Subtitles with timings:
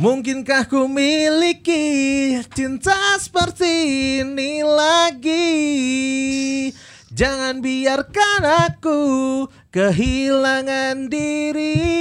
[0.00, 3.68] Mungkinkah ku miliki cinta seperti
[4.24, 5.52] ini lagi?
[7.12, 9.00] Jangan biarkan aku
[9.68, 11.92] kehilangan dirimu.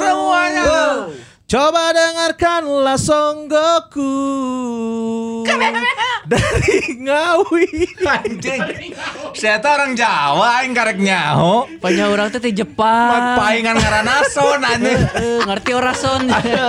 [0.00, 1.12] Semuanya.
[1.44, 4.16] Coba dengarkanlah songgoku
[6.28, 7.66] Dari Ngawi
[8.04, 8.60] Anjing.
[9.32, 11.64] Saya tuh orang Jawa yang karek nyaho.
[11.80, 13.40] Banyak orang teh di Jepang.
[13.40, 15.00] Paingan ngaranna son anjing.
[15.16, 16.22] Eh, ngerti orang son.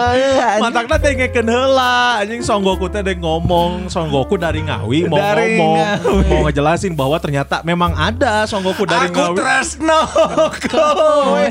[0.64, 6.28] Mantakna teh ngekeun heula anjing Songgoku teh ngomong Songgoku dari Ngawi mau Dari ngomong Ngawi.
[6.30, 9.38] mau ngejelasin bahwa ternyata memang ada Songgoku dari Aku Ngawi.
[9.38, 10.02] tresno
[10.72, 11.48] kowe.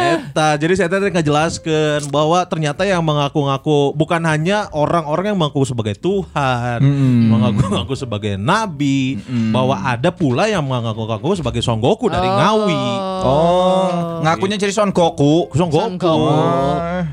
[0.00, 5.94] Eta, jadi saya tadi ngejelaskan bahwa ternyata yang mengaku-ngaku bukan hanya orang-orang yang mengaku sebagai
[5.98, 6.82] Tuhan,
[7.30, 9.22] mengaku-ngaku sebagai nabi,
[9.54, 12.84] bahwa ada pula yang mengaku-ngaku sebagai Songgoku dari Ngawi.
[13.20, 15.52] Oh, ngakunya jadi Son Goku.
[15.54, 16.00] Songgoku.
[16.00, 16.40] Songgoku.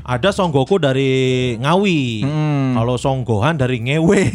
[0.02, 2.24] Ada Songgoku dari Ngawi.
[2.78, 4.22] Kalau Songgohan dari Ngewe.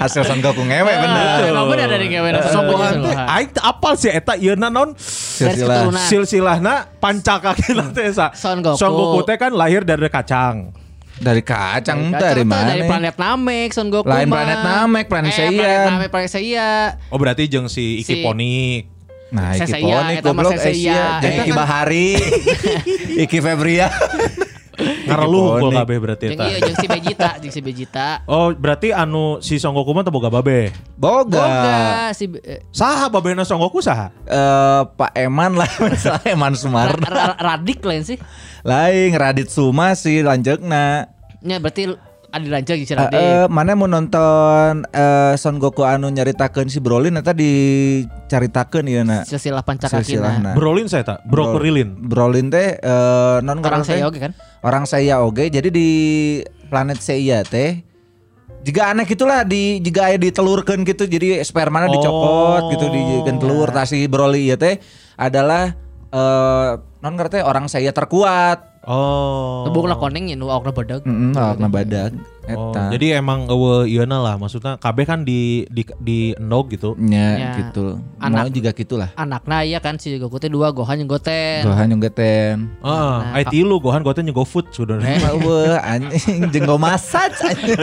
[0.00, 1.48] Hasil Son Goku ngewe bener.
[1.48, 5.90] Emang bener dari ngewe sombong teh aing teh apal sih eta ieu non Silsilah.
[6.06, 8.30] silsilahna pancakakina teh sa.
[8.38, 8.78] Son Goku.
[8.78, 10.70] Son Goku teh kan lahir dari kacang.
[11.18, 12.70] Dari kacang Kacang dari tuh mana?
[12.72, 14.38] Dari planet Namek, Son Goku Lain mah.
[14.38, 15.58] planet Namek, planet eh, Seiya.
[15.58, 16.70] planet Namek, planet Seiya.
[17.10, 18.82] Oh berarti jeung si Iki Si- Ponik.
[19.34, 20.52] Nah, Iki Ponik mah goblok.
[20.54, 22.14] Asia, Iki Bahari,
[23.18, 23.90] Iki Febria.
[24.82, 25.62] Ngareluh Ponik.
[25.62, 26.44] kok kabeh berarti eta.
[26.46, 28.08] iya, jeung si Vegeta, jeung si Vegeta.
[28.26, 30.70] Oh berarti anu si Son Goku mah teu boga babe.
[30.94, 31.38] Boga.
[31.38, 31.80] Boga
[32.14, 34.10] si eh, Saha babena Son Goku saha?
[34.24, 35.70] Eh, Pak Eman lah,
[36.02, 37.06] salah Eman Sumarna.
[37.06, 38.18] Ra- Radik lain sih.
[38.62, 41.10] Lain Radit Suma sih lanjutna.
[41.42, 41.90] Ya berarti
[42.32, 43.12] ada si Eh, Radik.
[43.14, 49.22] eh, mana mau nonton eh, Son Goku anu nyaritakeun si Broly eta dicaritakeun ieu na.
[49.22, 50.00] Silsilah pancakakina.
[50.00, 50.50] Silsilahna.
[50.56, 51.92] Brolin saya tak, Bro Kerilin.
[51.94, 54.32] Brolin teh eh, non Orang saya oke kan?
[54.64, 55.46] Orang saya oge.
[55.46, 55.88] Jadi di
[56.66, 57.84] planet Seiya teh
[58.62, 62.70] jika aneh gitulah di jika aya ditelurkeun gitu jadi spermana dicopot Oh.
[62.70, 64.78] gitu dijieun telur tah si Broly ieu teh
[65.18, 65.74] adalah
[66.08, 66.70] eh
[67.02, 68.71] non ngerti orang saya terkuat.
[68.82, 69.62] Oh.
[69.62, 71.06] Tebukna koneng ya nu awakna badag.
[71.06, 72.12] Heeh, awakna badag
[72.44, 72.90] Oh, eta.
[72.90, 76.98] jadi emang eueuh ieuna lah maksudnya kabeh kan di di di endog gitu.
[76.98, 77.50] nya Ya.
[77.56, 78.02] gitu.
[78.18, 79.14] Anak- Mau juga gitulah.
[79.14, 81.62] Anakna iya kan si Goku teh dua Gohan yang Goten.
[81.62, 82.74] Gohan yang geten.
[82.78, 84.98] Heeh, ai tilu gohan goten jeung GoFood sudah.
[84.98, 87.78] Wah, anjing jeung go massage anjing.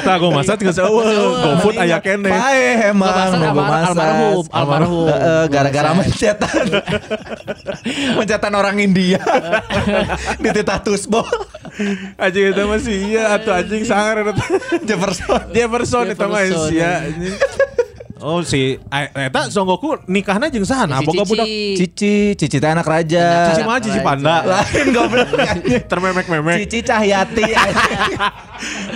[0.00, 1.04] Tah go masak geus eueuh,
[1.38, 2.28] GoFood aya kene.
[2.28, 3.12] Pae emang
[3.44, 3.92] Go massage.
[3.92, 5.04] almarhum, almarhum.
[5.06, 6.64] Heeh, gara-gara mencetan.
[8.18, 9.20] mencetan orang India.
[10.42, 11.28] Di titah tusbol.
[12.22, 14.20] Anjing eta mah sih iya atuh anjing sangar.
[14.84, 15.40] Jefferson.
[15.56, 17.36] Jefferson mah Jefferson, sia anjing.
[18.22, 20.86] Oh si a- eta Son Goku nikahna jeung saha?
[20.86, 21.30] Nah, Si boga Cici.
[21.34, 23.50] budak Cici, Cici teh anak raja.
[23.50, 24.46] Cici mah Cici Panda.
[24.46, 25.26] Lain goblok.
[25.90, 26.62] Termemek-memek.
[26.62, 27.50] Cici Cahyati.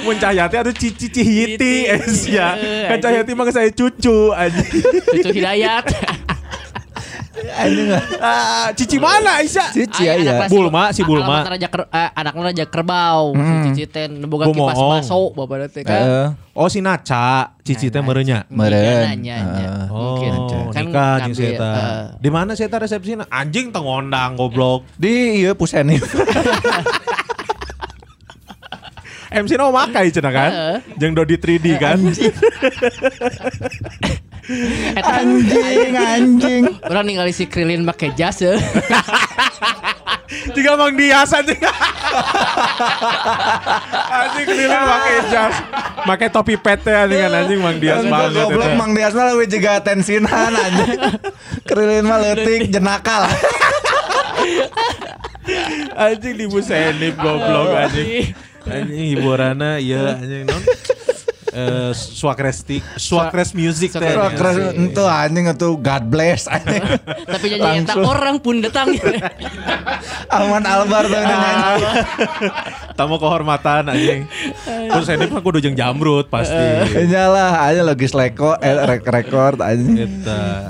[0.06, 2.54] Mun Cahyati ada Cici Cihiti eh sia.
[2.86, 4.86] Kan Cahyati mah saya cucu anjing.
[5.02, 5.90] Cucu Hidayat.
[7.36, 7.88] Anjing.
[8.16, 9.68] Ah, Cici mana Aisyah?
[9.70, 11.40] Cici Ay, anak kelas- Bulma, si Bulma.
[11.40, 13.24] Alamat raja ker, eh, anaknya raja kerbau.
[13.32, 16.00] Si Cici teh boga kipas baso bapak teh kan.
[16.00, 16.26] Heeh.
[16.52, 18.48] Oh si Naca, Cici teh merenya.
[18.48, 19.04] Meren.
[19.12, 19.68] Nanya, nanya.
[19.88, 20.32] Oh, Mungkin.
[20.72, 21.70] Kan nikah jeung si ngambil, eta.
[21.70, 23.24] eh, Di mana si eta resepsina?
[23.28, 24.88] Anjing teu ngondang goblok.
[24.94, 26.00] Di ieu Puseni.
[29.28, 30.50] MC no makai cenah kan?
[30.96, 31.98] Jeung Dodi 3D kan?
[34.46, 36.62] Kan Anjing, anjing.
[36.86, 38.54] Orang ningali si Krilin make jas eh.
[40.26, 41.58] Jika Mang Dias anjing.
[44.06, 45.54] anjing keliling pakai jas.
[46.06, 48.38] Pakai topi pet teh anjing kan anjing Mang Dias banget.
[48.38, 48.70] Goblok.
[48.78, 50.98] Mang Dias mah leuwih juga tensinan anjing.
[51.66, 53.34] Kerilin mah leutik jenaka lah.
[55.96, 58.34] Anjing di busenip goblok anjing.
[58.66, 60.62] Anjing hiburanna ieu anjing non.
[61.56, 64.12] Eh swakrestik, swakres music teh.
[64.12, 66.84] Wah, keren itu anjing itu God bless anjing.
[67.32, 68.92] Tapi nyanyi eta orang pun datang.
[70.28, 71.84] Alman Albar tuh nyanyi.
[72.92, 74.28] Tamu kehormatan anjing.
[74.68, 76.60] Terus ini mah kudu jeung jamrut pasti.
[77.08, 79.96] Nyalah aja logis leko eh, rek rekord anjing.
[79.96, 80.68] Eta.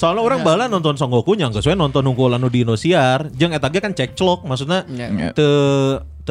[0.00, 3.28] Soalnya orang bala nonton Son Goku nya geus we nonton nunggu anu di Indosiar.
[3.36, 5.30] Jeung eta ge kan cekclok maksudnya Ya.
[5.34, 5.48] te te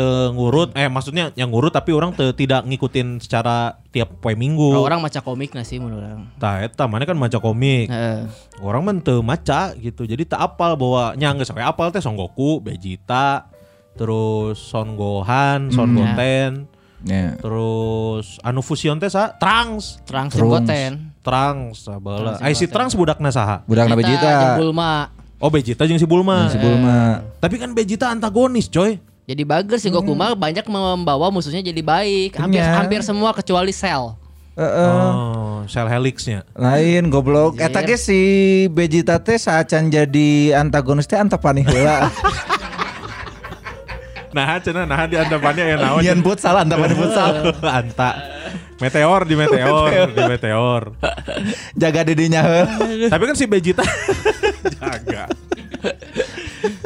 [0.02, 4.74] ngurut eh maksudnya yang ngurut tapi orang te, tidak ngikutin secara tiap poe minggu.
[4.74, 6.26] Kalau orang maca komik nasi menurut orang.
[6.42, 7.94] Tah eta mana kan maca komik.
[7.94, 8.26] Heeh.
[8.58, 10.10] Orang mah teu maca gitu.
[10.10, 13.46] Jadi tak apal bahwa nya geus we apal teh Son Goku, Vegeta,
[13.94, 15.98] terus Son Gohan, Son Hmm.
[16.02, 16.52] Goten,
[17.04, 17.36] Ya.
[17.38, 20.02] terus anu fusion teh sa Trunks.
[20.08, 20.34] Trunks.
[20.40, 21.12] Simgoten.
[21.22, 22.40] Trunks sabala.
[22.42, 22.74] Ai si Simgoten.
[22.74, 23.62] Trunks budakna saha?
[23.70, 24.30] Budak na Eta Vegeta.
[24.58, 24.94] Bulma.
[25.44, 26.48] Oh Vegeta jeung si Bulma.
[26.48, 27.20] Si Bulma.
[27.44, 28.98] Tapi kan Vegeta antagonis, coy.
[29.24, 32.36] Jadi bagus si Goku mah banyak membawa musuhnya jadi baik.
[32.36, 32.76] Hampir Iya.
[32.76, 34.20] hampir semua kecuali Cell.
[34.54, 35.10] Heeh.
[35.10, 36.44] Oh, Cell Helixnya.
[36.54, 37.56] Lain goblok.
[37.56, 37.72] Anjir.
[37.72, 38.20] Eta ge si
[38.70, 42.06] Vegeta teh saacan jadi antagonis teh antapani heula.
[44.34, 46.02] Nah, cenah nah di andapannya ya naon.
[46.02, 47.54] Nyian futsal antapani futsal.
[47.70, 48.18] Anta.
[48.82, 50.82] Meteor di meteor, di meteor.
[51.78, 53.14] Jaga didinya heul.
[53.14, 53.86] Tapi kan si Vegeta
[54.82, 55.30] jaga.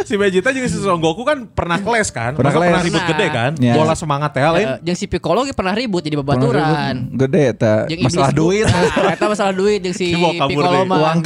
[0.04, 2.34] Si Vegeta juga si Son Goku kan pernah kelas kan?
[2.34, 3.52] Pernah Masa pernah ribut gede kan?
[3.62, 3.74] Ya.
[3.76, 4.68] Bola semangat teh lain.
[4.68, 7.14] Eh, Jeung si Piccolo ge pernah ribut jadi babaturan.
[7.14, 7.86] Gede eta.
[8.02, 8.66] Masalah duit.
[8.66, 10.14] Nah, eta masalah duit jeung si
[10.50, 10.98] Piccolo mah.
[10.98, 11.20] Uang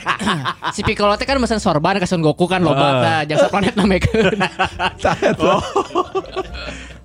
[0.74, 2.92] si Piccolo teh kan mesen sorban ke Son Goku kan loba Ah.
[3.00, 4.38] tah jeung saplanet namekeun.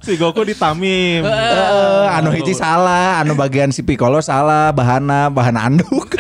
[0.02, 1.22] Si Goku ditamim.
[1.22, 6.18] Heeh, anu hiji salah, anu bagian si Piccolo salah, bahana bahan anduk.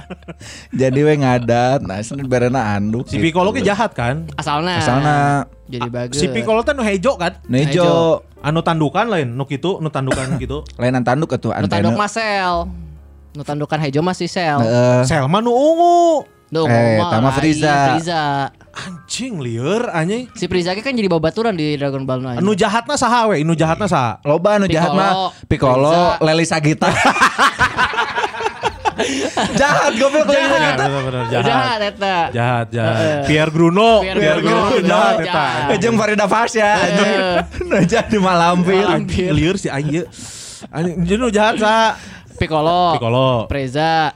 [0.80, 3.06] Jadi we ngadat, nah senin berena anduk.
[3.06, 4.26] Si Piccolo ge jahat kan?
[4.34, 4.82] Asalna.
[4.82, 5.16] Asalna
[5.70, 6.18] jadi bagus.
[6.18, 7.38] Si Piccolo teh nu hejo kan?
[7.46, 10.66] Nejo Anu tandukan lain, nu kitu, nu tandukan gitu.
[10.74, 12.66] lainan tanduk atuh Nu tanduk mah Cell.
[13.32, 14.58] Nu tandukan Hejo masih Cell.
[14.60, 15.06] Heeh.
[15.06, 16.26] Selma nu ungu.
[16.52, 17.96] Duh, Eh, lain, Frieza.
[17.96, 18.22] Frieza.
[18.72, 20.28] Anjing lieur anjing.
[20.32, 22.44] Si Frieza ge kan jadi babaturan di Dragon Ball nu anjing.
[22.44, 23.40] Anu jahatna saha we?
[23.40, 24.20] Nu jahatna saha?
[24.20, 25.12] Loba anu jahat Piccolo, mah
[25.48, 26.24] Piccolo, Frieza.
[26.28, 26.88] Leli Sagita.
[29.56, 30.84] jahat goblok Ya, Sagita.
[30.84, 31.80] bener-bener jahat jahat.
[31.82, 32.16] eta.
[32.30, 33.24] Jahat, jahat.
[33.24, 35.32] Pierre Bruno, Pierre Pierre Bruno, Bruno jahat eta.
[35.32, 35.80] jahat.
[35.80, 37.16] Jeung Farida Fasya anjing.
[37.66, 38.84] Nah jadi malampir.
[38.84, 39.68] Anjing lieur si.
[39.72, 41.96] Anjing nu jahat sa.
[42.36, 42.96] Piccolo.
[42.96, 44.12] Piccolo, Frieza.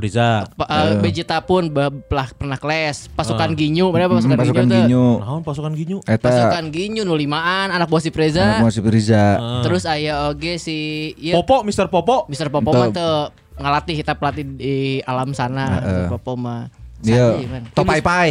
[0.00, 0.48] Frieza.
[0.50, 3.12] Pa- eh, Vegeta pun ba- pelah- pernah keles.
[3.12, 4.80] Pasukan Ginyu, bener apa pasukan, Hmm, Pasukan Ginyu?
[4.80, 5.06] Ginyu.
[5.20, 5.98] Naon pasukan Ginyu?
[6.02, 8.58] Eta Pasukan Ginyu nu limaan anak buah si Frieza.
[8.58, 9.36] Anak si Riza.
[9.60, 10.76] Terus aya oge si
[11.14, 11.86] ieu Popo, Mr.
[11.86, 12.24] Popo.
[12.26, 12.48] Mr.
[12.48, 13.12] Popo mah teu
[13.54, 14.74] ngalatih kita pelatih di
[15.04, 15.78] alam sana.
[15.78, 15.84] Heeh.
[16.02, 16.10] Mr.
[16.10, 16.72] Popo mah.
[17.00, 17.62] Man.
[17.72, 18.30] topai pai.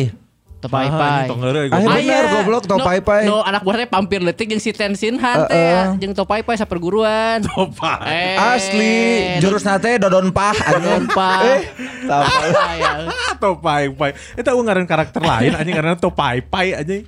[0.60, 1.12] Topai Ah, pai.
[1.16, 1.96] ini tong heureuy, Ah, goblok.
[1.96, 3.24] bener, goblok, Topai Pai.
[3.24, 5.72] No, anak buahnya pampir letik jeung si Tenshin Han teh Heeh.
[5.72, 7.40] ya, jeung Topai Pai saperguruan.
[7.42, 8.04] Topai.
[8.04, 8.96] Eh, Asli
[9.40, 11.40] jurus nate dodon pah Dodon pah.
[11.48, 11.60] Eh.
[12.06, 12.28] Ah,
[12.76, 12.92] ya.
[13.08, 14.12] Ah, Topai Pai.
[14.34, 17.08] Eta eueuh ngaran karakter lain anjing ngaranna Topai Pai anjing.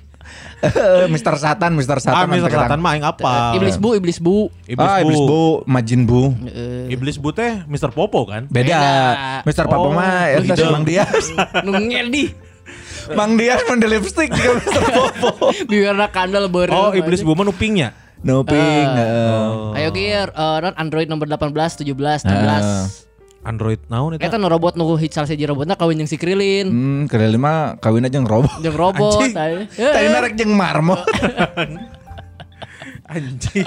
[1.08, 2.30] Mister Satan, Mister Ah, Satan.
[2.30, 2.46] Mr.
[2.46, 2.80] ante Selatan ketang.
[2.80, 3.52] mah aing apa?
[3.52, 4.48] Iblis bu, iblis bu.
[4.64, 5.60] Iblis Ah, Iblis Bu.
[5.66, 6.32] Majin Bu.
[6.88, 7.90] Iblis Bu teh Mr.
[7.90, 8.46] Popo kan?
[8.46, 8.70] Beda.
[8.70, 8.86] Beda.
[9.44, 10.54] Mister Papa Oh, mah eta.
[10.70, 11.34] Mang Dias.
[11.66, 12.32] Nu ngedi.
[13.18, 15.50] Mang Dias mah di lipstick juga Mister Popo.
[15.66, 16.78] Biarna kandel beureum.
[16.78, 17.90] Oh, Iblis Bu mah nu pinknya.
[18.22, 18.86] No ping.
[18.86, 19.82] heeh.
[19.82, 23.10] Ayo gear, eh, non Android nomor 18, 17, 16.
[23.42, 24.30] Android naon eta?
[24.30, 26.70] Eta nu robot nu hitsal seji robotna kawin jeung si Krilin.
[26.70, 28.22] Hmm, kali lima kawin aja.
[28.22, 29.26] Jeung robot.
[29.26, 29.34] Anjing.
[29.34, 30.94] Tadi Tadi narek jeung marmo.
[33.12, 33.66] Anjing.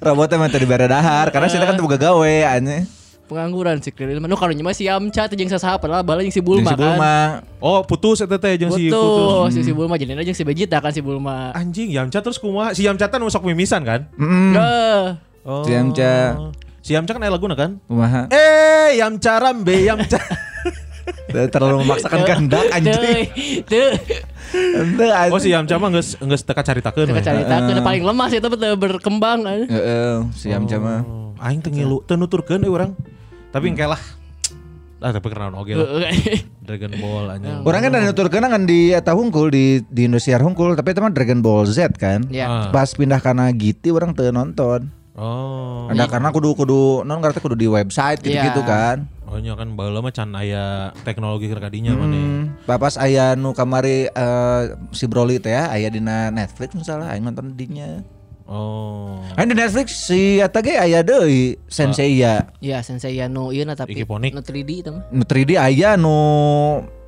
[0.00, 2.88] Robotnya mah tadi bare dahar karena sih kan buka gawe anye.
[3.30, 4.18] Pengangguran si Krilin.
[4.18, 6.98] Nu karunya mah si Yamcha teh jeung sasaha padahal bala jeung si Bulma si Bulma.
[6.98, 7.62] kan.
[7.62, 9.06] Oh, putus eta teh jeung si Betul,
[9.46, 9.54] putus.
[9.54, 11.54] si, si Bulma jadi jeung si Vegeta kan si Bulma.
[11.54, 12.74] Anjing, Yamcha terus kumaha?
[12.74, 14.10] Si Yamcha teh nu sok mimisan kan?
[14.18, 14.50] Hmm.
[14.58, 15.64] Nah, Oh.
[15.64, 16.36] Si Yamcha.
[16.84, 17.80] Si Yamcha kan aya laguna kan?
[17.86, 18.28] Kumaha?
[18.28, 20.18] Eh, Yamcha Rambe, Yamcha.
[21.30, 23.26] Terlalu memaksakan kehendak anjing.
[23.64, 23.94] Teu,
[24.52, 25.32] Ente anjing.
[25.32, 27.06] oh, si Yamcha mah geus geus teka caritakeun.
[27.06, 27.22] teu we.
[27.22, 29.60] carita teu paling lemah sih tapi berkembang kan.
[29.64, 31.00] Heeh, si Yamcha mah.
[31.06, 32.92] Oh, aing teu ngilu, teu nuturkeun euy urang.
[33.50, 34.00] Tapi engke lah.
[35.00, 36.12] Ah, tapi karena oge lah.
[36.68, 37.64] Dragon Ball anjing.
[37.64, 41.08] Orang kan ada nuturkeun kan di eta hungkul di di Indosiar hungkul tapi itu mah
[41.08, 42.28] Dragon Ball Z kan.
[42.28, 42.44] Ya.
[42.44, 42.68] Ah.
[42.68, 44.92] Pas pindah kana GT orang teu nonton.
[45.16, 45.88] Oh.
[45.88, 48.68] Ada karena kudu kudu non ngerti kudu di website gitu-gitu Iya.
[48.68, 48.96] kan.
[49.24, 52.00] Oh nya kan baheula mah can aya teknologi keur kadinya Hmm.
[52.02, 52.24] maneh.
[52.68, 57.56] Papas aya nu kamari eh, si Broly teh ya aya dina Netflix misalnya aing nonton
[57.56, 58.04] dinya.
[58.50, 59.22] Oh.
[59.32, 62.50] Aing di Netflix si eta ge aya deui Sensei ya.
[62.58, 64.34] Ya sensei ya nu ieu na tapi Ikiponik.
[64.34, 65.06] nu 3D itu mah.
[65.08, 66.10] Nu 3D aya nu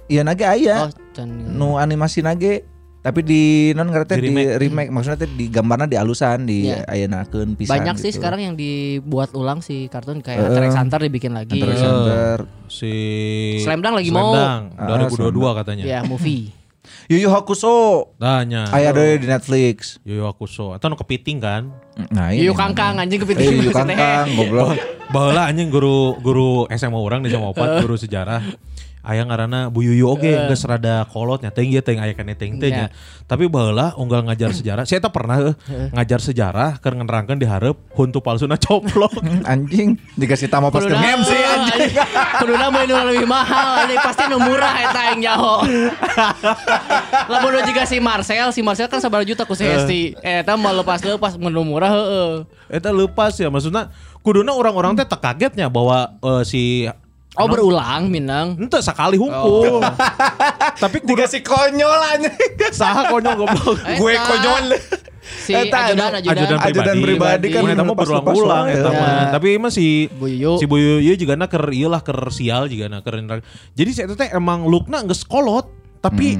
[0.06, 0.86] ieu nage aya.
[0.86, 2.62] Oh, can Nu animasi nage
[3.02, 3.42] tapi di
[3.74, 4.54] non ngerti di Di remake.
[4.56, 4.90] remake.
[4.94, 6.86] maksudnya teh di gambarna di alusan di Iya.
[6.86, 8.22] ayenakeun pisan banyak sih gitu.
[8.22, 10.46] sekarang yang dibuat ulang si kartun kayak Heeh.
[10.48, 11.58] Hunter x Hunter dibikin lagi.
[11.58, 11.88] Hunter x Iya.
[11.90, 12.38] Hunter.
[12.70, 12.92] Si
[13.58, 14.30] Slam Dunk lagi mau.
[14.30, 15.82] Dunk, Ah, 2022 katanya.
[15.82, 16.54] Ya movie.
[17.10, 18.10] Yu Yu Hakusho.
[18.18, 18.70] Tanya.
[18.70, 19.98] Aya deui di Netflix.
[20.06, 20.74] Yu Yu Hakusho.
[20.76, 21.70] Atau nu kepiting kan?
[22.12, 23.58] Nah, Yuyu kangkang anjing kepiting.
[23.58, 24.78] Yu Yu Kangkang goblok.
[25.12, 28.40] Baheula anjing guru guru SMA orang di SMA 4 guru sejarah.
[29.02, 32.70] Aya ngaranna Bu Yuyu oge geus rada kolotnya teuing ieu teuing aya kana teuing teh
[32.70, 32.86] nya.
[33.26, 34.86] Tapi baheula unggal ngajar sejarah.
[34.86, 39.18] Saya tak pernah eh, ngajar sejarah keur ngenerangkeun di hareup huntu palsuna coplok.
[39.50, 41.90] Anjing dikasih tamu pas ke MC anjing.
[42.38, 45.54] Kuduna beli nu lebih mahal anjing pasti nu murah eta yang nyaho.
[47.26, 50.14] Lamun juga si Marcel, si Marcel kan sabaraha juta ku si Hesti.
[50.22, 52.30] Eta mau lepas-lepas nu murah heeh.
[52.70, 53.90] Eta lepas ya maksudnya
[54.22, 56.86] kuduna orang-orang teh tak kagetnya bahwa eh, si
[57.40, 58.60] Oh berulang Minang.
[58.60, 59.80] Ente sekali hukum.
[60.82, 62.36] Tapi kudu Dikasih konyol anjing.
[62.76, 63.80] saha konyol goblok.
[63.80, 63.96] Eta.
[63.96, 64.64] Gue konyol.
[65.22, 66.58] Si Eta ajudan anu, ajudan.
[66.60, 69.00] Ajudan pribadi kan Mun eta mah pas berulang-ulang eta wae.
[69.00, 69.24] mah.
[69.32, 70.60] Tapi emang si Bu Yuyu.
[70.60, 73.16] si Bu Yuyu juga na keur ieu lah keur sial juga na keur
[73.72, 75.72] Jadi saya teh emang lookna geus kolot
[76.04, 76.36] tapi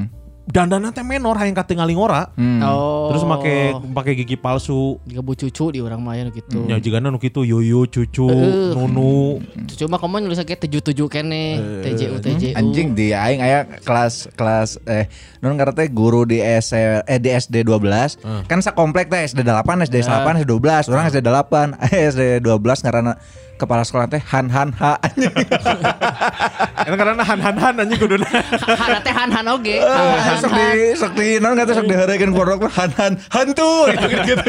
[0.52, 2.28] dandanan teh menor hayang katingali ngora.
[2.36, 3.08] Oh.
[3.08, 3.54] Terus make
[3.88, 5.00] make gigi palsu.
[5.08, 6.68] Juga bu cucu di orang mah ya gitu.
[6.68, 8.76] Ya juga nu kitu Yuyu, Cucu, Eueuh.
[8.76, 9.40] Nunu.
[9.64, 11.56] Cucu mah kamu nulis kayak tujuh tujuh kene.
[11.80, 12.52] TJU TJU.
[12.52, 15.08] Anjing di aing aya kelas kelas eh
[15.40, 20.04] non teh guru di S eh di SD 12 kan sakomplek teh SD 8 SD
[20.04, 21.80] 8 SD 12 orang SD 8
[22.12, 23.16] SD 12 ngaranna
[23.62, 25.30] kepala sekolah teh Han Han Ha anjing.
[26.82, 28.26] Eta karena han-han-han anjing kuduna.
[28.66, 29.78] Hana teh han han oge.
[29.78, 30.66] Eh, Han han sok di
[30.98, 34.44] sok di non kata sok dihareukeun orang Han Han hantu gitu gitu.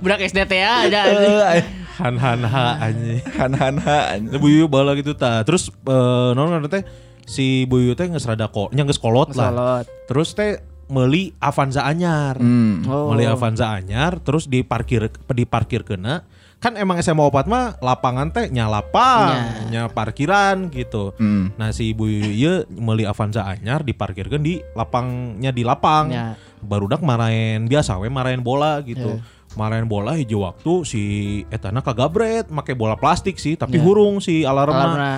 [0.00, 1.34] Budak SD teh ya ada anjing.
[1.60, 1.64] Eh,
[2.00, 3.20] Han-han-ha anjing.
[3.36, 4.40] Han Han Ha anjing.
[4.40, 5.44] Bu Yuyu bala gitu ta.
[5.44, 6.82] Terus eh non ngaranna teh
[7.28, 9.52] si Bu Yuyu teh geus rada kok nya geus kolot lah.
[9.52, 9.84] Kolot.
[10.08, 12.38] Terus teh meuli Avanza anyar.
[12.38, 12.86] Hmm.
[12.86, 13.10] Oh.
[13.10, 16.22] Meuli Avanza anyar terus diparkir diparkir kena
[16.66, 21.14] kan emang SMA opat mah lapangan teh nya lapang, nya parkiran gitu.
[21.14, 21.54] Hmm.
[21.54, 26.10] Nah si Bu Yuyu meuli Avanza anyar diparkirkeun di lapangnya di lapang.
[26.10, 26.34] Nya.
[26.58, 29.22] Barudak marahin biasa we marahin bola gitu.
[29.56, 31.02] Marahin bola hijau waktu si
[31.48, 34.84] etana kagabret make bola plastik sih tapi hurung si alarmna.
[34.84, 35.12] Alarmna.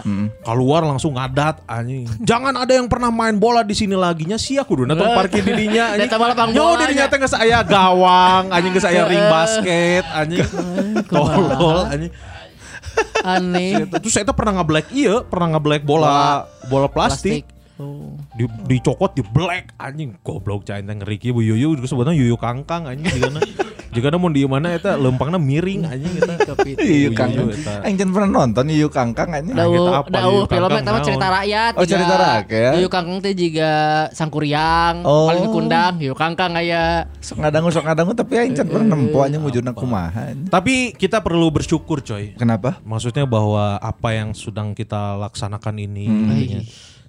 [0.46, 2.06] Keluar langsung ngadat anjing.
[2.22, 6.10] Jangan ada yang pernah main bola di sini laginya sia kuduna tong parkir dirinya anjing.
[6.54, 10.46] Yo dirinya teh geus aya gawang, anjing geus aya ring basket, anjing.
[11.10, 12.12] Tolol anjing.
[13.26, 13.90] Aneh.
[13.90, 17.42] Terus saya pernah nge-black iya, pernah nge-black bola bola plastik.
[17.78, 18.14] Oh.
[18.38, 22.38] Di, dicokot di black anjing goblok cai teh ngeri kieu Bu Yuyu juga sebutnya Yuyu
[22.38, 23.42] Kangkang anjing jigana
[23.94, 27.50] jigana mun di mana eta lempangna miring anjing eta Yu Bu Kangkang.
[27.50, 27.82] Yuyu.
[27.82, 29.58] Aing jangan pernah nonton Yu Kangkang anjing.
[29.58, 31.72] Nah, kita apa, dawuh Yuyu film Kangkang eta mah cerita rakyat.
[31.74, 32.72] Oh, cerita rakyat.
[32.78, 33.70] Yuyu Kangkang teh juga
[34.14, 35.26] Sangkuriang, Oh.
[35.26, 37.10] paling kundang, Yuyu Kangkang aya.
[37.18, 40.30] Sok ngadangu sok ngadangu tapi aing can pernah nempo anjing wujudna kumaha.
[40.30, 40.46] anjing.
[40.46, 42.38] Tapi kita perlu bersyukur coy.
[42.38, 42.78] Kenapa?
[42.86, 46.60] Maksudnya bahwa apa yang sedang kita laksanakan ini artinya,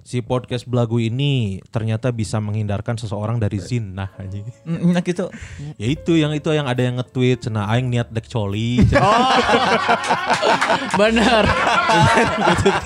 [0.09, 4.41] si podcast belagu ini ternyata bisa menghindarkan seseorang dari zina anjing.
[4.65, 5.29] Mm, Nah gitu.
[5.77, 8.81] Ya itu yang itu yang ada yang nge-tweet cenah aing niat dek coli.
[8.89, 9.05] cenah.
[10.99, 11.43] Bener.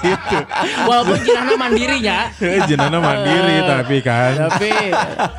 [0.04, 0.38] gitu.
[0.84, 2.18] Walaupun jenahna mandirinya,
[2.68, 4.32] Jenana mandiri tapi kan.
[4.50, 4.70] tapi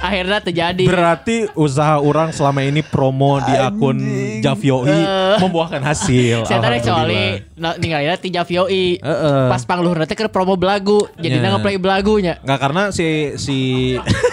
[0.00, 0.84] akhirnya terjadi.
[0.88, 3.98] Berarti usaha orang selama ini promo di akun
[4.40, 5.00] Javioi
[5.36, 6.48] membuahkan hasil.
[6.48, 7.24] Saya tadi coli,
[7.56, 9.04] nah, ninggalin ti Javioi.
[9.52, 11.40] Pas pangluhur nanti ke promo belagu, jadi Ya.
[11.44, 12.38] nggak play belagunya.
[12.40, 13.56] Nggak karena si si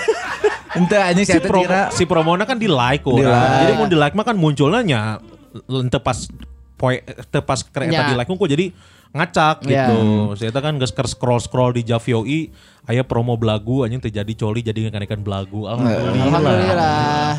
[0.78, 3.28] Ente anjing si dikira si promona kan di like Di orang.
[3.28, 3.60] like.
[3.60, 5.02] Jadi mau di like mah kan munculnya nya
[5.68, 6.16] ente pas
[6.80, 8.08] poe ente pas kereta Ya.
[8.08, 8.72] di like kok jadi
[9.12, 9.92] ngacak Ya.
[9.92, 10.00] gitu.
[10.40, 12.56] Saya kan geus scroll scroll di Javioi
[12.88, 15.68] aya promo belagu anjing terjadi coli jadi ngaikan belagu.
[15.68, 16.24] Alhamdulillah.
[16.24, 17.32] Alhamdulillah.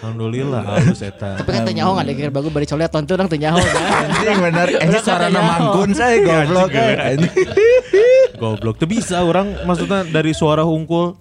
[0.00, 1.36] Alhamdulillah halus eta.
[1.44, 3.60] Tapi kan ternyaho nggak ada bagus bari coli tonton orang ternyaho.
[3.60, 5.50] anjing bener anjing Udah suara kata nyaho.
[5.52, 7.16] mangkun saya goblok eh.
[8.40, 8.74] Goblok.
[8.80, 11.12] Tuh bisa orang maksudnya dari suara hungkul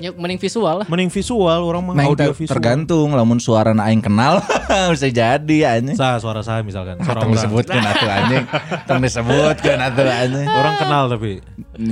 [0.00, 0.86] Ya mending visual lah.
[0.88, 2.56] mending visual orang mah audio visual.
[2.56, 4.40] tergantung lamun suara aing kenal
[4.96, 5.92] bisa jadi anjing.
[5.92, 7.36] Sa suara saya misalkan suara Tong orang.
[7.36, 8.44] disebutkeun atuh anjing.
[8.88, 10.46] Tong disebutkeun atuh anjing.
[10.48, 11.44] Orang kenal tapi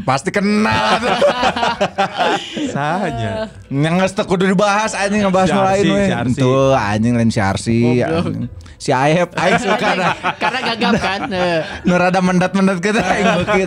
[0.09, 1.13] Pasti kenal atuh.
[2.75, 3.53] sahanya.
[3.69, 6.05] Yang geus kudu dibahas anjing ngebahas nu lain we.
[6.33, 8.01] Tuh anjing lain si Arsi.
[8.79, 10.15] Si Aep aing suka dah.
[10.39, 11.21] Karena gagap kan.
[11.35, 11.61] eh.
[11.85, 13.63] Nu rada mendat-mendat kita aing beuki.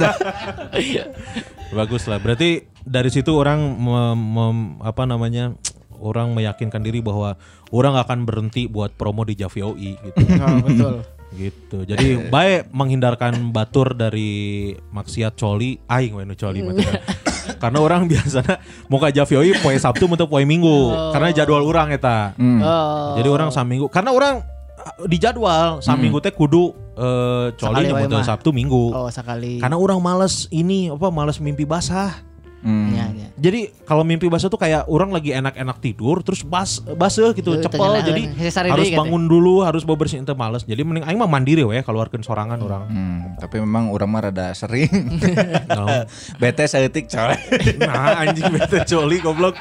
[1.72, 2.18] Bagus lah.
[2.18, 5.54] Berarti dari situ orang mem- mem- apa namanya?
[6.02, 7.38] Orang meyakinkan diri bahwa
[7.70, 10.22] orang akan berhenti buat promo di Javioi gitu.
[10.42, 10.96] Oh, betul.
[11.32, 11.88] gitu.
[11.88, 16.60] Jadi baik menghindarkan batur dari maksiat coli aing we nu coli.
[17.62, 18.60] Karena orang biasanya
[18.90, 22.34] muka Javioi poe Sabtu untuk poe Minggu karena jadwal orang eta.
[22.38, 23.16] Oh.
[23.18, 24.42] Jadi orang saminggu karena orang
[24.78, 28.26] uh, di jadwal saminggu teh kudu eh, coli nyebut.
[28.26, 28.90] Sabtu Minggu.
[28.94, 29.62] Oh sekali.
[29.62, 32.31] Karena orang males ini apa males mimpi basah.
[32.62, 32.94] Hmm.
[32.94, 33.28] Ya, ya.
[33.36, 37.66] Jadi kalau mimpi basah tuh kayak orang lagi enak-enak tidur terus bas basah gitu Tuh,
[37.66, 38.24] cepel tengah- jadi
[38.70, 39.02] harus gitu.
[39.02, 40.62] bangun dulu harus bebersin itu males.
[40.62, 42.86] Jadi mending aing mah mandiri we keluarkan sorangan orang.
[42.86, 44.90] Hmm, tapi memang orang mah rada sering.
[45.72, 46.06] Nah,
[46.38, 47.34] Bete seetik coy.
[47.82, 49.58] nah anjing bete coli goblok.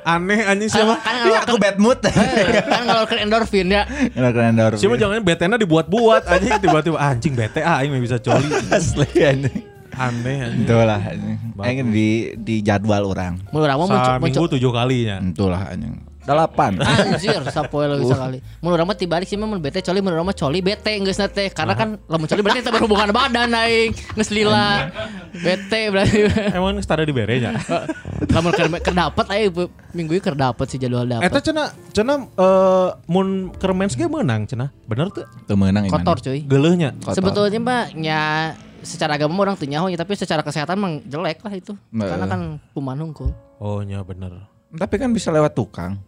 [0.00, 0.96] Aneh anjing siapa?
[0.98, 2.00] Kan Iya, aku bad mood.
[2.00, 3.84] kan kalau ke endorfin ya.
[4.16, 4.80] Endorfin.
[4.80, 8.48] Siapa jangan betena dibuat-buat anjing tiba-tiba anjing bete ah aing mah bisa coli.
[8.72, 9.76] asli anjing.
[9.98, 10.64] Aneh anjing.
[10.64, 11.88] Itulah anjing.
[11.90, 13.42] Di di jadwal orang.
[13.50, 15.16] Mun urang mah muncul Seminggu tujuh kalinya.
[15.18, 15.94] Itulah anjing.
[16.28, 16.76] Delapan.
[16.84, 18.44] Anjir, sapoe lo bisa kali.
[18.60, 21.26] Mun urang mah tibalik sih mun bete coli mun urang mah coli bete geus na
[21.26, 21.48] teh.
[21.48, 23.96] Karena kan lamun coli berarti teu berhubungan badan aing.
[24.12, 24.92] Geus lila.
[25.32, 26.28] Bete berarti.
[26.52, 27.56] Emang ini setara di berenya.
[28.34, 29.50] Lamun keur keur aing
[29.96, 31.48] minggu ieu keur dapet sih jadwal Eta dapet.
[31.48, 34.68] cenah cenah eh mun kermens ge menang cenah.
[34.84, 35.24] Bener tuh?
[35.48, 35.96] Tuh menang iman.
[35.96, 36.44] Kotor cuy.
[36.44, 36.92] Geuleuhnya.
[37.08, 38.52] Sebetulnya mah ya
[38.88, 41.76] secara agama orang teu nyaho nya, tapi secara kesehatan mah jelek lah itu.
[41.92, 42.08] Nah.
[42.08, 42.40] Karena kan
[42.72, 43.28] kuman hungkul.
[43.60, 44.48] Oh nya bener.
[44.72, 46.00] Tapi kan bisa lewat tukang,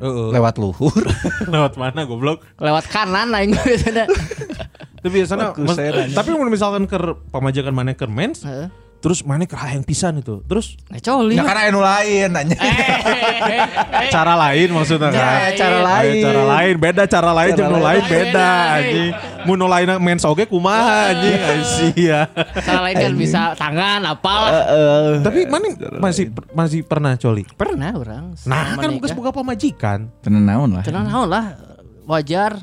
[0.00, 0.28] Heeh.
[0.32, 0.92] lewat luhur.
[1.54, 2.44] Lewat mana goblok?
[2.56, 4.04] Lewat kanan aing biasanya.
[4.98, 5.78] Tapi biasanya mas-
[6.12, 6.96] tapi misalkan ke
[7.32, 8.68] pamajakan mana ke mens, Heeh.
[8.98, 10.42] Terus mana ke hayang pisan itu.
[10.42, 11.38] Terus Nah, coli.
[11.38, 12.58] Ya karena anu lain nanya.
[12.58, 15.20] Eh, cara lain maksudnya kan.
[15.20, 16.22] Ya, cara Ayo, lain.
[16.24, 17.86] cara lain beda cara lain Cara jeung nu lain.
[17.86, 19.12] lain beda anjing.
[19.46, 22.26] Mun nu lain mens oge kumaha anjing sia.
[22.58, 24.42] Cara lain kan bisa tangan apal.
[24.50, 25.08] Heeh.
[25.22, 25.66] Tapi mana
[25.98, 27.46] masih masih pernah coli?
[27.54, 28.34] Pernah orang.
[28.44, 30.10] Nah, sama kan geus boga pamajikan.
[30.20, 30.82] Tenang naon lah.
[30.82, 31.54] Tenang naon lah.
[32.02, 32.58] Wajar.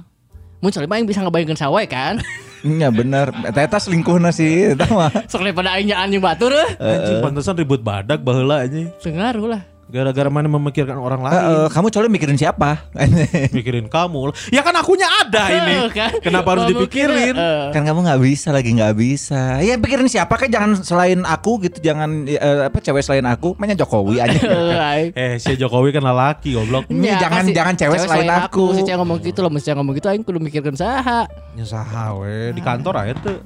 [0.60, 2.20] Mun coli mah aing bisa ngebayangkeun sawe kan.
[2.66, 3.30] Iya bener.
[3.46, 5.14] Eta selingkuhna sih, eta mah.
[5.30, 6.74] Sok daripada aing anjing batur eh.
[6.82, 8.90] Anjing pantesan ribut badak baheula anjing.
[9.06, 9.62] Dengaruh lah.
[9.86, 11.38] Gara-gara mana memikirkan orang lain.
[11.38, 12.90] Heeh, kamu coli mikirin siapa?
[13.56, 14.34] Mikirin kamu.
[14.50, 15.74] Ya kan akunya ada ini.
[15.78, 16.10] Eh, kan?
[16.20, 17.32] Kenapa harus dipikirin?
[17.32, 17.70] eh.
[17.70, 19.62] kan kamu nggak bisa lagi nggak bisa.
[19.62, 23.78] Ya pikirin siapa kan jangan selain aku gitu, jangan eh, apa cewek selain aku, mainnya
[23.78, 24.36] Jokowi aja.
[24.36, 25.14] Eh.
[25.14, 26.90] Eh si Jokowi kan lelaki goblok.
[26.90, 28.66] Ini Ya, jangan- kasih- jangan cewek selain aku.
[28.74, 31.30] Si cewek ngomong gitu loh, mesti ngomong gitu aing kudu mikirkeun saha.
[31.54, 33.38] Nyesaha we di kantor aja tuh.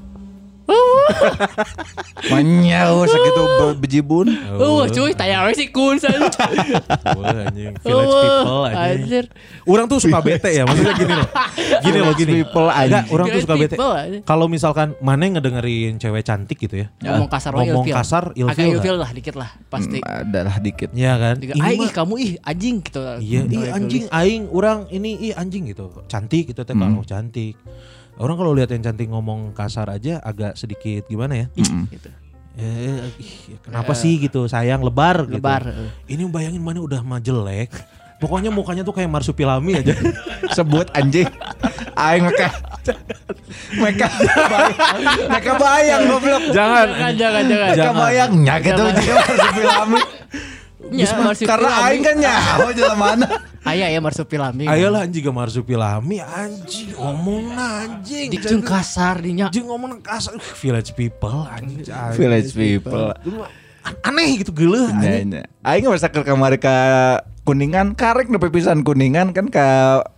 [2.31, 4.27] Manyau segitu be- bejibun.
[4.29, 6.15] Uh, cuy, tayang we si kun san.
[6.19, 7.73] Wah anjing.
[7.79, 9.25] Village people anjing.
[9.65, 11.29] Orang tuh suka bete ya, maksudnya gini loh.
[11.85, 12.31] Gini loh gini.
[12.43, 12.91] people anjing.
[12.91, 13.75] Enggak, orang tuh suka bete.
[14.25, 16.87] Kalau misalkan mana yang ngedengerin cewek cantik gitu ya.
[17.01, 19.99] Ngomong kasar Ngomong kasar, ilfil Agak ilfil lah dikit lah pasti.
[19.99, 20.89] Hmm, adalah dikit.
[20.91, 21.35] Iya kan?
[21.39, 22.99] Aing ih kamu ih anjing gitu.
[23.19, 25.89] Iya, ih Oleh anjing aing orang ini ih anjing gitu.
[26.05, 27.55] Cantik gitu teh kalau cantik.
[28.19, 31.47] Orang kalau lihat yang cantik ngomong kasar aja agak sedikit gimana ya?
[31.55, 32.11] Gitu.
[32.59, 35.39] Eh, ih, kenapa sih gitu sayang lebar gitu.
[35.39, 35.87] Lebar, eh.
[36.11, 37.71] Ini bayangin mana udah mah jelek.
[38.19, 39.95] Pokoknya mukanya tuh kayak marsupilami aja.
[40.59, 41.31] Sebut anjing.
[41.95, 42.47] Aing mereka
[43.79, 44.07] mereka
[45.31, 46.43] mereka bayang goblok.
[46.51, 46.87] jangan.
[46.91, 47.71] Jangan jangan jangan.
[47.71, 48.95] Mereka bayangnya gitu Jangan.
[48.99, 50.01] juga marsupilami.
[50.89, 51.05] Ya.
[51.45, 53.27] Karena aing kan nyaho jalan mana.
[53.61, 54.65] Aya ya marsupilami.
[54.65, 58.27] Ayolah anjing ke marsupilami anjing ngomong anjing.
[58.33, 59.53] Dijeng kasar dinya.
[59.53, 61.85] Anjing ngomong kasar Uh, village people anjing.
[62.17, 63.13] Village people.
[64.05, 65.45] Aneh gitu geuleuh Nya, anjing.
[65.61, 66.75] Aing masa ke kamar ke
[67.45, 69.65] kuningan karek nepi pisan kuningan kan ke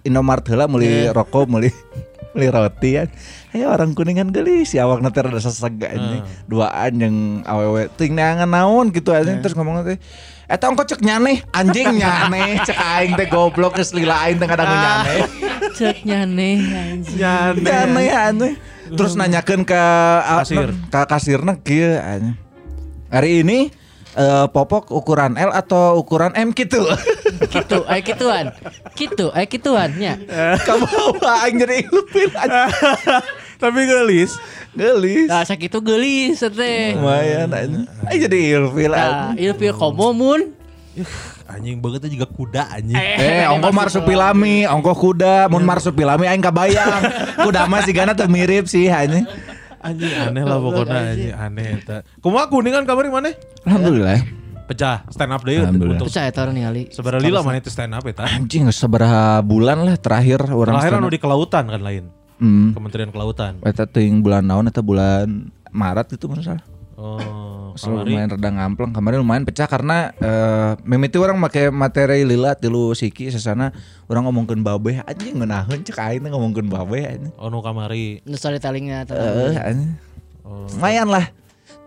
[0.03, 1.71] Indomart heula meuli rokok meuli
[2.35, 3.07] meuli roti kan.
[3.51, 6.23] Ayo orang kuningan gelis si awak nanti rada seseg anjing.
[6.47, 9.99] Duaan yang awewe ting naon gitu anjing terus ngomong teh
[10.51, 14.67] Eta ongko cek nyane anjing nyane cek aing teh goblok geus lila aing teh kadang
[14.67, 15.15] nyane.
[15.71, 17.63] Cek nyane anjing.
[17.63, 18.53] Nyane anjing.
[18.91, 19.83] Terus nanyakeun ke
[20.43, 20.75] Kasir.
[20.91, 22.35] ke kasirna kieu anjing.
[23.07, 23.71] Hari ini
[24.19, 26.83] eh, popok ukuran L atau ukuran M gitu.
[27.47, 28.51] Gitu, aya kituan.
[28.91, 30.19] Gitu, aya kituan nya.
[30.67, 32.75] Kamu apa aing jadi ilfil anjing.
[33.61, 34.41] Tapi gelis.
[34.73, 35.29] Gelis.
[35.29, 36.97] Nah, sakitu geulis teh.
[36.97, 37.53] Lumayan.
[38.09, 40.57] Aing jadi ilfil Nah, ilfil komo mun.
[41.45, 42.95] Anjing banget juga kuda anjing.
[42.95, 47.01] Eh, ongko marsupilami, ongko kuda, mun marsupilami aing kabayang.
[47.37, 49.23] Kuda mah sigana teu mirip sih anjing.
[49.77, 51.97] Anjing aneh lah pokoknya anjing aneh eta.
[52.19, 53.31] Kumaha kuningan kabar mana?
[53.61, 54.19] Alhamdulillah.
[54.67, 55.99] Pecah stand up deh Alhamdulillah.
[55.99, 56.87] untuk Percaya tahu ningali.
[56.95, 58.23] seberapa lila mana itu stand up eta.
[58.23, 62.03] Anjing sabaraha bulan lah terakhir orang Terakhir stand anu di kelautan kan lain.
[62.41, 62.73] Hmm.
[62.73, 63.61] Kementerian Kelautan.
[63.61, 66.65] Eta ting bulan naon eta bulan Maret gitu masalah.
[66.97, 72.53] Oh, Selalu lumayan rada ngampleng kemarin lumayan pecah karena eh mimiti orang make materi lila
[72.53, 73.73] tilu siki sesana
[74.05, 77.33] orang ngomongkeun babe anjing ngeunaheun cek aing teh ngomongkeun babe anjing.
[77.37, 78.21] Oh, nu kamari.
[78.25, 79.97] Nu storytellingnya anjing.
[80.45, 80.65] Oh.
[80.77, 81.29] Lumayan lah.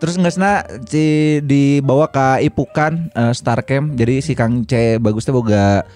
[0.02, 3.94] Terus ngesna si dibawa ke Ipukan eh, Star Camp.
[3.94, 5.86] Jadi si Kang C bagus teh boga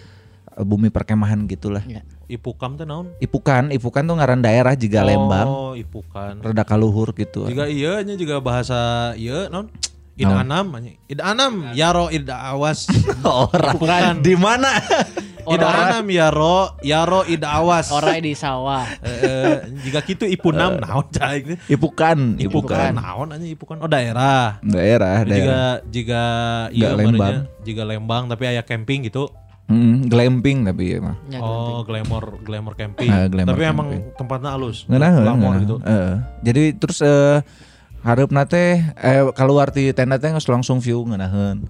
[0.58, 1.82] bumi perkemahan gitulah.
[1.86, 2.02] Ya.
[2.28, 3.08] Ipukam teh naon?
[3.18, 5.48] Ipukan, Ipukan tuh ngaran daerah juga Lembang.
[5.48, 6.44] Oh, Ipukan.
[6.44, 7.48] Rada kaluhur gitu.
[7.48, 9.72] Juga iya nya juga bahasa iya naon?
[10.12, 10.98] Ida Anam, anjing.
[11.06, 12.90] Ida Anam, Yaro Ida Awas.
[13.22, 14.66] Orang di mana?
[15.46, 17.88] Ida Anam, Yaro, Yaro Ida Awas.
[17.88, 18.82] Orang di sawah.
[18.98, 22.92] Eh, jika gitu Ipunam naon cai Ipukan, Ipukan ipukan.
[22.92, 24.58] naon anjing Ipukan oh daerah.
[24.60, 25.72] Daerah, Jika daerah.
[25.86, 26.22] jika
[26.68, 27.14] Nggak Lembang.
[27.16, 29.30] maranya, jika Lembang tapi aya camping gitu.
[29.68, 31.16] Hmm, glamping tapi ya mah.
[31.28, 33.06] Ya, Oh, glamour glamour camping.
[33.06, 34.16] Ah, glamour tapi emang camping.
[34.16, 34.88] tempatnya halus.
[34.88, 35.60] Ngeunah, Glamour ngeunah.
[35.60, 35.76] gitu.
[36.40, 37.44] Jadi terus eh
[38.00, 41.68] hareup nate eh keluar ti tenda teh geus langsung view ngeunaheun.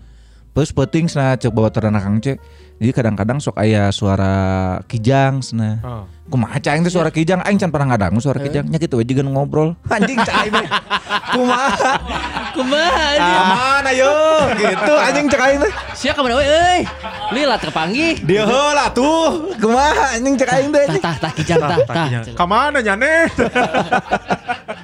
[0.48, 2.38] Terus penting cenah cek bawa terana Kang cek.
[2.78, 4.34] Jadi kadang-kadang sok aya suara
[4.86, 5.82] kijang cenah.
[5.82, 6.04] Ah.
[6.28, 9.72] Kumaha teh suara kijang aing can pernah ngadangu suara kijang nya kitu we ngobrol.
[9.94, 10.66] Anjing cai teh.
[11.32, 11.92] Kumaha?
[12.52, 13.36] Kumaha anjing?
[13.48, 14.12] Aman ayo
[14.60, 15.72] gitu anjing cek aing teh.
[15.96, 16.80] Sia ka mana we euy?
[17.32, 18.20] Lila terpanggih.
[18.28, 19.56] Dia heula tuh.
[19.56, 20.84] Kumaha anjing cek aing teh.
[21.00, 22.06] Tah tah kijang tah tah.
[22.36, 23.32] Kamana nyane?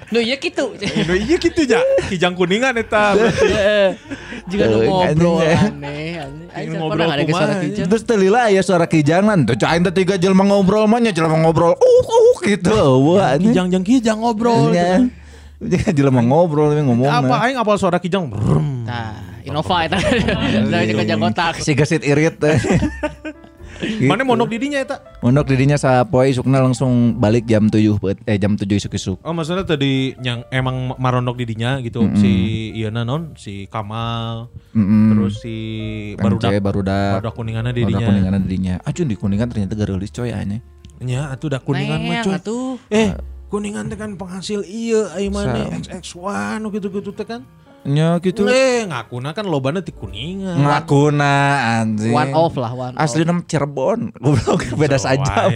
[0.08, 0.72] Nu ieu kitu.
[0.80, 1.80] Nu iya gitu ja.
[2.08, 3.12] Kijang kuningan eta.
[4.44, 6.14] Nu Eh, ngobrol anjing, aneh.
[6.20, 6.52] aneh.
[6.54, 7.86] Aing Ingin can ngobrol kumaha, kijang.
[7.90, 11.72] Terus telila ya suara kijangan tuh cain teh tiga jelema ngobrol mah nya jelema ngobrol
[11.72, 13.50] uh uh gitu wah anjing.
[13.50, 14.70] Kijang jeung kijang ngobrol.
[14.70, 15.02] Nya.
[15.56, 18.28] Jadi jelema ngobrol tapi ngomong Apa aing apal suara kijang?
[18.28, 18.84] Brum.
[18.84, 19.96] Nah, Innova eta.
[20.72, 21.58] Dari kijang kotak.
[21.58, 22.58] si gesit irit teh.
[23.74, 24.06] Gitu.
[24.06, 25.02] Mana mondok didinya eta?
[25.18, 29.18] Mondok didinya sapoe isukna langsung balik jam 7 beut- eh jam 7 isuk-isuk.
[29.20, 32.32] Oh maksudnya tadi yang emang marondok didinya gitu si
[32.72, 35.10] Iana non si Kamal Mm-mm.
[35.10, 35.56] terus si
[36.14, 37.12] Barudak, barudak barudak.
[37.18, 38.06] barudak kuningannya Barudak didinya.
[38.06, 38.74] kuningan didinya.
[38.80, 40.62] Acun di kuningan ternyata garulis coy aneh.
[41.02, 42.34] Nya atuh dah kuningan mah cuy.
[42.38, 42.78] atuh.
[42.92, 43.14] Eh
[43.50, 47.42] kuningan teh kan penghasil iya ai mana XX1 gitu-gitu teh kan.
[47.84, 48.48] Nya gitu.
[48.48, 50.56] Eh ngakuna kan lobana ti kuningan.
[50.56, 51.32] Ngakuna
[51.82, 52.14] anjing.
[52.16, 53.02] One off lah, one off.
[53.02, 54.14] Asli nama Cirebon.
[54.22, 55.50] Goblok beda saja.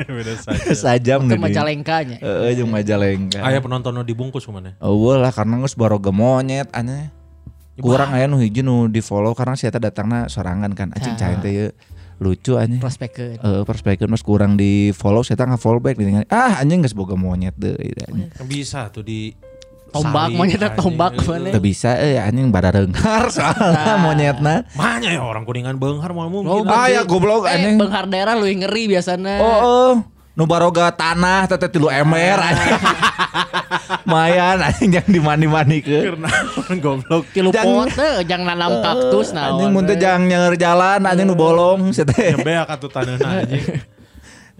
[0.00, 0.72] Beda saja.
[0.72, 1.40] Sajam Itu nih.
[1.40, 2.16] Majalengkanya.
[2.24, 3.44] Heeh, jeung Majalengka.
[3.44, 4.72] Aya penonton nu dibungkus mana?
[4.80, 7.12] Oh lah karena geus baroga monyet aneh.
[7.80, 10.92] Kurang aya nu hiji nu di follow karena si eta datangna sorangan kan.
[10.96, 11.72] Acing cain teh.
[12.20, 12.78] Lucu anjing.
[12.78, 13.40] Prospekkeun.
[13.40, 16.28] Eh perspektif mas kurang di follow saya nggak follow back ditinggal.
[16.28, 17.74] Ah anjing geus boga monyet deh.
[18.44, 19.32] Bisa tuh di
[19.90, 21.58] Tombak monyetnya tombak Eh, mana?
[21.58, 24.62] Bisa eh anjing pada renghar soalnya monyetna.
[24.78, 26.70] Mahnya ya orang kuningan beunghar mau Oh, mungkin.
[26.70, 27.74] Ah ya goblok Eh, anjing.
[27.74, 29.42] benghar daerah lu yang ngeri biasanya.
[29.42, 29.92] Oh, oh.
[30.40, 32.80] Nu baroga tanah teteh tilu emer anjing.
[34.08, 36.08] Mayan anjing yang dimani-mani ke.
[36.08, 36.32] Karena
[36.80, 37.28] goblok.
[37.36, 39.52] Tilu Jang- pot teh, jang nanam kaktus nah.
[39.52, 40.24] Anjing mun teh jang
[40.56, 42.40] jalan anjing nu bolong teh.
[42.40, 43.84] Beak atuh taneuhna anjing.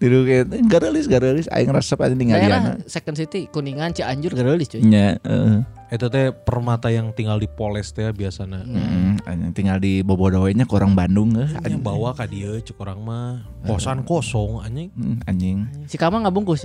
[0.00, 2.72] Tilu ke garelis garelis aing resep anjing Daerah ningaliana.
[2.88, 4.80] Second City, Kuningan, Cianjur gerelis cuy.
[4.80, 5.60] Nya, heeh.
[5.92, 8.64] Itu teh permata yang tinggal di poles teh biasana.
[8.64, 11.52] Hmm, anjing tinggal di Bobodoenya ke orang Bandung eh.
[11.60, 14.88] Anjing bawa ka dieu cek orang mah kosan kosong anjing.
[14.96, 15.68] Hmm, anjing.
[15.84, 16.64] Si Kama nggak bungkus.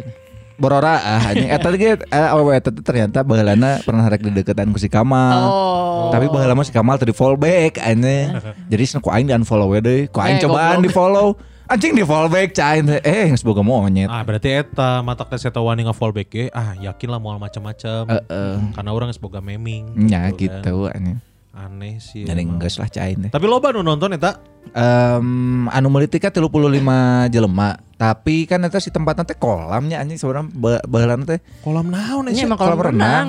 [0.56, 4.88] Borora ah anjing eta ge eh, awewe eta ternyata baheulana pernah rek deketan ku si
[4.88, 5.44] Kamal.
[5.44, 6.08] Oh.
[6.16, 8.32] Tapi baheula mah si Kamal tadi follow back anjing.
[8.72, 10.02] Jadi cenah ku aing di unfollow we deui.
[10.08, 11.36] Ku aing Eh, cobaan di follow.
[11.66, 13.02] Anjing di follow back cain teh.
[13.02, 14.06] Eh geus boga monyet.
[14.06, 18.06] Ah berarti eta mata teh eta wani nga-fallback ge ah yakin lah moal macam-macam.
[18.06, 18.54] Heeh.
[18.78, 19.98] Karena orang geus boga meming.
[19.98, 20.38] Nya kan.
[20.38, 21.18] gitu anjing.
[21.58, 22.22] Aneh sih.
[22.22, 23.32] Jadi geus lah cain teh.
[23.34, 24.38] Tapi loba nu nonton eta.
[24.78, 27.82] Em anu meuli tiket 35 jelema.
[27.98, 30.22] Tapi kan eta si tempatnya teh kolamnya anjing
[30.54, 32.46] ba- baheulana teh Kolam naon Ini sih?
[32.46, 33.28] emang kolam renang.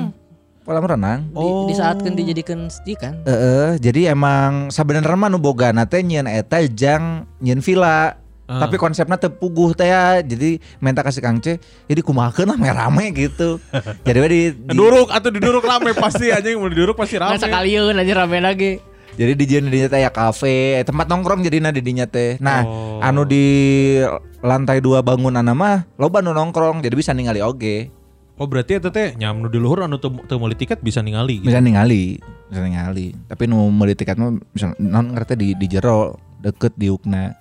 [0.61, 1.20] Kolam renang.
[1.33, 3.22] Di, di saat kan dijadikan stick kan.
[3.25, 8.25] Heeh, jadi emang sebenarnya mah nu bogana teh nyieun eta jang nyieun villa.
[8.46, 8.62] Ah.
[8.62, 10.22] Tapi konsepnya teu puguh teh ya.
[10.22, 11.59] Jadi minta kasih Kang C,
[11.90, 13.59] jadi kumahakeun lah rame gitu.
[14.06, 17.42] jadi we di, di Duduk atau diduruk rame pasti anjing mau diduruk pasti Nah rame.
[17.42, 18.72] sekalian aja rame lagi.
[19.16, 22.37] jadi di dinya teh ya kafe, tempat nongkrong jadinya di dinya teh.
[22.37, 23.00] Nah, Oh.
[23.00, 23.96] anu di
[24.40, 27.90] lantai dua bangunan mah loba nu nongkrong jadi bisa ningali oge.
[28.37, 31.40] Oh berarti eta teh nyam nu di luhur anu teu teu meuli tiket bisa ningali
[31.40, 31.48] gitu.
[31.48, 33.16] Bisa ningali, bisa ningali.
[33.26, 37.32] Tapi nu meuli tiket mah bisa non ngerti di di jero deket di Ukna.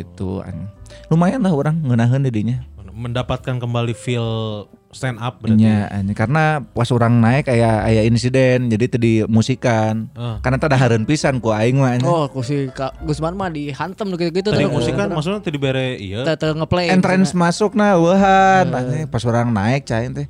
[0.00, 0.72] Gitu an.
[1.12, 2.58] Lumayan lah orang ngeunaheun di dinya.
[2.90, 5.62] Mendapatkan kembali feel stand up berarti.
[5.62, 6.12] Anjing.
[6.12, 10.10] karena pas orang naik kayak aya insiden jadi tadi musikan.
[10.18, 10.36] Ah.
[10.44, 11.96] Karena tadi hareun pisan ku aing mah.
[12.04, 14.74] Oh, ku si Kak Gusman mah dihantem gitu-gitu Tadi tuh.
[14.74, 16.26] musikan maksudnya tadi bere iya.
[16.36, 16.92] Teu ngeplay.
[16.92, 18.68] Entrance masuk nah weuhan.
[18.68, 20.28] Anjing, Pas orang naik cain teh.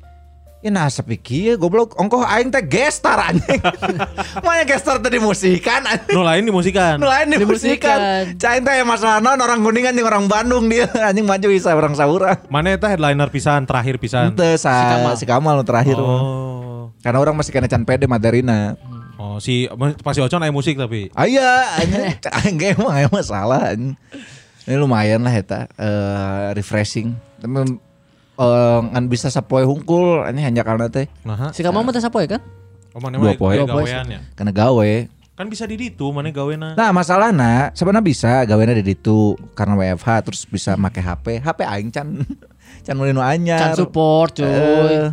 [0.61, 3.57] Ya nah sepi kieu goblok ongkoh aing teh gestar anjing.
[4.45, 6.13] Maya gestar tadi musikan anjing.
[6.13, 7.01] Nu lain di musikan.
[7.01, 7.97] Nu lain di Dimusikan.
[7.97, 8.37] musikan.
[8.37, 12.37] Cain teh masalah naon orang kuningan jeung orang Bandung dia anjing maju bisa orang saurang.
[12.53, 14.37] Mana eta headliner pisan terakhir pisan.
[14.37, 15.97] Ente sa, si Kamal, si Kamal nu terakhir.
[15.97, 16.93] Oh.
[17.01, 18.77] Karena orang masih kena can pede materina.
[19.17, 19.65] Oh si
[20.05, 21.09] pasti Ocon aya musik tapi.
[21.17, 22.05] Aya, anjing
[22.45, 23.97] aing ge emang aya masalah anjing.
[24.69, 27.17] Ini lumayan lah eta eh, refreshing.
[27.41, 27.81] Tapi
[28.41, 31.05] eh, ngan bisa sapoe hungkul anjing hanjakalna teh.
[31.21, 32.41] Nah, Si Kama mah teh sapoe kan?
[32.91, 33.55] Oh, mana Dua poe.
[33.55, 34.19] gawean ya.
[34.33, 34.91] Karena gawe.
[35.31, 36.75] Kan bisa di ditu mana gawena.
[36.75, 41.39] Nah masalahnya sebenarnya bisa gawena di ditu karena WFH terus bisa make HP.
[41.39, 42.21] HP aing can
[42.85, 43.71] can mulai nu anyar.
[43.71, 44.45] Can support cuy.
[44.45, 45.09] Eh,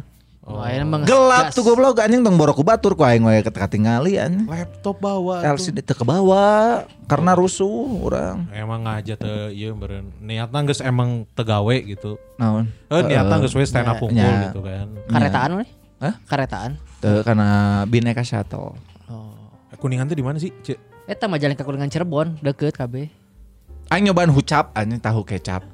[0.48, 1.54] Emang gelap gas.
[1.56, 4.48] tuh goblok anjing tong borok ku batur ku aing we ketingali anjing.
[4.48, 5.54] Laptop bawa tuh.
[5.54, 7.68] LCD teu kebawa karena rusuh
[8.00, 8.48] orang.
[8.52, 10.08] Emang aja teh ieu beren.
[10.24, 12.16] Niatna geus emang tegawe gitu.
[12.40, 12.72] Naon?
[12.88, 14.86] Eh niatna geus we stand up unggul gitu kan.
[15.12, 15.70] Karetaan nih.
[15.98, 16.14] Hah?
[16.24, 16.70] Karetaan.
[17.02, 18.78] Teu karena bineka shuttle.
[19.10, 19.34] Oh.
[19.76, 20.50] Kuningan tuh di mana sih?
[20.64, 20.78] Cek.
[21.08, 23.08] Eta mah jalan ke Kuningan Cirebon, deket KB.
[23.88, 25.64] Aing nyobaan hucap anjing tahu kecap.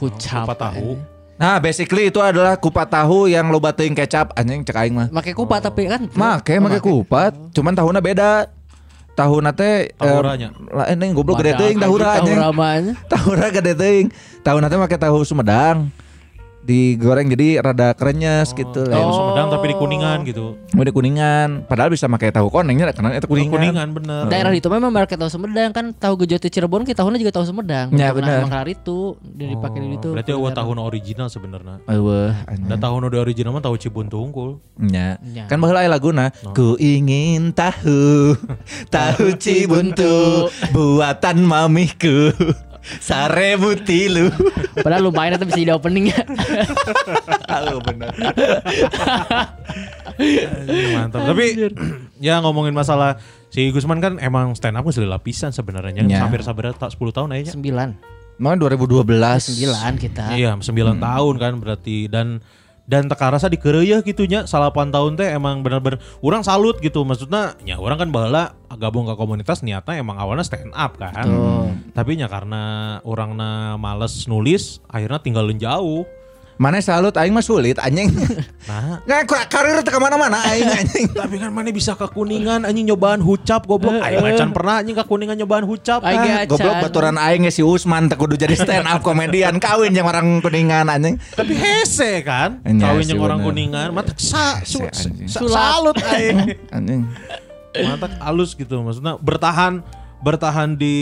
[0.00, 0.48] Hucap.
[0.48, 1.13] Kupat tahu.
[1.34, 5.08] Nah, basically itu adalah kupat tahu yang lo teuing kecap anjing cek aing mah.
[5.10, 6.06] Make kupat tapi kan.
[6.14, 8.32] Make make kupat, cuman tahunnya beda.
[9.14, 10.50] Tahunna teh Tahuranya.
[10.50, 12.34] eh, lah ini goblok gede teuing tahura anjing.
[12.34, 12.94] Tahura.
[13.14, 14.06] Tahura gede teuing.
[14.42, 15.90] Tahunna teh make tahu Sumedang.
[16.64, 18.88] Digoreng jadi rada kerenyes gitu.
[18.88, 19.12] Tahu lain.
[19.12, 20.56] Sumedang tapi di Kuningan gitu.
[20.74, 23.52] Mau di kuningan, padahal bisa pakai tahu konengnya karena itu kuningan.
[23.52, 24.22] Kuningan bener.
[24.26, 27.92] Daerah itu memang market tahu Sumedang kan tahu gejot Cirebon kita tahunnya juga tahu Sumedang.
[27.92, 28.38] Ya, Karena benar.
[28.40, 30.08] Emang kelar itu dia dipakai di itu.
[30.08, 31.76] Oh, Berarti eueuh tahun original sebenarnya.
[31.84, 32.80] Eueuh, Dan anjing.
[32.80, 34.50] tahun udah original mah tahu Cibuntu unggul.
[34.80, 35.20] Ya.
[35.30, 35.44] Ya.
[35.46, 36.32] Kan baheula aya laguna.
[36.56, 38.34] Ku ingin tahu
[38.94, 42.32] tahu cibuntu buatan mamihku.
[43.00, 44.28] Sarebu tilu.
[44.76, 46.20] Padahal lumayan itu bisa jadi opening ya.
[47.48, 48.12] Halo bener.
[50.14, 51.20] Anjing, Mantap.
[51.26, 51.44] Tapi
[52.20, 53.18] ya ngomongin masalah
[53.48, 56.04] si Gusman kan emang stand up sudah lapisan sebenarnya.
[56.04, 56.22] Ya.
[56.22, 57.56] Hampir sabar tak 10 tahun aja.
[57.56, 57.88] Sembilan.
[58.36, 59.06] Mau 2012.
[59.40, 60.24] Sembilan kita.
[60.34, 60.66] Iya, 9
[60.98, 61.00] Hmm.
[61.00, 62.42] tahun kan berarti dan
[62.84, 67.00] dan teka rasa di ya gitunya salapan tahun teh emang bener-bener orang salut gitu.
[67.04, 71.24] Maksudnya ya orang kan bahala gabung ke komunitas niatnya emang awalnya stand up kan.
[71.96, 76.04] Tapi nya karena orangnya males nulis akhirnya tinggalin jauh
[76.54, 78.14] Mana salut aing mah sulit anjing.
[78.64, 79.02] nah.
[79.02, 81.10] Nggak ka- karir teu mana-mana aing anjing.
[81.10, 83.98] tapi kan mana bisa ke kuningan anjing nyobaan hucap goblok.
[83.98, 86.00] Aing macan pernah anjing ke kuningan nyobaan hucap.
[86.00, 89.58] Aing Ah, ge Goblok baturan aing ge si Usman teu kudu jadi stand up komedian.
[89.58, 91.18] Kawin yang orang kuningan anjing.
[91.32, 92.62] tapi hese kan?
[92.62, 94.62] Iya kawin yang orang kuningan mata sa,
[95.26, 96.54] salut aing.
[96.76, 97.02] Anjing.
[97.74, 99.82] mantap halus gitu maksudnya bertahan
[100.22, 100.94] bertahan di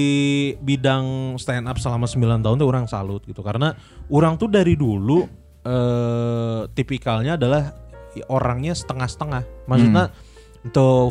[0.58, 3.38] bidang stand up selama 9 tahun tuh orang salut gitu.
[3.38, 3.76] Karena
[4.08, 5.28] orang tuh dari dulu
[5.62, 7.72] eh tipikalnya adalah
[8.26, 10.10] orangnya setengah-setengah maksudnya
[10.68, 11.08] tuh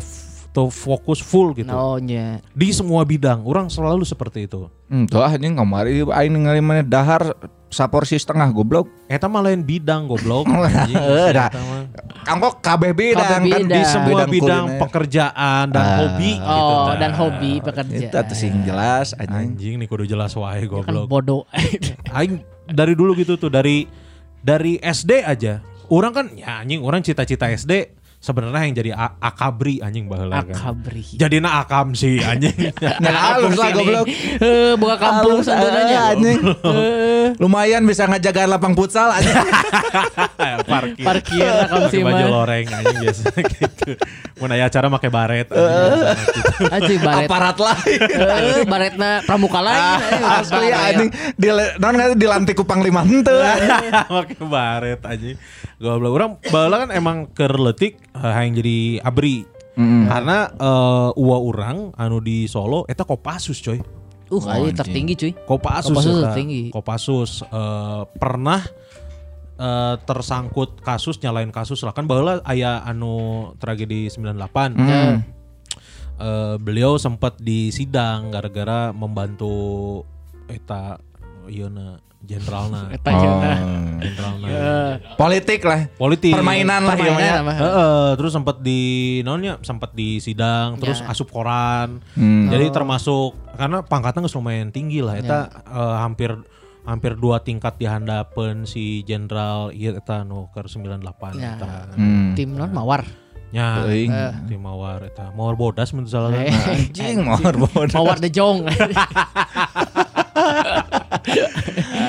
[0.48, 2.44] tuh fokus full gitu Oh nya.
[2.52, 7.32] di semua bidang orang selalu seperti itu Hmm, tuh anjing kamari aing ningali mana dahar
[7.72, 8.84] saporsi setengah goblok.
[9.08, 10.44] Eta mah lain bidang goblok.
[10.52, 11.32] Eh.
[11.32, 11.88] Eta mah.
[12.22, 13.72] Kanggo kabeh bidang kan bidang.
[13.72, 14.80] di semua bidang, kuliner.
[14.84, 15.96] pekerjaan dan Ah.
[15.96, 18.04] hobi gitu Oh dan hobi pekerjaan.
[18.04, 19.56] Itu atuh sing jelas anjing.
[19.56, 21.48] anjing nih kudu jelas wae Kan goblok bodoh.
[22.12, 23.88] aing dari dulu gitu tuh dari
[24.42, 25.62] dari SD aja.
[25.88, 30.54] Orang kan ya anjing orang cita-cita SD sebenarnya yang jadi a- akabri anjing baheula kan.
[30.54, 31.02] Akabri.
[31.12, 32.54] Jadi na akam sih anjing.
[33.02, 34.06] Ya halus lah goblok.
[34.38, 35.98] Eh, buka kampung sebenarnya.
[35.98, 36.38] eh, anjing.
[37.36, 39.34] Lumayan bisa ngejagaan lapang futsal anjing.
[40.64, 41.02] Parkir.
[41.02, 43.90] Parkir lah kamu Pakai sih baju loreng anjing biasa gitu.
[44.38, 45.66] Mun aya acara make baret anjing,
[46.30, 46.64] gitu.
[46.68, 47.26] Aji baret.
[47.26, 48.00] Aparat lain.
[48.02, 49.82] Eh, baretna pramuka lain.
[49.82, 50.86] eh, Asli baret.
[50.88, 53.34] anjing di non nggak dilantik ku panglima henteu.
[54.06, 55.36] Pakai baret anjing.
[55.76, 59.48] Goblok orang baheula kan emang kerletik hayang jadi abri.
[59.72, 63.80] Karena eh, uwa orang anu di Solo eta Kopassus coy.
[64.32, 65.32] Uh, aja tertinggi cuy.
[65.44, 66.24] Kopassus, Kopassus eta.
[66.32, 66.62] tertinggi.
[66.72, 68.60] Kopassus eh, pernah
[69.60, 74.76] eh, tersangkut kasus nyalain kasus lah kan baheula aya anu tragedi 98.
[74.76, 75.20] Ya.
[76.22, 80.04] Eh, beliau sempat disidang gara-gara membantu
[80.46, 81.00] eta
[81.48, 81.66] ieu
[82.22, 82.88] jenderalna.
[82.94, 83.58] Eta jenah.
[83.98, 84.48] Jenderalna.
[85.18, 85.80] Politik lah.
[85.98, 86.32] Politik.
[86.32, 87.52] Permainan lah apa?
[87.52, 88.80] Heeh, terus sempat di
[89.22, 91.10] nonnya sempat di sidang, terus Ya.
[91.10, 91.98] asup koran.
[92.14, 92.48] Hmm.
[92.48, 96.32] Jadi termasuk karena pangkatnya geus lumayan tinggi lah eta eh, hampir
[96.82, 101.54] hampir dua tingkat di handapeun si jenderal ieu eta nu keur 98 Ya.
[101.54, 101.94] eta.
[101.94, 102.34] Hmm.
[102.34, 103.04] Tim non mawar.
[103.52, 104.08] Nya, Teuing.
[104.48, 105.28] di Mawar eta.
[105.36, 106.32] Mawar bodas mun salah.
[106.32, 106.48] Eh.
[106.72, 108.00] Anjing mawar bodoh.
[108.00, 108.64] Mawar de jong.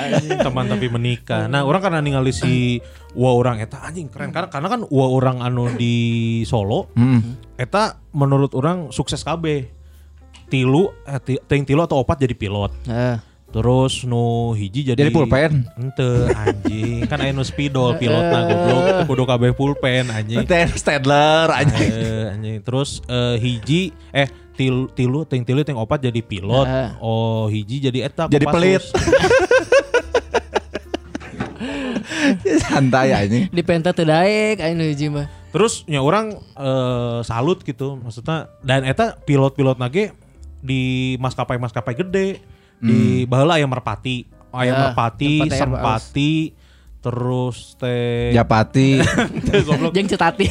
[0.05, 1.45] Anjing, teman tapi menikah.
[1.45, 2.79] Nah, orang karena ningali si
[3.13, 5.93] Wa orang eta anjing keren karena karena kan Wa orang anu di
[6.43, 7.37] Solo Hmm.
[7.53, 9.69] eta menurut orang sukses KB.
[10.45, 12.71] Tilu eh, ti- ting tilu atau opat jadi pilot.
[12.85, 13.17] Eh,
[13.49, 15.61] Terus nu hiji jadi Jadi pulpen.
[15.75, 20.41] Ente anjing kan aya nu spidol pilotna goblok kudu kabeh pulpen anjing.
[20.43, 21.85] Ten Stadler anjing.
[21.87, 22.55] Eh, anjing.
[22.59, 26.65] Terus eh, hiji eh tilu tilu ting tilu ting opat jadi pilot.
[26.65, 26.89] Eh.
[26.97, 28.81] Oh hiji jadi eta Jadi pelit.
[32.65, 33.49] Santai anjing.
[33.49, 35.27] di penta teu daek anu hiji mah.
[35.53, 40.09] Terus nya orang eh, salut gitu maksudnya dan eta pilot-pilot nage
[40.63, 42.39] di maskapai-maskapai gede
[42.79, 45.47] di baheula aya Merpati, aya Ya, Merpati.
[45.47, 46.33] Sempati,
[46.99, 48.99] terus teh Japati.
[49.95, 50.49] Jeung cetati.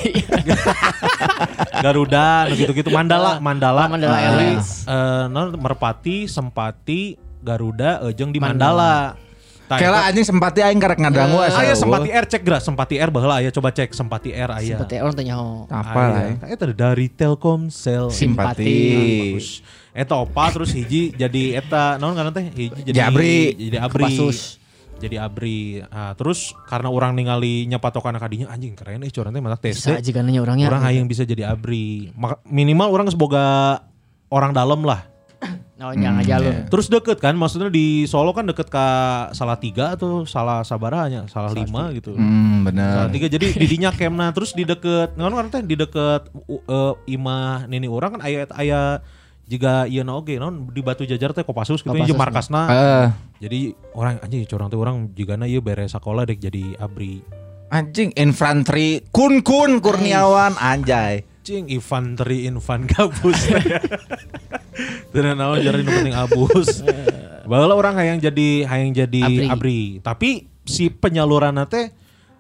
[1.84, 3.84] Garuda gitu-gitu Mandala, Mandala.
[3.88, 4.84] Oh, Mandala Airlines.
[4.86, 9.16] eh, non Merpati, Sempati, Garuda, jeung di Mandala.
[9.70, 11.64] Kela anjing sempati aing karek ngadangu asa.
[11.64, 11.74] Aya.
[11.78, 14.76] Sempati Air cek gerak Sempati Air baheula aya coba cek Sempati Air aya.
[14.76, 15.64] Seperti orang tanya oh.
[15.70, 16.22] Apa lah.
[16.48, 18.12] Eta dari Telkomsel.
[18.12, 18.76] Simpati.
[19.32, 19.64] Bagus.
[19.92, 23.36] Eta opa terus hiji jadi eta naon karena teh hiji jadi Jadi abri.
[23.56, 24.14] Jadi abri.
[25.02, 25.82] Jadi abri.
[25.82, 29.82] Nah, terus karena orang ningali nyapatokan kadinya anjing keren eh curang teh matak tes.
[29.82, 30.70] Bisa aja kan orangnya.
[30.70, 32.12] Orang hayang bisa jadi abri.
[32.46, 33.78] Minimal orang semoga
[34.32, 35.11] orang dalam lah.
[35.82, 36.50] Oh, jangan aja lu.
[36.70, 38.86] Terus deket kan, maksudnya di Solo kan deket ke
[39.34, 42.14] salah tiga atau salah sabaranya, salah lima gitu.
[42.14, 43.10] Hmm, Salah bener.
[43.10, 47.66] tiga jadi didinya kemna terus di deket ngan kan teh di deket uh, uh, imah
[47.66, 49.02] nini orang kan aya aya
[49.42, 52.62] jika ieu na oge naon di Batu Jajar teh Kopassus gitu jeung markasna.
[52.70, 53.06] Eh,
[53.42, 57.18] Jadi orang anjing curang teh orang jigana ieu beres sekolah dek jadi abri.
[57.68, 61.26] anjing infanteri kun kun Kurniawan anjay.
[61.42, 63.50] Cing infanteri infan gabus.
[65.10, 66.86] Dan naon jadi nu penting abus.
[67.42, 69.46] Baheula orang hayang jadi hayang jadi Abri.
[69.50, 69.80] abri.
[69.98, 71.90] Tapi si penyaluran teh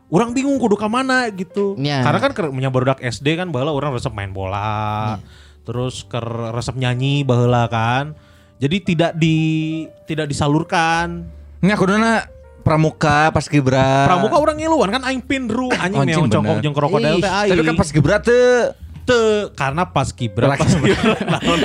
[0.06, 1.74] orang bingung kudu ka mana gitu.
[1.82, 2.06] Ya.
[2.06, 5.18] Karena kan keur nya barudak SD kan baheula orang resep main bola.
[5.66, 6.22] Terus ke
[6.54, 8.14] resep nyanyi baheula kan.
[8.62, 9.36] Jadi tidak di
[10.06, 11.26] tidak disalurkan.
[11.58, 12.22] Nya kuduna
[12.62, 14.06] pramuka pas kibra.
[14.06, 17.58] Pramuka orang ngiluan kan aing pinru anjing meong congkok jeung krokodil teh aing.
[17.58, 18.70] Tapi kan pas kibra teu
[19.02, 21.16] Teu, karena pas kibra pas kibra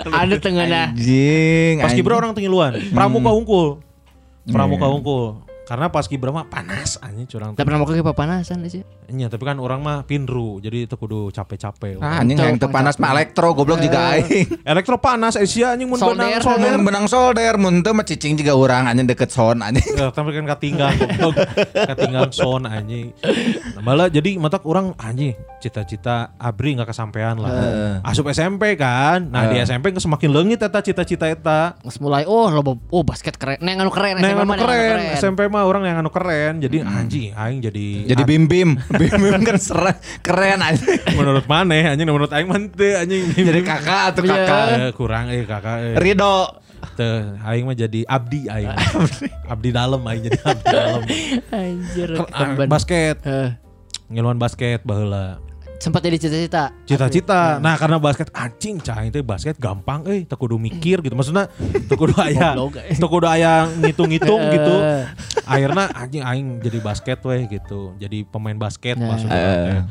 [0.10, 0.90] Ada tengahnya.
[0.90, 1.80] anjing.
[1.80, 3.68] Pas kibra orang tinggiluan, pramuka unggul.
[4.48, 5.47] Pramuka unggul.
[5.68, 7.52] Karena pas kibra mah panas anjing curang.
[7.52, 8.88] Tak pernah mau ke papanasan sih.
[9.12, 12.00] Nya, tapi kan orang mah pinru, jadi itu kudu capek-capek.
[12.00, 14.64] Ah, anjing yang teu panas mah elektro goblok juga aing.
[14.72, 16.76] Elektro panas Asia anjing mun benang solder.
[16.80, 19.84] Mun benang solder mun teu mah cicing juga urang anjing deket son anjing.
[19.84, 21.36] Eh, tapi kan katinggal goblok.
[21.76, 23.12] katinggal son anjing.
[23.76, 27.52] Nah, malah jadi matak orang anjing cita-cita abri nggak kesampaian lah.
[28.08, 29.28] Asup SMP kan.
[29.28, 31.76] Nah, di SMP semakin leungit eta cita-cita eta.
[32.00, 33.60] Mulai oh lo oh basket keren.
[33.60, 34.16] Neng anu keren.
[34.16, 34.98] Nah, SMA yang anu mah, neng anu keren.
[35.20, 36.62] SMP mah orang yang anu keren.
[36.62, 36.94] Jadi Hmm.
[36.96, 41.02] anjing aing jadi Jadi bim bim, bim bim kan seren, keren anjing.
[41.12, 44.34] menurut maneh anjing menurut aing mah teu anjing Jadi kakak atau Iya.
[44.38, 44.66] kakak.
[44.70, 45.96] Eh, kurang eh kakak eh.
[45.98, 46.62] Rido.
[46.94, 48.70] Teu, aing mah jadi abdi aing.
[49.48, 51.02] abdi dalam aing jadi abdi dalam.
[51.58, 52.10] Anjir.
[52.68, 53.50] Basket, Eh,
[54.08, 55.42] ngiluan basket baheula.
[55.78, 56.74] Sempat jadi cita-cita.
[56.84, 57.62] Cita-cita.
[57.62, 61.14] Nah, karena basket anjing cai teh basket gampang euy, teu kudu mikir gitu.
[61.14, 61.48] Maksudnya
[61.86, 62.98] teu kudu aya eh.
[62.98, 64.52] teu kudu aya ngitung-ngitung Eh.
[64.58, 64.76] gitu.
[65.46, 67.94] Akhirnya anjing aing jadi basket weh gitu.
[67.98, 69.14] Jadi pemain basket Nah.
[69.14, 69.38] maksudnya.
[69.38, 69.82] teh.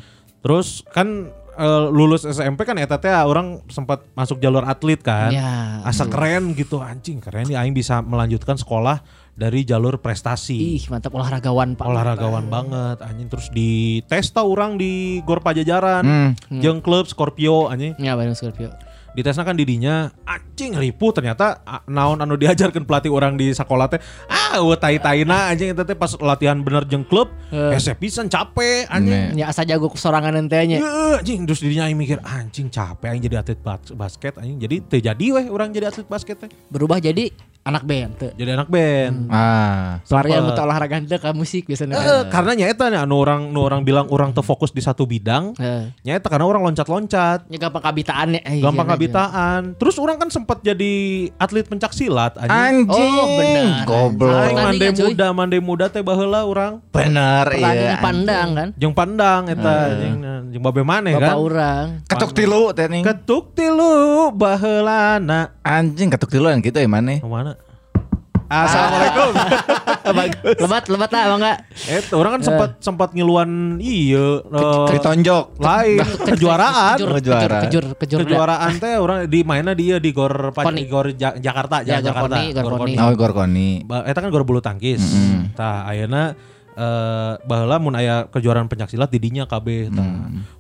[0.43, 5.31] Terus kan eh, lulus SMP kan eta teh orang sempat masuk jalur atlet kan.
[5.31, 5.81] Ya.
[5.87, 9.01] Asa keren gitu anjing, keren nih aing bisa melanjutkan sekolah
[9.37, 10.57] dari jalur prestasi.
[10.75, 11.85] Ih, mantap olahragawan Pak.
[11.85, 13.71] Olahragawan banget anjing terus di
[14.03, 16.31] tes tau orang di Gor Pajajaran Hmm.
[16.55, 18.73] jeung klub Scorpio anjing Ya, bareng Scorpio.
[19.09, 23.97] di tesna kan didinya anjing ripuh ternyata naon anu diajarkan pelatih orang di sekolah teh
[24.27, 27.73] ah eueuh tai-taina anjing eta teh pas latihan bener jeung klub Eh.
[27.73, 30.77] hese pisan capek anjing Ya asa jago sorangan entenya.
[30.79, 34.77] Iya, anjing terus dirinya aing mikir anjing capek aing jadi atlet bas- basket anjing jadi
[34.83, 37.33] teu jadi weh orang jadi atlet basket teh Berubah jadi
[37.67, 38.31] anak band teu.
[38.39, 39.99] jadi anak band Ah.
[40.07, 41.99] Pelarian buta olahraga teu ka musik biasanya.
[41.99, 45.91] Eh, karena nyata nih anu orang nu orang bilang orang terfokus di satu bidang Eh.
[46.07, 48.41] nyata karena orang loncat-loncat Ya gampang kabitaan ya.
[48.47, 50.95] Eh, gampang iya, kabitaan terus orang kan sempat jadi
[51.43, 53.13] atlet pencak silat anjing Anjing.
[53.19, 53.83] Oh, benar.
[53.83, 54.55] Goblok.
[54.55, 55.05] Mande cuy.
[55.11, 57.71] muda mande muda teh baheula urang Bener iya.
[57.75, 57.95] Iya.
[57.99, 58.69] pandang kan.
[58.79, 60.19] jeung pandang eta jeung
[60.55, 61.87] jeung babe maneh Bapak kan orang.
[62.07, 67.19] Ketuk tilu teh ketuk tilu baheulana Anjing ketuk tilu yang gitu ya mana?
[67.27, 67.56] mana
[68.47, 69.33] Assalamualaikum.
[70.57, 71.59] Lebat lebat lah bang enggak?
[71.85, 75.59] Eh, orang kan sempat sempat ngiluan iya eh, Ditonjok.
[75.59, 76.95] lain kejuaraan.
[76.95, 77.63] Kejur, Kejuaraan.
[77.67, 80.87] kejur, kejur, kejuaraan teh orang di mana dia di gor Pa- Koni.
[80.87, 82.95] gor Ja- Jakarta Ya, Jakarta Koni, Gor Koni.
[82.95, 83.69] Oh, Gorkoni.
[83.83, 85.03] Ba- eta kan gor bulu tangkis
[85.53, 86.39] tah ayeuna
[86.71, 90.07] eh baheula mun aya kejuaraan pencaksilat di dinya KB tah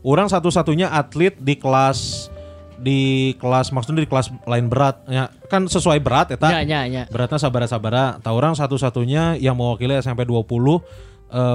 [0.03, 2.33] orang satu-satunya atlet di kelas
[2.79, 3.00] di
[3.35, 7.02] kelas maksudnya di kelas lain berat ya kan sesuai berat eta Ya, ya, ya.
[7.06, 10.81] beratnya sabara-sabara tah orang satu-satunya yang mewakili SMP 20 eh,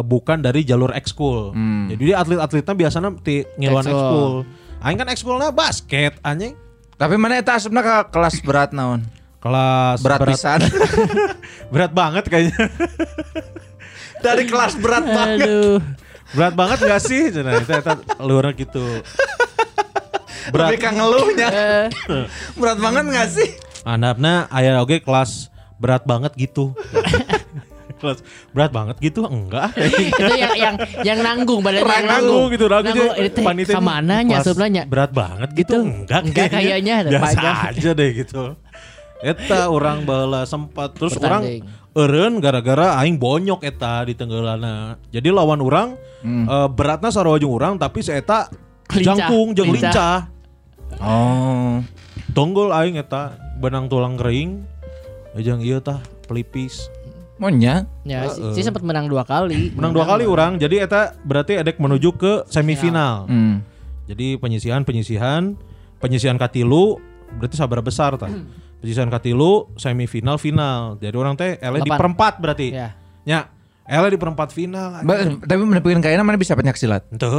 [0.01, 1.53] bukan dari jalur ekskul
[1.88, 4.34] jadi dia atlet-atletnya biasanya ti ngiluan Ekskul.
[4.80, 6.57] aing kan ekskulnya basket anjing
[6.93, 9.01] Tapi mana eta asupna ke kelas berat naon?
[9.38, 10.61] kelas Berat, pisan.
[11.74, 12.69] berat banget kayaknya
[14.19, 15.38] Dari kelas berat banget.
[15.43, 15.82] Aduh.
[16.32, 18.80] berat banget gak sih eta eta luar gitu
[20.50, 21.50] berat Lebih ngeluhnya.
[22.12, 22.26] Eh,
[22.58, 23.50] Berat banget gak sih?
[23.86, 26.74] Anapna aya oge kelas berat banget gitu.
[28.02, 29.70] kelas berat banget gitu enggak.
[30.10, 30.76] itu yang yang
[31.06, 35.12] yang nanggung badan yang nanggung gitu nanggung, teh panitia ke mana kelas nya sebenarnya berat
[35.14, 38.58] banget gitu, enggak Enggak kayaknya, ada biasa aja deh gitu
[39.22, 41.64] eta orang bala sempat terus orang Bertanding.
[41.94, 45.94] eureun gara-gara aing bonyok eta di tenggeulana jadi lawan orang
[46.26, 48.70] eh, beratna sarua jeung urang tapi si eta Lincah.
[49.00, 49.92] Jangkung jeung Lincah.
[49.92, 50.20] lincah.
[51.00, 51.80] Oh.
[52.36, 54.64] tonggol aing eta benang tulang kering.
[55.39, 56.92] Jeung ieu tah pelipis.
[57.42, 57.89] Monya.
[58.06, 59.74] ya si, si sempat menang dua kali.
[59.74, 63.26] Menang dua kali orang jadi eta berarti edek menuju ke semifinal.
[63.26, 63.64] Hmm.
[64.06, 65.56] jadi penyisihan penyisihan.
[66.02, 66.98] Penyisihan katilu
[67.38, 68.30] berarti sabar besar tah.
[68.82, 70.98] Penyisihan katilu semifinal final.
[70.98, 72.74] Jadi orang teh ele di perempat berarti.
[72.74, 72.98] Ya.
[73.26, 73.50] Nya
[73.86, 75.06] ele di perempat final.
[75.06, 77.06] Ba- tapi menepikeun kayaknya mana bisa penyak silat.
[77.14, 77.30] Ente.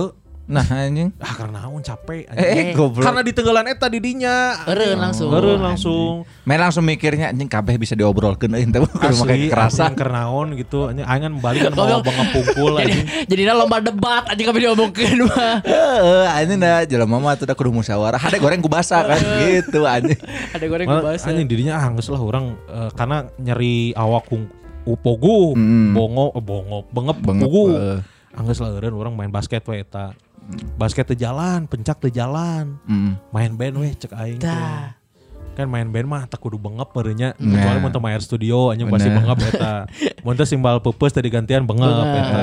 [0.51, 1.15] Nah anjing.
[1.23, 3.07] ah karena naon capek Eh, eh goblok.
[3.07, 4.59] karena di tenggelan eta didinya.
[4.67, 5.31] Eureun langsung.
[5.31, 6.13] Eureun langsung.
[6.43, 10.91] Main langsung mikirnya anjing kabeh bisa diobrolkeun euy teh kudu make anjing keur naon gitu.
[10.91, 13.07] Anjing aing kan balik kan bawa bangga pungkul jadi anjing.
[13.31, 15.55] jadi lomba debat aja kami diomongkeun mah.
[15.63, 18.19] Heeh, anjing dah jelema mah tuh udah kudu musyawarah.
[18.19, 20.19] Hade goreng ku basa kan gitu anjing.
[20.51, 24.51] ada goreng bahasa anjing dirinya ah geus lah orang eh, karena nyeri awak kung
[24.83, 25.55] upogu.
[25.95, 28.01] Bongo eh, bongo bengep Bengep, pugu eh.
[28.35, 30.11] anggeus lah orang main basket we eta
[30.75, 33.13] basket teu jalan pencak teu jalan Mm.
[33.29, 34.41] main band weh cek aing
[35.53, 37.53] kan main band mah tak kudu bengep merenya Nah.
[37.55, 39.73] kecuali mun teu main studio anjing pasti bengep eta
[40.25, 42.43] mun teu simbal peupeus tadi gantian bengep eta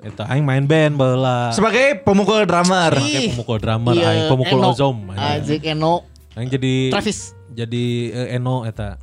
[0.00, 2.94] eta aing main band baheula Sebagai pemukul drummer.
[2.94, 4.70] Pakai pemukul drummer Iya, aing pemukul Eno.
[4.70, 5.42] ozom anjing.
[5.42, 5.94] Azik Eno
[6.32, 7.34] Aing jadi Travis.
[7.50, 8.94] jadi eh, Eno eta.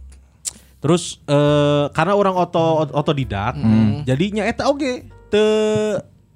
[0.78, 3.60] Terus eh, karena orang oto otodidak,
[4.04, 5.44] jadinya eta oge te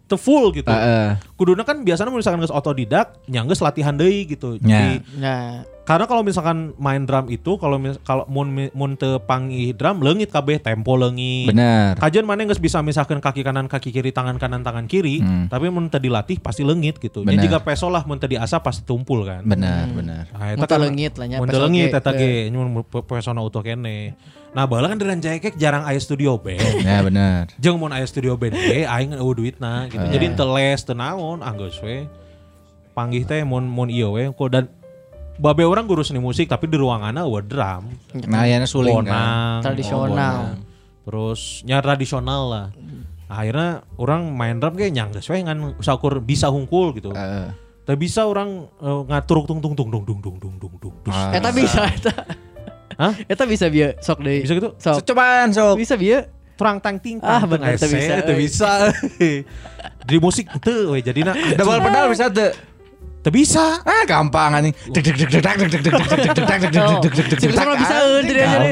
[0.04, 0.68] te full gitu.
[0.68, 1.16] Heeh.
[1.42, 4.62] Kuduna kan biasanya misalkan geus otodidak, nyanggeus latihan deui gitu.
[4.62, 4.78] Nya.
[4.78, 9.98] Jadi nah karena kalau misalkan main drum itu kalau kalau mun mun teu panggih drum
[10.00, 11.50] leungit kabeh tempo leungit.
[11.50, 11.98] Bener.
[11.98, 15.50] Kajian mana geus bisa misahkan kaki kanan kaki kiri tangan kanan tangan kiri, Hmm.
[15.50, 17.26] tapi mun teu dilatih pasti leungit gitu.
[17.26, 17.42] Bener.
[17.42, 19.42] jika peso lah mun teu diasah pasti tumpul kan.
[19.42, 20.30] Bener, bener.
[20.30, 21.98] Nah, Mun teu leungit lah nya, Mun teu leungit ge.
[21.98, 24.14] eta ge mun pe- pesona utuh kene.
[24.52, 26.60] Nah, baheula kan di Rancaikek jarang aya studio band.
[26.84, 27.48] Ya bener.
[27.56, 30.04] Jeung mun aya studio band ge aing eueuh duitna gitu.
[30.04, 32.12] Jadi teu les teu naon, ah geus we.
[32.92, 34.68] Panggih teh mun mun ieu we kok dan
[35.40, 37.88] babe orang guru seni musik tapi di ruanganna eueuh drum.
[38.28, 39.64] Nah, ya suling kan.
[39.64, 40.04] Tradisional.
[40.04, 40.42] oh, bonang.
[41.08, 42.68] Terus nya tradisional lah.
[43.32, 47.16] Akhirnya orang main drum kayak nyangges we ngan usakur bisa hungkul gitu.
[47.16, 47.56] Heeh.
[47.82, 50.96] Tapi bisa orang eh, ngatur tung tung tung tung dung dung dung dung dung.
[51.02, 51.14] dung.
[51.16, 51.32] Ah.
[51.32, 52.14] Eta bisa eta
[53.02, 53.16] Hah?
[53.26, 54.76] Eta bisa bieu sok deui Bisa gitu?
[54.78, 55.80] sok Cobaan sok.
[55.80, 56.22] bisa bieu
[56.62, 58.46] Terang tang ting Ah, teu teu bisa, teu euy.
[58.46, 58.72] bisa.
[60.02, 62.54] Di musik teu we jadina Double pedal bisa tuh.
[63.22, 63.82] teu bisa.
[63.82, 64.74] Ah gampang anjing.
[64.90, 67.50] Deg deg deg deg deg deg deg deg deg deg deg deg deg deg deg
[67.78, 67.98] bisa.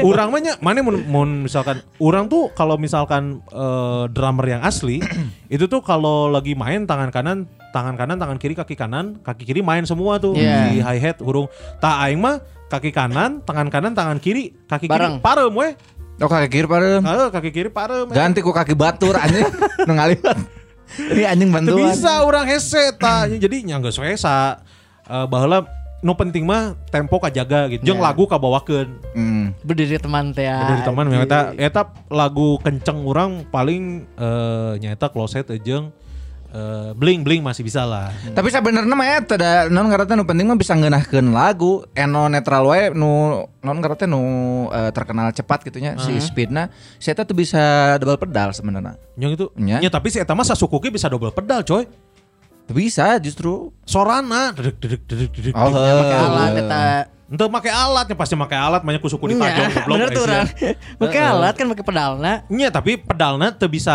[0.02, 4.98] Urang mah nya mana mun, mun misalkan urang tuh kalau misalkan eh, drummer yang asli
[5.46, 7.38] itu tuh kalau lagi main tangan kanan
[7.70, 10.66] tangan kanan tangan kiri kaki kanan kaki kiri main semua tuh Iya.
[10.68, 11.46] di hi hat hurung
[11.78, 15.74] tak aing mah kaki kanan tangan kanan tangan kiri kaki kiri parem we
[16.20, 17.00] Oh kaki kiri parem.
[17.00, 18.12] Heeh, kaki kiri parem we.
[18.12, 19.48] Ganti ku kaki batur anjing.
[19.88, 20.36] Nu ngaliwat.
[21.00, 21.90] Ini anjing Teu bantuan.
[21.94, 24.58] bisa orang hese ta jadi nyangga sa
[25.06, 25.64] uh, baheula
[26.02, 28.10] nu penting mah tempo kajaga gitu jeung Ya.
[28.10, 29.52] lagu kabawakeun Hmm.
[29.62, 30.48] Berdiri teman teh.
[30.48, 35.92] dari teman memang eta eta lagu kenceng orang paling eh nyata closet jeung
[36.50, 38.10] eh, bling bling masih bisa lah.
[38.34, 42.66] Tapi sebenarnya mah eta da non ngaranna nu penting mah bisa ngeunahkeun lagu eno netral
[42.66, 44.22] wae nu non ngaranna nu
[44.70, 48.98] eh, terkenal cepat gitunya si speedna si eta tuh bisa double pedal sebenarnya.
[49.20, 49.52] yang itu?
[49.60, 49.84] Nya.
[49.84, 51.84] ya tapi si eta mah sasukuki bisa double pedal coy
[52.72, 53.72] bisa justru.
[53.82, 55.70] sorana dedek dedek dedek dedek Oh.
[55.70, 56.82] Pakai alat eta.
[57.30, 60.46] Ente make alatnya pasti make alat banyak kusuku ditajong Nya, goblok, bener tuh orang.
[60.98, 62.32] Pakai alat kan pakai pedalna.
[62.46, 63.94] Nya tapi pedalnya teu bisa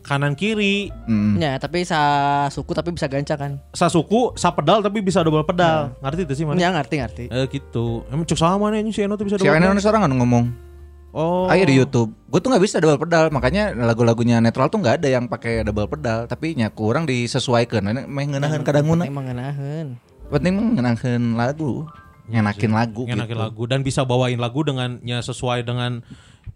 [0.00, 0.88] kanan kiri.
[1.36, 2.00] Ya, tapi sa
[2.48, 3.60] suku tapi bisa ganca kan.
[3.70, 7.24] sasuku sa pedal tapi bisa double pedal ngerti itu sih mana Ya ngerti ngerti.
[7.28, 10.00] eh gitu emang cuk sama nih si Eno tuh bisa Si double Eno pedal seorang
[10.02, 10.44] kan ngomong.
[11.16, 12.12] Oh Ayo di YouTube.
[12.28, 15.88] Gue tuh nggak bisa double pedal, makanya lagu-lagunya netral tuh nggak ada yang pakai double
[15.88, 17.88] pedal, tapi nya kurang disesuaikan.
[18.04, 19.08] Ngeunaheun kadanguna.
[19.08, 19.96] Emang ngeunaheun.
[20.28, 21.88] Penting mah ngeunaheun lagu.
[22.26, 23.44] Nyenakin lagu ngenakin gitu.
[23.46, 26.02] lagu dan bisa bawain lagu dengan ya sesuai dengan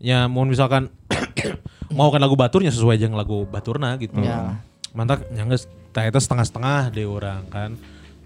[0.03, 0.91] ya mau misalkan
[1.99, 4.19] mau kan lagu baturnya sesuai dengan lagu baturna gitu.
[4.19, 4.59] Ya.
[4.91, 7.79] Mantap nyangges tak eta setengah-setengah deh orang kan.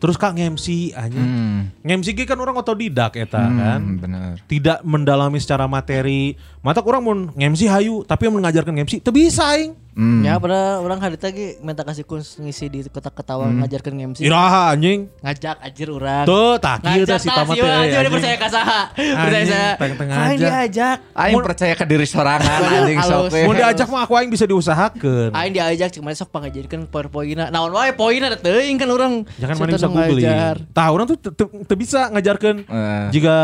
[0.05, 1.17] Terus Kak nge-MC aja.
[1.17, 1.73] Hmm.
[1.81, 3.81] Nge-MC ge kan orang otodidak eta kan.
[3.81, 4.37] Hmm, bener.
[4.45, 6.37] Tidak mendalami secara materi.
[6.61, 9.73] Mata orang mau nge-MC hayu tapi yang mengajarkan nge-MC teu bisa aing.
[9.95, 10.27] Hmm.
[10.27, 14.19] Ya pada orang hari tadi minta kasih kun ngisi di kota ketawa ngajarkan MC.
[14.21, 15.07] Iraha anjing.
[15.23, 16.27] Ngajak anjir urang.
[16.27, 17.63] Tuh, tak kieu teh si tamat teh.
[17.63, 18.11] Udah anjing.
[18.11, 18.81] percaya ka saha.
[18.91, 19.71] Percaya Anjing, saya.
[19.77, 20.47] tengah-tengah Aing aja.
[20.51, 20.97] diajak.
[21.15, 23.23] Aing percaya ke diri sorangan anjing sok.
[23.31, 25.31] Mau diajak mah aku aing bisa diusahakeun.
[25.31, 27.49] Aing diajak cuma sok pangajadikeun power-poinna.
[27.49, 29.15] Naon wae poinna teuing kan urang.
[29.39, 30.27] Jangan mana bisa googling.
[30.75, 32.67] Tah orang tuh te- te- teu bisa ngajarkeun.
[32.67, 33.07] Eh.
[33.15, 33.37] Jika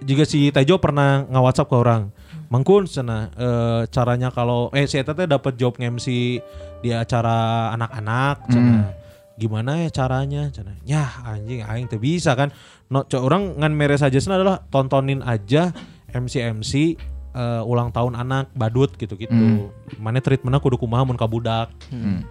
[0.00, 2.02] jika si Tejo pernah nge-WhatsApp ke orang.
[2.48, 6.40] Mangkun sana eh, caranya kalau eh si eta teh dapat job nge-MC
[6.80, 8.88] di acara anak-anak cenah.
[9.36, 10.76] Gimana ya caranya cenah.
[10.88, 12.48] Ya anjing aing teu bisa kan.
[12.88, 15.76] No, orang ngan mere saja adalah tontonin aja
[16.08, 16.96] MC MC
[17.30, 19.68] eh, ulang tahun anak badut gitu-gitu.
[19.96, 21.72] Mana treatmentnya kudu kumaha mun ka budak.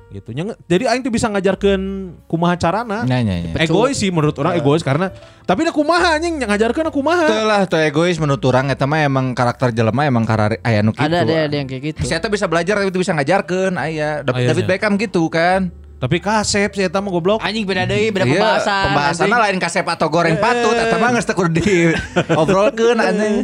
[0.09, 0.29] Gitu.
[0.31, 1.81] Nya Jadi aing tuh bisa ngajarkeun
[2.25, 3.03] kumaha carana.
[3.03, 3.51] Nya, nya, nya.
[3.57, 5.09] Egois sih menurut orang egois karena
[5.43, 7.25] tapi da kumaha anjing ngajarkeun kumaha.
[7.27, 10.93] Teu lah tuh egois menurut orang eta mah emang karakter jelema emang karari aya nu
[10.93, 11.05] kitu.
[11.05, 11.99] Ada ada ada yang kayak gitu.
[12.03, 14.21] Saya tuh bisa belajar tapi bisa ngajarkeun aya.
[14.21, 14.65] David, Aya, David.
[14.65, 15.69] Beckham gitu kan.
[15.97, 17.41] Tapi kasep sih eta mah goblok.
[17.41, 18.83] Anjing beda deui, beda Iya, pembahasan.
[18.85, 19.43] Pembahasanna anjing.
[19.49, 23.35] lain kasep atau goreng patut eta mah geus teu kudu diobrolkeun anjing.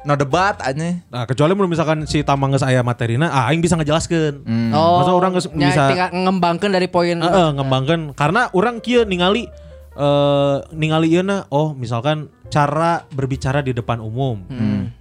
[0.00, 1.04] No debat anjing.
[1.12, 4.48] Nah, kecuali mun misalkan si Tamang geus aya materina, ah aing bisa ngejelaskeun.
[4.72, 7.20] Oh, Masa orang geus bisa tinggal ngembangkeun dari poin.
[7.20, 9.44] Heeh, ngembangkeun karena orang kieu ningali
[9.90, 14.40] eh ningali ieu na oh misalkan cara berbicara di depan umum.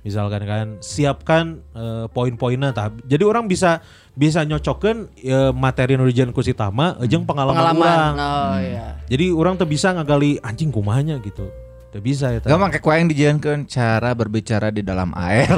[0.04, 2.92] Misalkan kan siapkan eh, poin-poinnya tah.
[3.08, 3.80] Jadi orang bisa
[4.20, 7.88] bisa nyocokeun eh, materi nu dijieun ku si Tama jeung pengalaman, pengalaman.
[7.88, 8.16] urang.
[8.20, 8.88] Oh iya.
[9.08, 11.48] Jadi orang tuh bisa ngagali anjing kumahanya gitu.
[11.90, 12.40] Tuh bisa ya.
[12.46, 15.58] Gak make kuaing dijieunkeun cara berbicara di dalam air.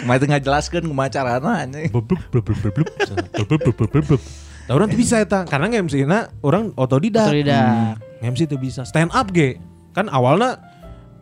[0.00, 1.92] Kumaha itu ngajelaskeun kumaha carana anjing.
[1.92, 2.88] Blub, blub, blub, blub, blub, blub.
[2.88, 4.22] Blub, blub, blub, blub, blub, blub.
[4.62, 7.28] Nah, orang tuh bisa eta karena nge-MC na orang otodidak.
[7.28, 8.00] Otodidak.
[8.00, 8.86] Hmm, MC tuh bisa.
[8.88, 9.60] Stand up ge.
[9.92, 10.56] Kan awalnya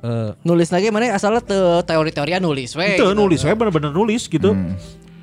[0.07, 2.97] eh Nulis lagi mana asalnya teu teori-teorian nulis we.
[2.97, 3.19] itu gitu.
[3.19, 4.55] nulis saya bener-bener nulis gitu.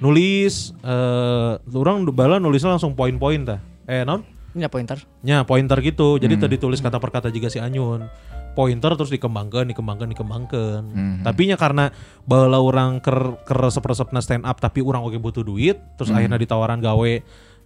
[0.03, 3.59] Nulis eh orang bala nulisnya langsung poin-poin tah.
[3.87, 4.25] Eh non?
[4.57, 4.97] Ini pointer.
[5.21, 6.17] Ya pointer gitu.
[6.17, 8.09] Jadi tadi ditulis kata per kata juga si Anyun.
[8.57, 10.81] Pointer terus dikembangkan, dikembangkan, dikembangkan.
[11.21, 11.93] Tapi nya karena
[12.25, 16.81] bala orang ker ker seperesepna stand up tapi orang oke butuh duit, terus akhirnya ditawaran
[16.81, 17.13] gawe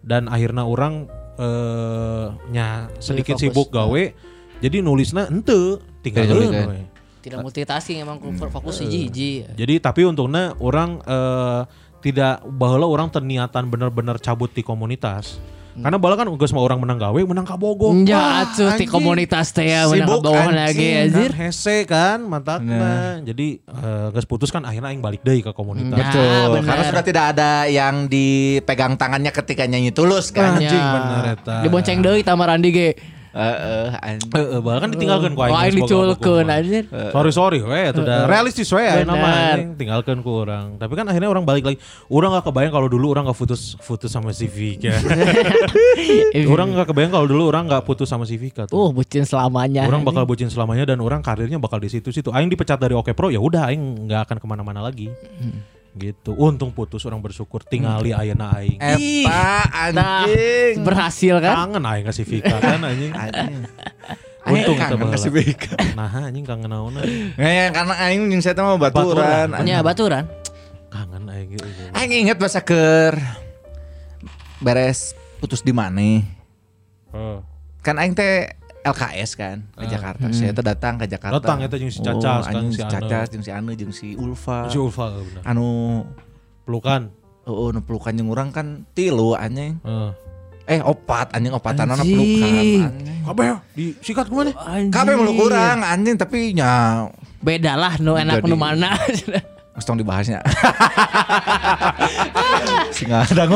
[0.03, 1.07] dan akhirnya orang
[1.39, 3.47] eh nya sedikit fokus.
[3.47, 4.03] sibuk gawe.
[4.59, 6.91] Jadi nulisnya ente tinggal we.
[7.21, 9.47] Tidak multitasking emang ku fokus hiji-hiji.
[9.55, 11.61] Jadi tapi untungnya orang eh,
[12.01, 15.39] tidak bahwa orang terniatan bener-bener cabut di komunitas.
[15.73, 17.95] Karena bala kan geus mah orang menang gawe, menang kabogoh.
[18.03, 20.51] Ya atuh di komunitas teh ya menang Sibuk, anjing.
[20.53, 21.31] lagi Kan anjir.
[21.33, 22.91] hese kan mantakna.
[23.21, 25.95] Jadi eh, geus putus kan akhirnya aing balik deui ke komunitas.
[25.95, 26.45] Ya, Betul.
[26.53, 26.67] benar.
[26.67, 30.55] Karena sudah tidak ada yang dipegang tangannya ketika nyanyi tulus kan.
[30.55, 30.91] Anjing Ya.
[30.93, 31.55] bener eta.
[31.61, 32.89] Dibonceng deui tamar Randi ge.
[33.31, 34.27] Heeh, anjing.
[34.27, 35.55] Heeh, bala kan ditinggalkeun ku aing.
[35.55, 36.83] Boga diculkeun anjir.
[36.91, 40.75] Sorry sorry we itu udah realistis we aya nama anjing tinggalkeun ku orang.
[40.75, 41.79] Tapi kan akhirnya orang balik lagi.
[42.11, 44.91] Orang gak kebayang kalau dulu orang gak putus putus sama si Vika.
[46.53, 48.75] orang gak kebayang kalau dulu orang gak putus sama si Vika tuh.
[48.75, 49.87] Uh, bucin selamanya.
[49.87, 52.35] Orang bakal bucin selamanya dan orang karirnya bakal di situ-situ.
[52.35, 55.07] Aing dipecat dari Oke Pro ya udah aing nggak akan ke mana-mana lagi.
[55.91, 56.31] Gitu.
[56.39, 58.79] Untung putus orang bersyukur tingali ayeuna aing.
[58.79, 59.27] Eta
[59.91, 60.79] Nah, anjing.
[60.87, 61.67] berhasil kan?
[61.67, 63.11] Kangen aing kasih Vika kan anjing.
[64.47, 65.51] Untung Kangen kita kasih baheula.
[65.51, 65.73] Vika.
[65.99, 69.51] Nah anjing kangen naon Nggak, karena aing jeung saya mah baturan.
[69.51, 69.67] Baturan.
[69.67, 70.23] Ya baturan.
[70.87, 71.67] Kangen aing gitu.
[71.91, 73.19] Aing inget bahasa keur
[74.63, 75.11] beres
[75.43, 76.23] putus di mana?
[77.11, 77.43] Oh.
[77.83, 78.47] Kan aing teh
[78.81, 80.25] LKS kan ke Jakarta.
[80.33, 81.37] Saya teh datang ke Jakarta.
[81.37, 82.91] Datang eta jeung si Cacas kan, anjing si Ane.
[82.91, 84.69] Cacas jeung si Ane jeung si Ulfa.
[84.73, 85.41] Si Ulfa bener.
[85.45, 85.67] Anu
[86.65, 87.21] Pelukan.
[87.49, 89.77] oh nu pelukan jeung urang kan tilu anjing.
[89.81, 90.11] Heeh.
[90.69, 92.17] Eh opat anjing opatanana Anjing.
[92.17, 92.91] pelukan.
[93.21, 93.45] Kabeh
[93.77, 94.51] disikat ke mana?
[94.89, 97.05] Kabeh meluk urang anjing tapi nya
[97.41, 98.93] Beda lah nu enak nu mana.
[99.71, 100.43] Geus tong dibahasnya.
[102.91, 103.55] Singa dangu.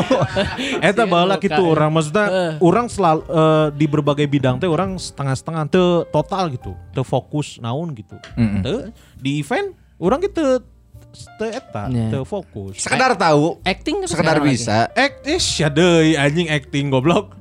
[0.79, 1.03] Eta
[1.43, 1.71] gitu ya.
[1.75, 2.25] orang maksudnya
[2.63, 7.91] orang selalu eh, di berbagai bidang teh orang setengah-setengah teu total gitu, teu fokus naon
[7.91, 8.15] gitu.
[8.39, 8.63] Mm-mm.
[8.63, 8.77] Teu
[9.19, 10.63] di event orang gitu
[11.35, 12.11] teu eta, Ya.
[12.11, 12.79] teu fokus.
[12.79, 14.87] Sekedar tahu, Acting sekedar bisa.
[14.95, 17.35] Act eh sia deui anjing acting goblok.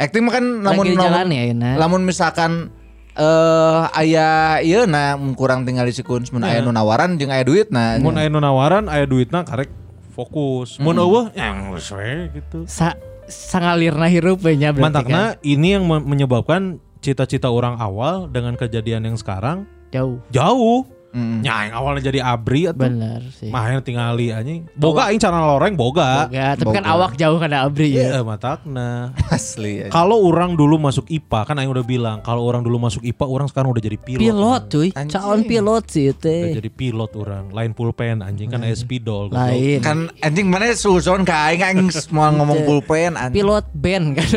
[0.00, 2.72] Acting mah kan lamun lamun, ya, lamun misalkan
[3.20, 4.28] eh aya
[4.64, 8.00] ieu na mun kurang tinggal di sikun mun aya nu nawaran jeung aya duit nah.
[8.00, 9.68] Mun aya nu nawaran aya duitna karek
[10.16, 10.80] fokus.
[10.80, 11.80] Mun eueuh yang we
[12.32, 12.64] gitu.
[12.64, 12.96] Sa
[13.28, 15.44] sangalirna hirup we nya berarti Mantakna kan.
[15.44, 20.20] ini yang me- menyebabkan cita-cita orang awal dengan kejadian yang sekarang Jauh.
[20.28, 22.86] jauh Nya aing awalnya jadi abri atuh.
[22.86, 23.50] Bener sih.
[23.50, 24.70] Mah aing tingali anjing.
[24.78, 26.30] Boga aing cara loreng boga.
[26.30, 26.94] Boga, tapi kan Boga.
[26.94, 28.14] awak jauh karena abri ya.
[28.14, 29.10] Iya, matakna.
[29.34, 29.82] Asli.
[29.82, 29.86] ya.
[29.90, 33.46] Kalau orang dulu masuk IPA kan aing udah bilang, kalau orang dulu masuk IPA orang
[33.50, 34.22] sekarang udah jadi pilot.
[34.22, 35.10] Pilot cuy, Anjing.
[35.10, 36.54] calon pilot sih Udah teh.
[36.54, 39.34] jadi pilot orang, lain pulpen anjing kan SP dol.
[39.34, 39.82] Lain.
[39.82, 43.42] Kan anjing mana suzon ka aing aing semua ngomong pulpen anjing.
[43.42, 44.28] Pilot band kan.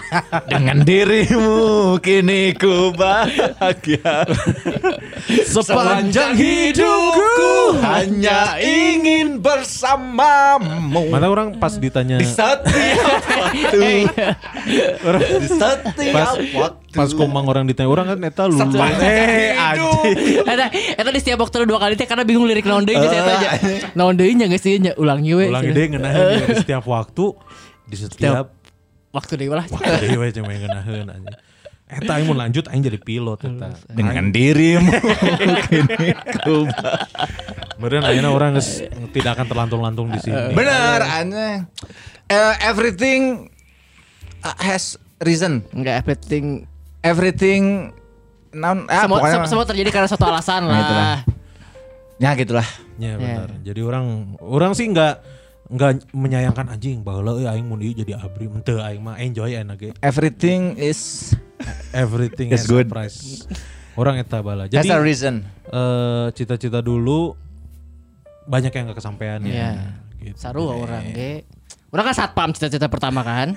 [0.56, 1.58] Dengan dirimu
[2.00, 4.24] kini ku bahagia.
[5.44, 7.52] Sepanjang hidupku
[7.82, 11.10] hanya ingin bersamamu.
[11.10, 12.62] Mana orang pas ditanya Di setiap
[13.26, 14.06] waktu.
[15.42, 16.94] Di setiap pas waktu.
[16.94, 18.54] pas komang orang ditanya orang kan eta lu.
[18.62, 20.46] Eh anjing.
[20.46, 23.32] Ada, eta di setiap waktu dua kali teh karena bingung lirik naon deui geus eta
[23.34, 23.50] aja.
[23.92, 25.50] Naon deui nya geus ieu nya ulang ieu we.
[25.50, 27.34] Ulang ide ngeunaheun ya, di setiap waktu
[27.84, 28.46] di setiap
[29.10, 29.66] Waktu deui lah.
[29.66, 31.38] waktu deui we cuma ngeunaheun anjing.
[31.94, 33.68] Eta aing mau lanjut aing jadi pilot eta.
[33.90, 34.92] Dengan dirimu
[35.70, 36.10] kini
[36.42, 36.66] ku
[37.74, 38.80] Kemudian akhirnya orang geus
[39.10, 40.54] tidak akan terlantung-lantung di sini.
[40.54, 41.66] Bener aneh.
[42.30, 43.50] Eh, everything
[44.42, 45.60] uh, has reason.
[45.74, 46.64] Enggak everything
[47.04, 47.92] Everything
[48.56, 51.04] non ah, semua, pokoknya sem- semua terjadi karena suatu alasan Nah, itulah.
[51.04, 51.20] lah.
[52.16, 52.68] ya gitulah.
[52.96, 53.48] Ya benar.
[53.60, 55.14] Jadi orang orang sih nggak
[55.68, 59.76] nggak menyayangkan anjing bahwa euy aing mun ieu jadi abri henteu aing mah enjoy enak
[59.76, 59.90] ge.
[60.00, 61.32] Everything is
[61.92, 62.86] Everything is good.
[62.86, 63.46] surprise.
[63.94, 64.66] Orang eta bala.
[64.66, 65.46] Jadi a reason.
[65.64, 67.34] eh, cita-cita dulu
[68.44, 69.54] banyak yang nggak kesampaian Iya.
[69.54, 69.70] ya.
[70.20, 70.36] Gitu.
[70.36, 71.46] Saru orang ge.
[71.88, 73.54] Orang kan satpam cita-cita pertama kan.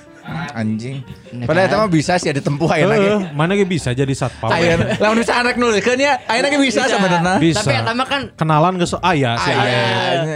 [0.54, 1.02] Anjing.
[1.32, 1.78] Ini Padahal kan.
[1.80, 3.10] mah bisa sih ditempuh ayeuna ge.
[3.10, 4.48] Eh, mana ge bisa jadi satpam.
[4.48, 7.42] Ayeuna lamun bisa anak nulikeun ya, ayeuna ge bisa sebenarnya.
[7.42, 7.66] Bisa.
[7.66, 9.66] Tapi eta mah kan Kenalan geus ah ya si Ah, Ae.
[9.66, 9.82] iya.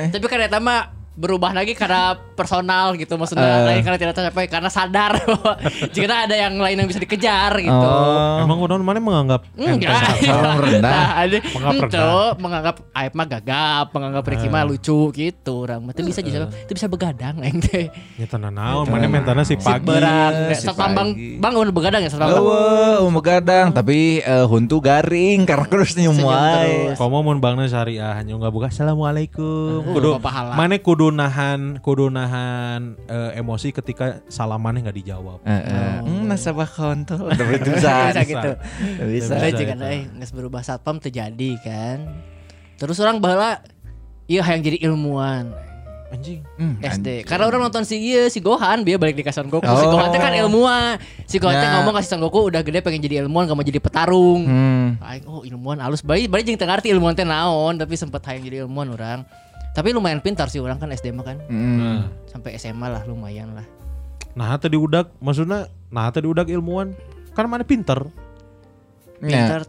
[0.02, 3.64] Eh, tapi kan eta mah berubah lagi karena personal gitu maksudnya Eh.
[3.68, 5.54] lain karena tidak tercapai karena sadar bahwa
[5.96, 7.68] jika ada yang lain yang bisa dikejar gitu.
[7.70, 8.40] Oh.
[8.40, 9.92] Emang udah mana menganggap Enggak.
[10.64, 10.80] rendah.
[10.82, 12.32] Nah, ada Menganggap rendah.
[12.38, 14.52] menganggap Aib mah gagap, menganggap Ricky Eh.
[14.52, 15.54] mah lucu gitu.
[15.62, 17.92] Orang mah teu bisa jadi itu bisa begadang aing teh.
[18.16, 19.84] Ya tenan naon, mana mentana si pagi.
[19.84, 21.28] berang, si satpam bang, pagi.
[21.38, 22.40] bang udah begadang ya satpam bang.
[22.40, 25.76] Eueuh, umur gadang tapi eh, huntu garing karena wae.
[25.76, 26.96] terus.
[26.96, 29.84] Komo mun bangna syariah hanya nggak buka assalamualaikum.
[29.84, 30.10] Uh, Kudu
[30.54, 35.40] mana kudu nahan kudu nahan eh, emosi ketika salamannya nggak dijawab.
[35.42, 36.06] Heeh.
[36.06, 37.34] Hmm, nasabah kontol.
[37.34, 38.22] Itu Bisa bisa.
[38.22, 38.50] gitu.
[39.10, 39.34] Bisa.
[39.40, 39.64] Bisa itu.
[39.82, 42.06] eh geus berubah satpam terjadi kan.
[42.78, 43.64] Terus orang baheula
[44.28, 45.50] iya yang jadi ilmuwan
[46.12, 46.44] Anjing.
[46.60, 47.24] Hmm, SD.
[47.24, 49.64] Karena orang nonton si iya si Gohan dia balik di Son Goku.
[49.64, 49.96] Si Oh.
[49.96, 51.00] Gohan teh kan ilmuwan.
[51.24, 51.80] Si Gohan teh Ya.
[51.80, 54.44] ngomong ke si Son Goku udah gede pengen jadi ilmuwan gak mau jadi petarung.
[54.44, 54.88] Hmm.
[55.00, 58.44] Aing oh ilmuwan halus bayi bayi jeung teu ngarti ilmuwan teh naon tapi sempet hayang
[58.44, 59.20] jadi ilmuwan orang.
[59.72, 61.38] Tapi lumayan pintar sih orang kan SD mah kan.
[61.48, 62.12] Hmm.
[62.28, 63.64] Sampai SMA lah lumayan lah.
[64.36, 66.92] Nah tadi udak maksudnya nah tadi udak ilmuwan
[67.32, 68.04] kan mana pinter.
[69.24, 69.48] Ya.
[69.48, 69.62] Pintar.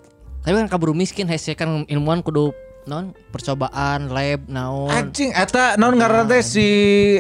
[0.42, 2.50] Tapi kan kaburu miskin hese kan ilmuwan kudu
[2.82, 4.90] non percobaan lab naon.
[4.90, 6.66] Anjing eta naon ngaranna teh si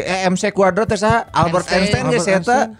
[0.02, 1.30] EMC kuadrat teh saha?
[1.30, 2.10] Albert Einstein.
[2.10, 2.74] Geus eta.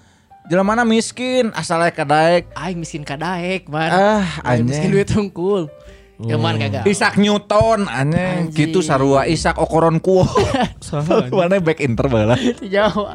[0.51, 2.51] Jelema mana miskin, asalnya kadaek.
[2.59, 3.95] Aing miskin kadaek man.
[3.95, 4.99] Ah, Aing miskin anjing.
[4.99, 5.71] duit tungkul.
[6.21, 6.85] Ilmuwan kagak.
[6.87, 8.53] Isaac Newton Anjing.
[8.53, 10.23] gitu sarua Isaac Okoron kuo.
[11.33, 12.37] Mana back inter bala.
[12.75, 13.09] Jauh.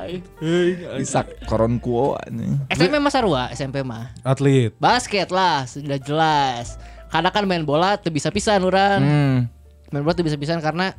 [0.97, 2.57] Isaac Koron kuo anjing.
[2.67, 4.11] SMP mah sarua, SMP mah.
[4.21, 4.75] Atlet.
[4.75, 6.75] Basket lah, sudah jelas.
[7.07, 8.99] Karena kan main bola tuh bisa pisan orang.
[8.99, 9.37] Hmm.
[9.93, 10.91] Main bola tuh bisa pisan karena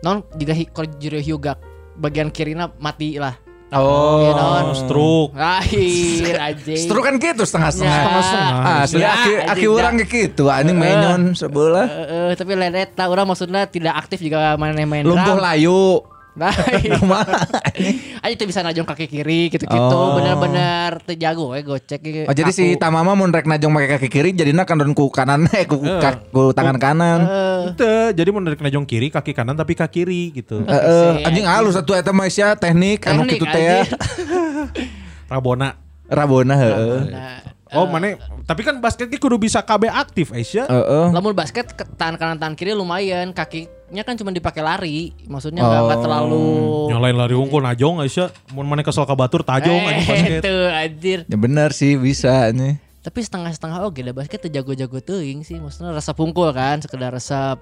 [0.00, 0.88] non juga hi- kalau
[1.18, 1.58] hyuga
[1.94, 3.36] bagian kirina mati lah.
[3.72, 4.66] Oh, Iya, non.
[4.76, 5.32] Stroke.
[5.32, 6.76] Akhir anjing.
[6.76, 7.88] Seru kan gitu setengah-setengah.
[7.88, 8.02] Ya.
[8.04, 8.52] Setengah-setengah.
[8.52, 11.86] Ah, asli Ya, aki, anjing, aki orang kayak gitu, anjing menyon sebelah.
[11.88, 16.04] Eh, eh, tapi lain eta orang maksudnya tidak aktif juga main main Lumpuh layu.
[16.32, 16.48] Nah,
[18.18, 19.76] aja tuh bisa najong kaki kiri gitu-gitu.
[19.92, 20.16] Oh.
[20.16, 22.24] Bener-bener teu jago we gocek ge.
[22.24, 22.56] Oh jadi kaku.
[22.56, 26.32] si Tamama mun rek najong pakai kaki kiri jadinya kandon ku kanan eh ku, kak-
[26.32, 27.20] ku tangan kanan.
[27.68, 30.64] Ente, jadi menarik najong kiri kaki kanan tapi kaki kiri gitu.
[30.64, 33.60] Heeh, anjing halus atuh eta mah sia teknik anu kitu teh.
[33.60, 33.84] ya.
[35.30, 35.76] Rabona.
[36.08, 37.00] Rabona heeh.
[37.72, 38.16] Oh mana?
[38.42, 40.64] Tapi kan basketnya kudu bisa KB aktif Aisyah.
[40.64, 41.06] Heeh.
[41.08, 43.32] Lamun basket ke- tangan kanan tangan kiri lumayan,
[43.92, 46.00] kakinya kan cuma dipakai lari, maksudnya nggak Oh.
[46.00, 46.48] terlalu.
[46.96, 48.32] Nyalain lari unggul najong Aisyah.
[48.56, 50.40] Mun mana kesel ka batur tajong anjing basket.
[50.40, 51.18] Itu anjir.
[51.28, 52.80] Ya bener sih bisa nih.
[53.04, 57.60] Tapi setengah-setengah oke da basket teu jago-jago teuing sih, maksudnya resep pungkul kan, sekedar resep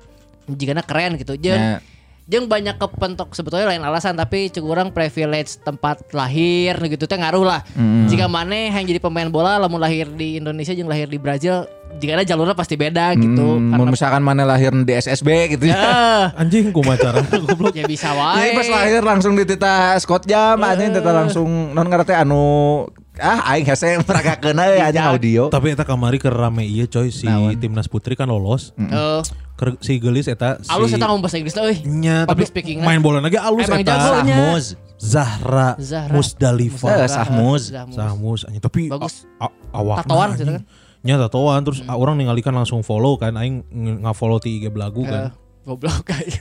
[0.55, 1.35] jigana keren gitu.
[1.35, 1.83] Jeung Ya.
[2.31, 7.43] jeung banyak kepentok sebetulnya lain alasan tapi cek orang privilege tempat lahir gitu teh ngaruh
[7.43, 7.67] lah.
[8.07, 11.67] Jika mana yang jadi pemain bola lamun lahir di Indonesia jeung lahir di Brazil,
[11.97, 13.47] jika ada jalurnya pasti beda gitu.
[13.57, 15.77] Hmm, mun misalkan mana lahir di SSB gitu ya.
[16.41, 17.73] Anjing kumacara goblok.
[17.73, 18.55] ya bisa Jadi wae.
[18.55, 22.87] pas lahir langsung ditita Scott Jam anjing tita langsung non ngarete anu
[23.17, 25.43] ah aing hese meragakeun we anjing audio.
[25.49, 27.57] Tapi eta kamari ke rame iya coy si Naon?
[27.57, 28.73] timnas putri kan lolos.
[28.77, 29.21] Eh,
[29.55, 31.85] Ker- si gelis eta si Alus eta ngomong bahasa Inggris euy.
[31.85, 33.93] nya tapi Public speaking main bola lagi alus eta.
[33.93, 34.65] Sahmuz.
[34.97, 36.13] Zahra, Zahra.
[36.13, 37.63] Musdalifah Eh, Sahmuz.
[37.69, 39.25] Sahmus anjing tapi Bagus.
[39.37, 40.65] a- a- awakna Tatoan gitu kan?
[41.01, 43.65] Nya tatoan terus ah, orang ninggalikan langsung follow kan aing
[44.05, 45.23] nge-follow ti IG belagu Eh, kan.
[45.61, 46.33] Goblok Aing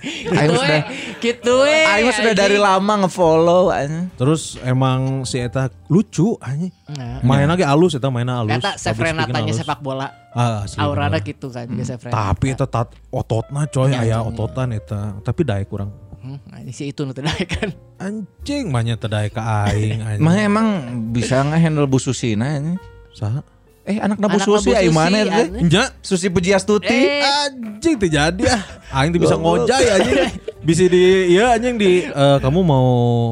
[0.48, 1.20] Gitu sudah- we.
[1.22, 1.76] Gitu we.
[1.86, 4.08] Aing sudah dari lama nge-follow anjing.
[4.16, 6.72] Terus emang si eta lucu anjing.
[6.90, 7.20] Nah.
[7.22, 8.52] Main lagi alus eta mainnya alus.
[8.54, 10.08] Eta Sefrena tanya sepak bola.
[10.30, 11.28] Ah, asli Aurana bener.
[11.28, 12.16] gitu kan juga Sefrena.
[12.16, 15.20] Tapi eta tat ototna coy Iya, aya ototan eta.
[15.20, 15.92] Tapi daek kurang.
[16.20, 17.70] Hmm, nah, ini si itu nu teu daek kan.
[17.98, 20.20] Anjing banyak tadaek ka aing anjing.
[20.22, 20.68] Mah emang
[21.12, 22.80] bisa nge-handle Bu Susina anjing.
[23.12, 23.44] Saha?
[23.88, 25.24] Eh anak Nabu Susi Susi, mana.
[25.64, 26.92] Nya Susi Pujiastuti.
[26.92, 27.24] Eh.
[27.24, 28.62] anjing teu jadi ah.
[28.92, 30.18] Aing teu bisa ngojay anjing.
[30.70, 32.88] Bisa di iya anjing di eh, kamu mau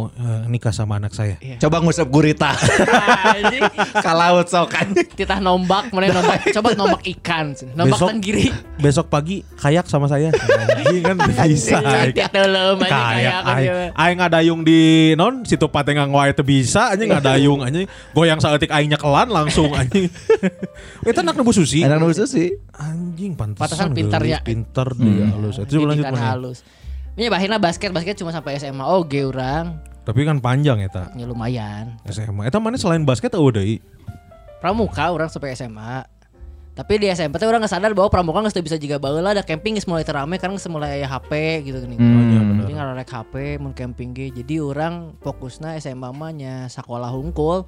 [0.10, 1.38] eh, nikah sama anak saya.
[1.62, 2.58] Coba ngusap gurita.
[2.58, 3.62] Anjing.
[4.06, 5.06] Kalaut sok anjing.
[5.14, 8.50] Titah nombak, mana nombak, coba nombak ikan, nombak Besok- tenggiri.
[8.82, 10.34] Besok pagi kayak sama saya.
[10.34, 11.78] Anjing kan bisa.
[11.78, 12.26] kayak
[13.46, 17.86] kayak aing, ngadayung di non situ patengang wae teu bisa anjing ngadayung anjing
[18.18, 20.10] goyang saeutik aing nyekelan langsung anjing
[21.08, 22.50] eta anak nebu susi Anak Nabu Susi.
[22.74, 24.40] anjing pantesan pintar geulis, ya.
[24.42, 26.60] pintar dia halus itu lanjut halus.
[27.18, 28.86] Ini bahina basket, basket cuma sampai SMA.
[28.86, 29.82] Oh, ge urang.
[30.08, 32.00] tapi kan panjang eta Ya lumayan.
[32.08, 33.84] SMA eta mana selain basket eueuh deui
[34.64, 36.08] Pramuka orang sampai SMA.
[36.78, 39.74] Tapi di SMP tuh orang nggak sadar bahwa pramuka nggak bisa juga baheula ada camping
[39.76, 41.98] geus mulai terame karena geus mulai aya HP gitu gini.
[41.98, 44.30] Jadi ngarek HP mun camping ge.
[44.30, 47.66] Jadi orang fokusnya SMA mah nya sekolah hungkul.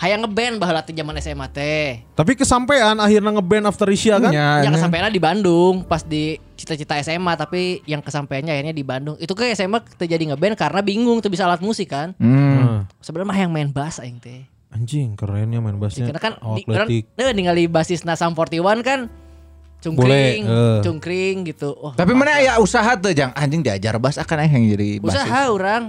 [0.00, 2.00] Hayang ngeband baheula teh zaman SMA teh.
[2.10, 4.80] tapi kesampean akhirnya ngeband after Isya kan Nya, yang nya.
[4.80, 6.22] kesampaiannya di Bandung pas di
[6.56, 9.16] cita-cita SMA tapi yang kesampaiannya akhirnya di Bandung.
[9.16, 12.16] Itu ke SMA terjadi ngeband karena bingung tuh bisa alat musik kan.
[12.16, 12.32] Nah,
[12.80, 12.88] Hmm.
[12.98, 14.48] Sebenarnya mah yang main bass aing teh.
[14.70, 16.32] anjing kerennya main bassnya Karena kan
[16.86, 19.10] di, eh, ningali basis Nasam 41 kan
[19.78, 20.80] cungkring, Boleh, eh.
[20.80, 21.72] cungkring gitu.
[21.72, 25.16] Oh, Tapi mana aya usaha tuh jang anjing diajar bas akan aing yang jadi basis.
[25.16, 25.82] usaha orang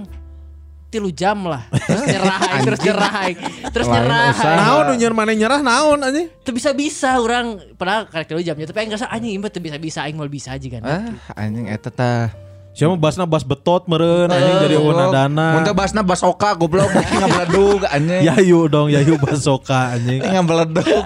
[0.92, 5.12] tilu jam lah terus nyerah aing, terus nyerah aing, terus Lain nyerah naon nu nyer
[5.12, 9.08] mana nyerah naon anjing Teu bisa bisa orang pernah karek tilu jamnya tapi aing ngerasa
[9.08, 12.28] anjing ieu teu bisa bisa aing mau bisa aja kan Ah, anjing eta tah.
[12.72, 15.12] siapa basna bas betot meren anjing jadi Goblok.
[15.12, 18.24] dana Mun teh basna bas oka goblok ngabeledug anjing.
[18.24, 20.20] Yayu dong, Yayu Basoka anjing.
[20.20, 21.04] Ngabeledug.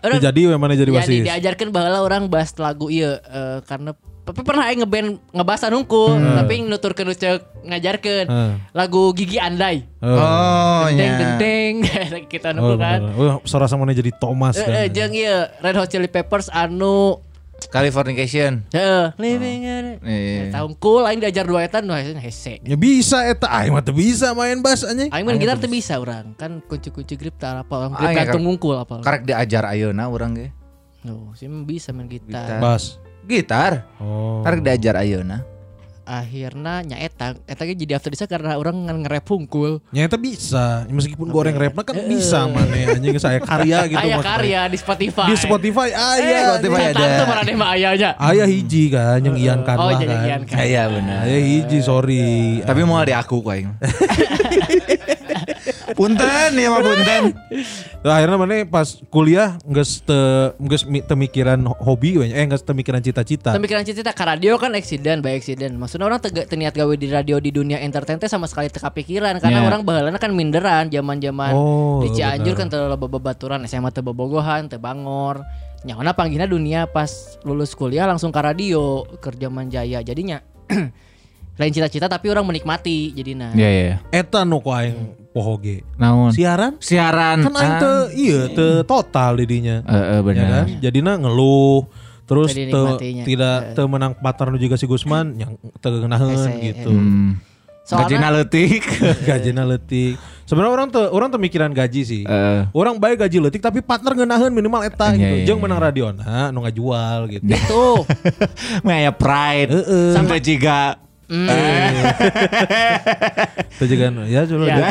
[0.00, 1.24] Orang- jadi mana jadi ya, di, basis.
[1.24, 3.20] diajarkan bahwa orang bahas lagu iya
[3.64, 3.92] karena
[4.26, 8.52] tapi pernah aing ngeband ngebahas nungkul tapi nuturkeun cek ngajarkeun Hmm.
[8.72, 11.38] lagu Gigi Andai Oh deng nya.
[11.38, 11.74] deng deng
[12.32, 13.00] kita Oh, nungkul kan.
[13.08, 14.74] Oh, suara sama jadi Thomas Eh, kan.
[14.76, 17.22] eh, jeung ieu Red Hot Chili Peppers anu
[17.70, 18.66] Californication.
[18.68, 20.52] heeh living in Iya.
[20.52, 24.30] tahun cool aing diajar dua eta nu hese Ya bisa eta, aing mah teu bisa
[24.32, 25.08] main bass anjing.
[25.08, 28.34] aing main gitar teu bisa urang kan kunci-kunci grip tak apa orang grip Aing gantung
[28.34, 30.50] kan- ngungkul apa Karek diajar ayeuna urang ge.
[31.00, 32.58] no sih bisa main gitar Gitar.
[32.58, 32.98] Bass.
[33.26, 33.84] Gitar.
[33.98, 34.40] Oh.
[34.40, 35.42] Karek diajar ayeuna.
[36.06, 40.14] akhirnya nya eta eta ge jadi after disa karena orang ngan nge-rap hungkul Ya eta
[40.14, 44.30] bisa, meskipun goreng rapna kan bisa mana anjing saya karya gitu Aya maksudnya.
[44.38, 45.26] karya di Spotify.
[45.26, 46.38] Di Spotify Eh, aya.
[46.54, 47.02] Spotify Spotify ada.
[47.02, 47.18] ada.
[47.18, 48.10] Tuh mana mah ayahnya.
[48.22, 50.22] Aya hiji kan yang Ian Karla Oh, jadi kan.
[50.22, 50.40] Ian.
[50.46, 51.18] Iya benar.
[51.26, 52.62] Aya hiji sorry.
[52.62, 53.54] Tapi mau di aku kok.
[55.96, 57.22] punten ya mah punten.
[58.04, 62.60] Nah, akhirnya mana pas kuliah geus teu geus mi- teu mikiran hobi we, eh geus
[62.60, 63.50] teu mikiran cita-cita.
[63.50, 65.74] Pemikiran cita ke radio kan eksiden, baik eksiden.
[65.74, 69.40] Maksudnya orang tega, teniat gawe di radio di dunia entertain teh sama sekali teka pikiran
[69.40, 69.66] karena Yeah.
[69.66, 74.68] orang bahalana kan minderan zaman-zaman Oh, di Cianjur kan teu loba babaturan SMA teu bobogohan,
[74.68, 75.40] teu bangor.
[75.82, 77.08] Nyawana panggilnya dunia pas
[77.40, 80.02] lulus kuliah langsung ke radio kerja Manjaya.
[80.02, 80.44] Jadinya
[81.58, 83.48] lain cita-cita tapi orang menikmati jadinya.
[83.50, 83.96] Iya iya.
[84.10, 85.84] Eta nu ku aing poho ge.
[85.94, 86.32] Naon?
[86.32, 87.44] Siaran Siaran.
[87.44, 89.84] kan aing teu iya teu total didinya.
[89.84, 90.48] Heeh Ya benar.
[90.48, 90.64] kan?
[90.80, 91.84] Jadinya ngeluh
[92.24, 93.22] terus dinikmatinya.
[93.22, 96.88] tidak teu menang partner nu juga si Gusman yang teu ngeunaheun Hese, gitu.
[96.88, 97.36] Hmm.
[97.86, 98.82] Soalnya- Gajina leutik.
[99.28, 100.16] Gajina leutik.
[100.42, 102.22] Sebenarnya orang tuh orang tuh mikiran gaji sih.
[102.22, 102.66] Heeh.
[102.72, 105.34] Orang baik gaji leutik tapi partner ngeunaheun minimal eta Iya, gitu.
[105.36, 105.64] iya, Jeung iya.
[105.68, 107.46] menang radiona nu ngajual gitu.
[107.70, 108.02] Tuh.
[108.82, 109.70] Mah aya pride.
[109.70, 110.10] Heeh.
[110.14, 110.98] Sampai jiga
[113.70, 114.64] Itu juga ya coba.
[114.64, 114.90] Ya.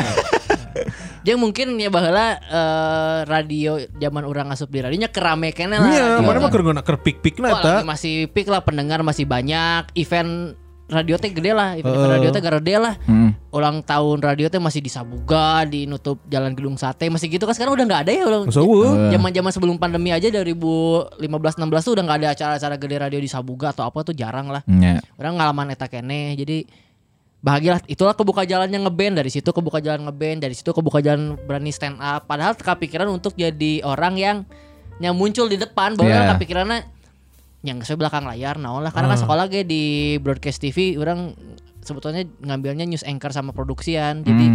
[1.26, 5.90] Jeung mungkin ya baheula eh, radio zaman orang asup di radionya kerame kene lah.
[5.90, 6.22] Iya, Gitu.
[6.22, 6.50] mana mah
[6.80, 7.70] keur pik-pikna Wah, eta.
[7.72, 10.54] lagi masih peak lah pendengar masih banyak event
[10.86, 12.10] radio teh gede lah event, Heeh.
[12.14, 13.34] radio teh gede lah Hmm.
[13.50, 17.50] ulang tahun radio teh masih di Sabuga di nutup jalan gedung sate masih gitu kan
[17.50, 18.46] sekarang udah nggak ada ya ulang
[19.10, 23.26] zaman zaman sebelum pandemi aja 2015 16 tuh udah nggak ada acara-acara gede radio di
[23.26, 25.02] Sabuga atau apa tuh jarang lah Nya.
[25.16, 26.62] orang ngalaman eta kene jadi
[27.44, 29.20] bahagialah itulah kebuka jalannya ngeband.
[29.20, 32.24] Dari situ kebuka jalan ngeband dari situ kebuka jalan berani stand up.
[32.28, 34.36] Padahal kepikiran untuk jadi orang yang
[35.00, 35.96] yang muncul di depan.
[35.96, 36.32] Bahwa Yeah.
[36.36, 36.78] kepikirannya
[37.66, 38.94] yang sesuai belakang layar naon lah.
[38.94, 41.34] Karena kan sekolah ge di broadcast TV orang
[41.82, 44.22] sebetulnya ngambilnya news anchor sama produksian.
[44.22, 44.46] Jadi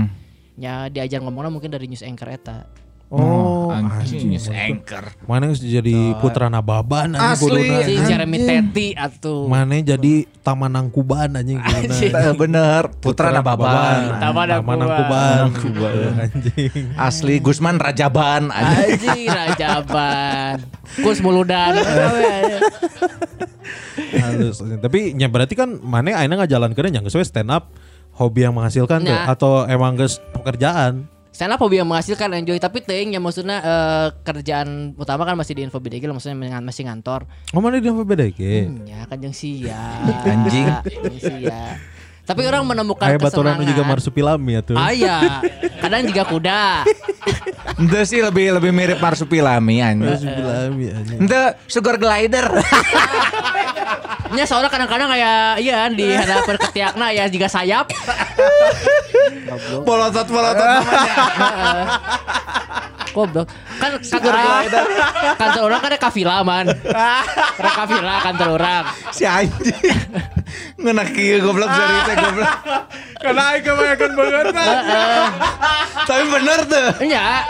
[0.60, 2.68] ya diajar ngomongnya mungkin dari news anchor eta
[3.12, 4.56] Oh, anjing anjing.
[4.56, 5.04] anchor.
[5.28, 7.68] Mana yang jadi putra nababan anjing Asli.
[7.84, 11.60] si Jeremy Teti atau Mana jadi taman nangkuban anjing
[12.40, 14.16] Bener, putra Nababan.
[14.16, 15.52] Taman Nangkuban.
[16.24, 16.96] Anjing.
[16.96, 18.96] Asli Gusman Rajaban anjing.
[18.96, 20.56] Anjing Rajaban
[21.04, 21.76] Kus Muludan
[24.14, 24.60] Halus.
[24.62, 27.72] Tapi ya berarti kan mana akhirnya nggak jalan keren yang sesuai stand up
[28.14, 29.28] hobi yang menghasilkan tuh Nah.
[29.28, 31.08] atau emang guys pekerjaan.
[31.42, 35.58] Stand up hobi yang menghasilkan enjoy Tapi ting ya maksudnya eh, Kerjaan utama kan masih
[35.58, 37.26] di info BDG lah, Maksudnya masih ngantor
[37.58, 38.70] Oh mana dia apa beda ke?
[38.70, 40.70] Hmm, Ya kan yang sia Anjing.
[40.86, 41.82] Jeung sia
[42.30, 44.78] Tapi orang menemukan Kayak baturan juga marsupilami ya tuh.
[44.78, 45.42] Aya
[45.82, 46.86] Kadang juga kuda
[47.82, 50.14] Ente sih lebih lebih mirip marsupilami anjing.
[50.14, 51.18] Marsupilami anjing.
[51.26, 52.46] Ente sugar glider.
[54.32, 57.92] Nya soalnya kadang-kadang kayak Iya di hadapan ketiakna ya juga sayap
[59.84, 61.86] Polotot polotot namanya.
[63.12, 63.48] Goblok.
[63.76, 64.34] Kan kantor
[65.36, 66.72] kantor orang kan ada kafila man.
[66.72, 68.84] Ada kafila kantor orang.
[69.12, 69.76] si anjing.
[70.80, 72.52] Ngena kieu goblok dari teh goblok.
[73.22, 74.46] Karena aing kebanyakan banget
[76.08, 76.90] Tapi bener tuh.
[77.04, 77.44] Nya.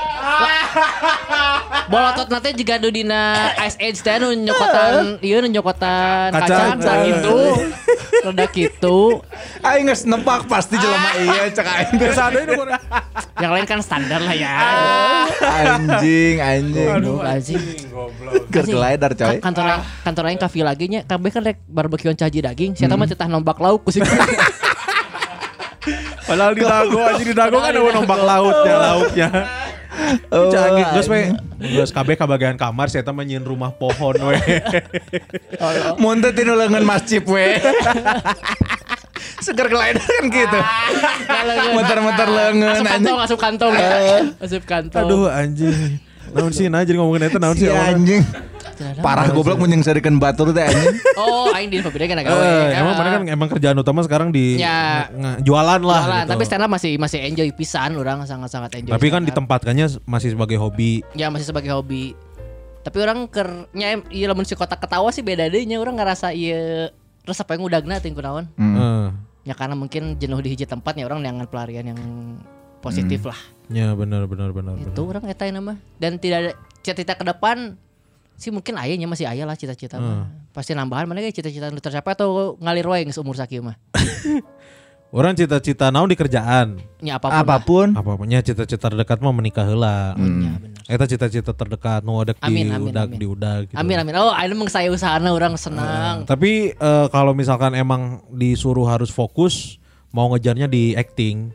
[1.91, 6.67] Bolotot nanti jika adu dina Ice Age teh nu nyokotan ieu nu nyokotan Kacang.
[6.73, 7.37] kacang sa gitu.
[8.21, 8.97] Rada gitu.
[9.61, 12.09] Aing geus nempak pasti jelema iya cek aing teh.
[13.37, 14.53] Yang lain kan standar lah ya.
[15.41, 16.87] Anjing anjing.
[16.87, 17.61] Aduh anjing.
[18.47, 19.37] Sugar glider coy.
[19.37, 22.71] Ka- Kantor lain- kantor lain kafe lagi nya kabeh kan rek barbekyuan caji daging.
[22.73, 24.05] Siapa mah titah nombak lauk kusik.
[26.21, 29.29] Padahal di dago anjing di dago kan ada nombak lautnya lauknya.
[30.29, 31.21] Oh, Canggih geus we.
[31.29, 31.71] anjing.
[31.71, 34.37] Geus kabeh ka bagian kamar saya teh menyin rumah pohon we.
[36.01, 37.57] Mun teh tinu leungeun masjid we.
[39.41, 40.59] Sugar glider kan gitu.
[41.71, 43.17] Muter-muter leungeun Asup kantong, anjing.
[43.19, 43.73] asup kantong.
[44.37, 45.01] Asup kantong.
[45.03, 45.97] Aduh anjing.
[46.31, 48.21] Naon sih nah jadi ngomongin eta naon Si sih anjing.
[48.99, 50.95] Parah goblok sarikeun batur teh anjing.
[51.21, 52.41] Oh, aing di info beda kan gawe.
[52.41, 55.09] Eh, emang mana kan emang kerjaan utama sekarang di Ya.
[55.39, 56.31] jualan lah Jualan, gitu.
[56.33, 58.93] tapi stand up masih masih enjoy pisan orang sangat-sangat enjoy.
[58.93, 61.05] Tapi kan ditempatkannya masih sebagai hobi.
[61.13, 62.13] ya masih sebagai hobi.
[62.81, 66.33] Tapi orang ker nya iya lamun si kotak ketawa sih beda deh nya orang ngerasa
[66.33, 66.89] iya
[67.21, 68.49] resep yang udagna ting kunaon.
[68.57, 69.07] Eh,
[69.41, 72.01] Ya karena mungkin jenuh di hiji tempat ya orang dengan pelarian yang
[72.77, 73.37] positif lah.
[73.69, 74.77] ya benar benar benar.
[74.77, 74.89] benar.
[74.89, 75.77] Itu orang eta nama.
[75.97, 76.51] Dan tidak ada
[76.81, 77.77] cita-cita ke depan
[78.41, 80.27] sih mungkin ayahnya masih ayah lah cita-cita mah.
[80.51, 83.77] Pasti nambahan mana kayak cita-cita nu tercapai atau ngalir wae geus umur sakieu mah.
[85.11, 86.79] Orang cita-cita naon di kerjaan.
[87.03, 87.35] Nya apa pun.
[87.35, 87.43] lah.
[87.43, 87.87] Apa pun.
[87.91, 90.15] Apa punya cita-cita terdekat mah menikah heula.
[90.15, 90.71] Ya, bener.
[90.87, 93.75] Eta cita-cita terdekat nu Amin, di udah di udah gitu.
[93.75, 94.15] Amin amin.
[94.15, 96.23] Oh, ini emang saya usahana orang senang.
[96.23, 99.83] Tapi eh, kalau misalkan emang disuruh harus fokus
[100.15, 101.51] mau ngejarnya di acting.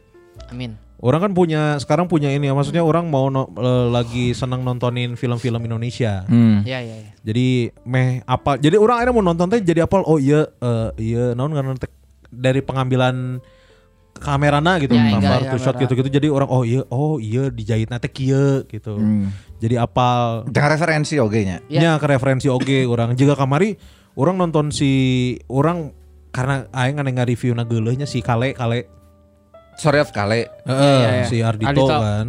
[0.52, 0.85] Amin.
[1.06, 5.14] Orang kan punya sekarang punya ini ya maksudnya orang mau no- eh, lagi senang nontonin
[5.14, 6.26] film-film Indonesia.
[6.26, 6.66] Hmm.
[6.66, 7.10] Ya ya ya.
[7.22, 7.46] Jadi
[7.84, 11.54] meh apa jadi orang akhirnya mau nonton teh jadi apal oh iya eh, iya naon
[11.54, 11.86] karena teh
[12.26, 13.38] dari pengambilan
[14.12, 15.82] kamerana gitu Ya, gambar ya, shot kamera.
[15.84, 18.96] gitu-gitu jadi orang oh iya oh iya dijahit nanti kieu gitu.
[19.56, 21.56] Jadi apal Jangan referensi oge nya.
[21.68, 21.80] Ya.
[21.80, 23.76] nya ke referensi oge orang juga kamari
[24.14, 24.90] orang nonton si
[25.46, 25.92] orang
[26.32, 28.88] karena aing ngan nge-review na geuleuhnya si Kale Kale
[29.76, 30.48] Sorry of kale.
[30.64, 31.24] Heeh, iya, iya.
[31.28, 31.86] si Ardito, Ardito.
[31.92, 32.26] kan.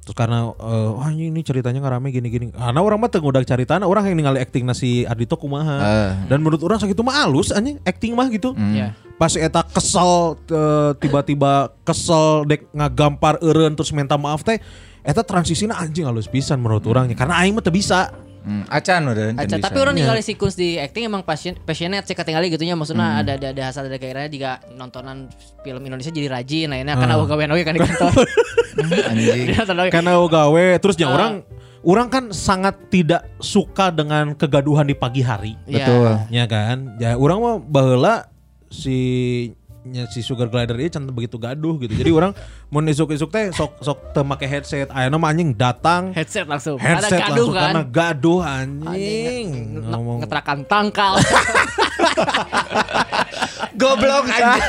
[0.00, 2.52] Terus karena eh, wah ini, ini ceritanya ngarame gini-gini.
[2.52, 5.76] Karena orang mah udah ceritana orang yang ningali acting si Ardito kumaha.
[5.80, 6.10] Eh.
[6.32, 8.56] Dan menurut orang sakitu mah halus anjing acting mah gitu.
[8.72, 8.96] Ya.
[9.20, 14.56] Pas eta kesel eh, tiba-tiba kesel dek ngagampar eureun terus minta maaf teh
[15.00, 18.12] eta transisinya anjing halus pisan menurut orangnya karena aing mah teu bisa.
[18.40, 19.36] Hmm, acan udah.
[19.36, 22.72] Aca, tapi orang ningali si Kunz di acting emang passion, passionate sih ketinggali gitu nya
[22.72, 25.28] maksudnya ada ada ada hasil ada gairahnya juga nontonan
[25.60, 27.28] film Indonesia jadi rajin nah ini karena uh.
[27.28, 28.12] gawean oge kan di kantor.
[29.92, 31.16] Karena gawe terus ya Ah.
[31.16, 31.32] orang
[31.84, 35.56] orang kan sangat tidak suka dengan kegaduhan di pagi hari.
[35.68, 35.84] Iya.
[35.84, 36.12] Betul.
[36.32, 36.96] Ya kan?
[36.96, 38.28] Ya orang mah baheula
[38.72, 38.96] si
[40.12, 41.92] si sugar glider ini can begitu gaduh gitu.
[41.96, 42.32] Jadi orang
[42.72, 44.92] mau isuk-isuk teh sok sok teu make headset.
[44.92, 46.76] Ayeuna mah anjing datang Headset langsung.
[46.76, 47.62] headset ada gaduh langsung kan.
[47.64, 49.46] karena gaduh Anjing, anjing.
[49.88, 51.14] Ngomong ngeterakan tangkal.
[53.80, 54.62] Goblok anjing.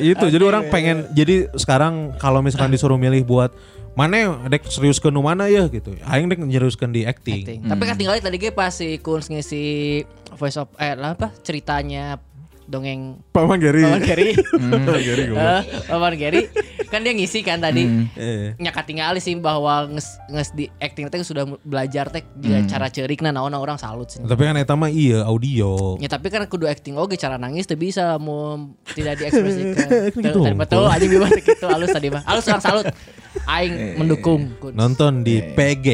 [0.00, 3.52] itu jadi orang pengen jadi sekarang kalau misalkan disuruh milih buat
[3.98, 5.92] mana dek serius ke nu mana ya gitu.
[6.06, 7.42] Aing dek seriuskeun di acting.
[7.42, 7.60] Acting.
[7.66, 10.00] Tapi kan tinggal tadi ge pas si Kunz ngisi
[10.38, 12.16] voice of eh apa ceritanya
[12.70, 13.82] dongeng Paman Gary.
[13.82, 14.32] Paman Gary.
[14.62, 15.42] Paman Gary goblok.
[15.42, 16.42] Eh, Paman Gary.
[16.90, 18.50] kan dia ngisi kan tadi Eh.
[18.58, 23.30] nyakat tinggali sih bahwa nges, nges di acting teh sudah belajar teh juga cara ceurikna
[23.30, 24.18] naon orang salut sih.
[24.18, 25.94] Tapi kan eta mah iya audio.
[25.98, 28.58] Ya tapi kan kudu acting oge cara nangis tuh bisa mau
[28.90, 29.88] tidak diekspresikan.
[30.20, 30.38] Gitu.
[30.54, 32.22] Betul aja bibas gitu halus tadi mah.
[32.26, 32.86] Halus orang salut.
[33.46, 34.50] Aing mendukung.
[34.58, 34.74] Kun.
[34.74, 35.86] Nonton di PG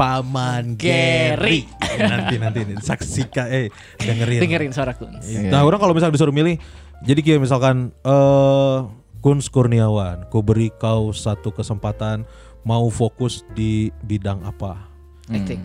[0.00, 1.68] Paman Gary.
[2.00, 3.68] Nanti nanti saksikan eh
[4.00, 4.40] dengerin.
[4.40, 5.20] Dengerin suara Kun.
[5.52, 6.56] Nah, orang kalau misalnya disuruh milih,
[7.04, 8.78] jadi kayak misalkan eh
[9.20, 12.24] Kun Kurniawan, ku beri kau satu kesempatan
[12.64, 14.88] mau fokus di bidang apa?
[15.28, 15.60] Acting.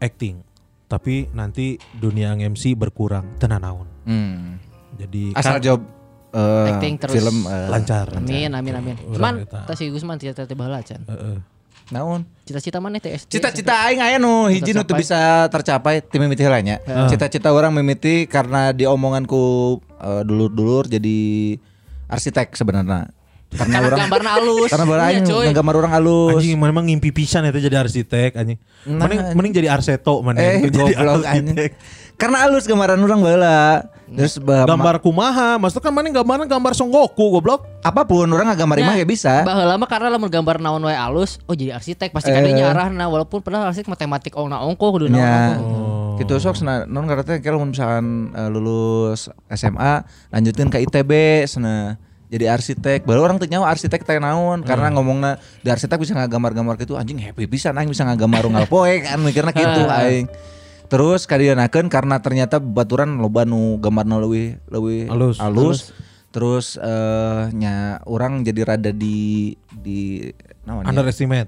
[0.00, 0.40] Acting.
[0.88, 3.88] Tapi nanti dunia MC berkurang tenan naon.
[4.08, 4.56] Hmm.
[4.96, 5.80] Jadi Asal kan job
[6.32, 7.12] eh, Acting terus.
[7.20, 8.08] film eh, lancar.
[8.16, 8.96] Amin amin amin.
[9.04, 9.60] Urang Cuman eta.
[9.68, 11.04] tas si Gusman cita-cita baheula can.
[11.04, 11.36] Heeh.
[11.94, 12.26] Naon?
[12.42, 13.38] Cita-cita mana teh SD?
[13.38, 16.82] Cita-cita aing aya nu hiji nu teu bisa tercapai ti mimiti heula nya.
[17.06, 21.18] Cita-cita orang mimiti karena diomonganku eh, dulur-dulur jadi
[22.10, 23.08] arsitek sebenarnya.
[23.54, 24.66] Karena Karena orang gambarna halus.
[24.66, 26.42] karena bara Iya, gambar orang halus.
[26.42, 28.58] Anjing memang ngimpi pisan itu jadi arsitek anjing.
[28.90, 31.70] Nah, mending mending jadi arseto mana Eh goblok anjing.
[32.18, 33.86] Karena halus gambaran orang baheula.
[34.14, 37.66] Terus ba- Gambar kumaha, maksudnya kan mana gambarnya gambar Songgoku goblok.
[37.80, 39.42] apa pun orang ngagambar imah ya bisa.
[39.42, 42.34] Baheula mah karena lamun gambar naon wae alus, oh jadi arsitek pasti Eh.
[42.34, 46.16] kadinya arahna walaupun padahal arsitek matematik ongna ongko kudu naon Ya, ongko.
[46.16, 50.00] gitu sok sana non karena kalau misalkan eh, lulus SMA
[50.30, 51.10] lanjutin ke ITB
[51.44, 53.04] sana jadi arsitek.
[53.04, 54.62] Baru orang tuh nyawa arsitek teh naon?
[54.62, 56.94] Karena ngomongna di arsitek bisa ngagambar-gambar gitu.
[56.94, 60.26] Anjing happy bisa aing bisa ngagambar unggal poe kan mikirna gitu aing
[60.88, 65.36] terus kadienakeun karena ternyata baturan loba nu gambarna leuwih leuwih Halus.
[65.40, 65.78] halus
[66.34, 70.28] terus eh nya orang jadi rada di di
[70.66, 70.90] naon ya?
[70.90, 71.46] Underestimate.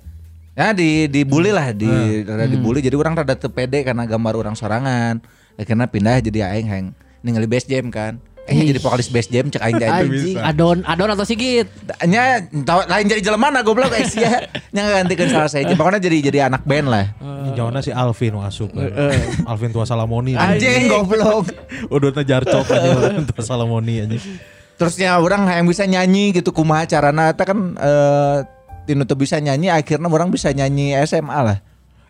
[0.57, 2.24] Ya di dibully lah di Hmm.
[2.24, 5.20] rada dibully jadi orang rada teu pede karena gambar orang sorangan.
[5.59, 6.87] Akhirnya pindah jadi aing hang
[7.20, 8.22] ningali base jam kan.
[8.47, 9.82] Eh jadi vokalis base jam cek aing.
[9.82, 11.66] Anjing, adon, adon atau sigit.
[12.07, 14.47] Nya lain jadi jelema na goblok eh sia.
[14.70, 15.66] Nya ngantikeun salah saya.
[15.74, 17.11] Pokoknya jadi jadi anak band lah.
[17.18, 18.86] Ini Jauhnya si Alvin masuk kan.
[19.51, 20.38] Alvin tua Salamoni.
[20.38, 21.51] Anjing goblok.
[21.94, 24.22] Udah teh jarcok aja tua Salamoni anjing.
[24.78, 28.38] Terusnya orang yang bisa nyanyi gitu kumaha carana eta kan eh
[28.86, 31.59] tinu teu bisa nyanyi akhirnya orang bisa nyanyi SMA lah.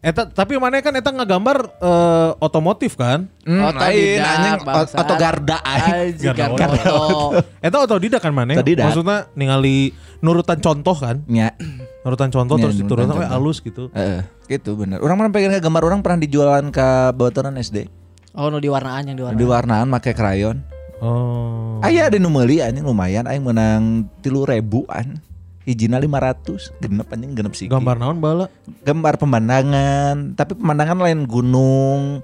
[0.07, 3.27] Eta tapi mana kan eta ngagambar eh, otomotif kan?
[3.43, 4.55] Hmm, Otodidak, lain anjing
[4.95, 6.15] atau garda aing.
[6.15, 7.43] Anjing, Garda oto.
[7.59, 8.55] Eta otodidak kan mana?
[8.55, 8.87] Otodidak.
[8.87, 9.91] Maksudnya ningali
[10.23, 11.27] nurutan contoh kan?
[11.27, 11.59] Nya.
[12.07, 13.91] Nurutan contoh Iya, terus diturunkan sampai halus gitu.
[13.91, 15.03] Heeh, gitu bener.
[15.03, 17.91] Orang mana pengen gambar orang pernah dijualan ke bawatoran SD.
[18.39, 19.43] Oh, nu diwarnaan yang diwarnaan.
[19.43, 20.63] Di warnaan make krayon.
[21.03, 21.83] Oh.
[21.83, 25.19] Aya ada nu meuli anjing lumayan aing menang 3000-an.
[25.67, 27.67] Hijina 500, genep anjing genep sih.
[27.67, 28.47] Gambar naon bala?
[28.81, 32.23] gambar pemandangan, tapi pemandangan lain gunung.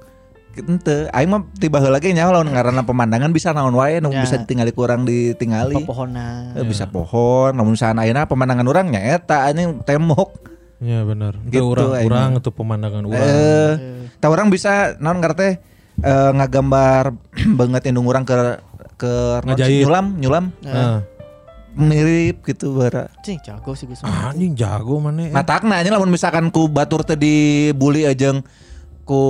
[0.52, 4.20] Ente, aing mah tiba heula ge nyaho lamun ngaranna pemandangan bisa naon wae nu Ya.
[4.20, 5.74] bisa ditinggali kurang ditinggali.
[5.74, 6.54] Pepohonan.
[6.54, 10.38] Eh, bisa pohon, namun misalnya ayeuna pemandangan orang nyaeta anjing tembok.
[10.78, 11.40] Ya benar.
[11.42, 13.22] Itu Gitu, orang orang itu pemandangan orang.
[13.22, 13.72] Eh,
[14.20, 15.56] tah orang bisa naon ngarteh
[15.98, 17.16] eh, ngagambar
[17.58, 18.60] banget indung orang ke
[18.94, 21.02] ke nyulam nyulam Nah,
[21.72, 23.08] mirip gitu bara.
[23.20, 24.04] Cing, jago sih Gus.
[24.04, 25.26] anjing jago mana?
[25.26, 25.32] ya?
[25.32, 28.44] Matakna aja lamun misalkan ku batur teh dibully ajeng
[29.02, 29.22] ku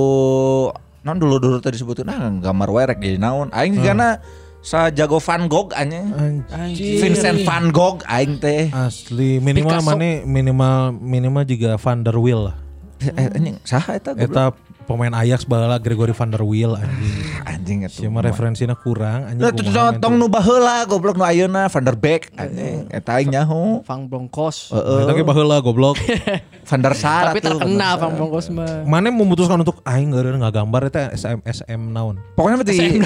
[1.01, 4.23] non dulu dulu tadi disebutin ah gambar werek jadi naon aing karena
[4.63, 6.07] sa jago Van Gogh anjing
[6.47, 7.03] Anjing.
[7.03, 12.55] Vincent Van Gogh aing teh Asli minimal mana minimal minimal juga Van der Wiel lah.
[13.03, 14.31] eh, anjing saha eta goblok?
[14.31, 14.43] Eta
[14.83, 17.15] pemain Ajax bala Gregory Van der Wiel anjing.
[17.43, 19.43] anjing eta Cuma referensinya kurang anjing.
[19.43, 24.05] Kumaha tong nu baheula goblok nu ayeuna Van der Beek anjing eta aing nyaho Fang
[24.05, 24.69] Broncos.
[24.69, 25.01] tuh.
[25.01, 25.97] Eta ge baheula goblok.
[26.69, 28.01] Van der Sar Tapi Van terkenal Sar.
[28.01, 28.83] Fang Broncos mah.
[28.83, 32.19] Mana memutuskan untuk aing ngeureun ngagambar eta SM SM naon.
[32.35, 32.99] pokoknya mesti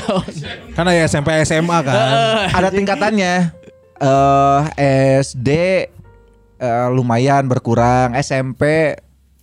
[0.74, 1.98] Karena ya SMP SMA kan.
[2.52, 3.34] ada tingkatannya
[3.98, 4.62] eh
[5.20, 5.50] SD
[6.58, 8.94] eh, lumayan berkurang SMP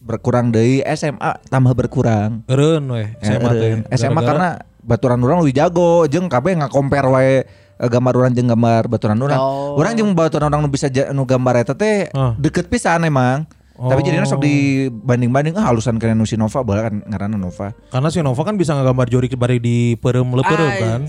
[0.04, 3.50] berkurang deui SMA tambah berkurang Eureun we Ya, SMA.
[3.90, 4.48] SMA Gara-gara- karena
[4.80, 7.34] baturan orang lebih jago jeung kabeh nggak compare wae
[7.74, 9.40] eh, gambar orang jeung gambar baturan orang.
[9.40, 9.74] Oh.
[9.74, 13.48] Orang jeung baturan orang bisa nu gambar eta teh deket pisan emang.
[13.74, 14.06] Tapi Oh.
[14.06, 17.74] jadinya sok dibanding-banding ah halusan kena si Nova bae kan ngaranna Nova.
[17.88, 21.00] Karena si Nova kan bisa ngagambar jori bari di perem leupeureuh kan.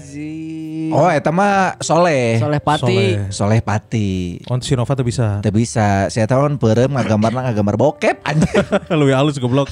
[0.92, 2.38] Oh eta mah Soleh.
[2.38, 2.84] Soleh Pati.
[2.84, 3.12] Soleh.
[3.32, 4.10] Soleh Pati.
[4.52, 5.40] On si Nova tuh bisa.
[5.40, 6.12] Teu bisa.
[6.12, 8.52] Saya tahu kan peureum ngagambarna ngagambar bokep anjing.
[9.00, 9.72] Lu halus goblok.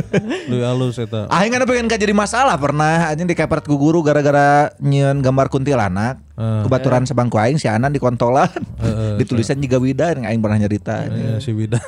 [0.50, 1.26] Lu halus eta.
[1.28, 6.22] Aing kan pengen ka jadi masalah pernah anjing dikepret ku guru gara-gara nyieun gambar kuntilanak.
[6.38, 6.62] Eh.
[6.64, 8.48] Kebaturan sebangku aing si Anan di kontolan.
[8.80, 11.10] Eh, Ditulisan juga Wida yang aing pernah nyerita.
[11.10, 11.82] Eh, si Wida.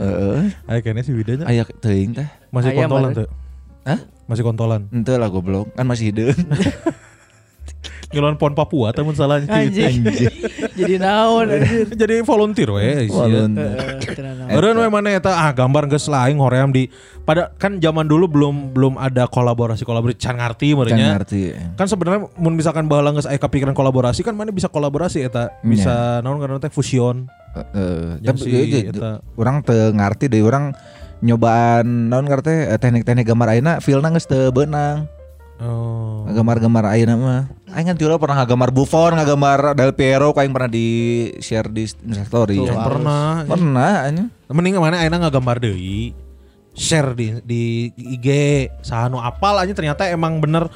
[0.00, 0.48] Heeh.
[0.64, 2.28] Ayo kayaknya si Widanya Aya teuing teh.
[2.48, 3.28] masih kontolan tuh.
[3.84, 4.00] Hah?
[4.30, 4.86] Masih kontolan.
[4.88, 6.38] Henteu lah goblok, kan masih hideung.
[8.10, 9.46] Ngiluan pon Papua temen salahnya.
[9.46, 10.02] Anjing.
[10.78, 11.86] Jadi naon anjir.
[12.00, 13.06] Jadi volunteer we.
[13.06, 13.14] sia.
[13.14, 13.70] Volunteer.
[14.02, 14.48] Eh, naon.
[14.50, 16.90] Meureun we mana eta ah gambar geus lain hoream di
[17.22, 21.06] pada kan zaman dulu belum belum ada kolaborasi kolaborasi can ngarti Can merenya.
[21.22, 21.54] ngerti.
[21.78, 26.18] Kan sebenarnya mun misalkan baheula geus aya kepikiran kolaborasi kan mana bisa kolaborasi eta bisa
[26.26, 27.30] naon karena teh fusion.
[27.54, 29.22] Heeh, Yang tapi si ieu ge- eta.
[29.38, 30.74] urang teu ngarti deui urang
[31.22, 35.19] nyobaan naon eh, teknik-teknik gambar ayeuna feelna geus teu beunang.
[35.60, 36.24] Oh.
[36.24, 37.42] Gambar-gambar ayeuna mah.
[37.70, 40.88] Aing kan tiura pernah ngagambar Buffon, ngagambar Del Piero kau yang pernah di
[41.38, 42.56] share di story.
[42.56, 43.44] Yang pernah.
[43.44, 44.28] Pernah anjing.
[44.48, 46.16] Mending mana ayeuna ngagambar deui.
[46.72, 48.26] Share di di IG
[48.80, 50.70] sahanu apal aja ternyata emang bener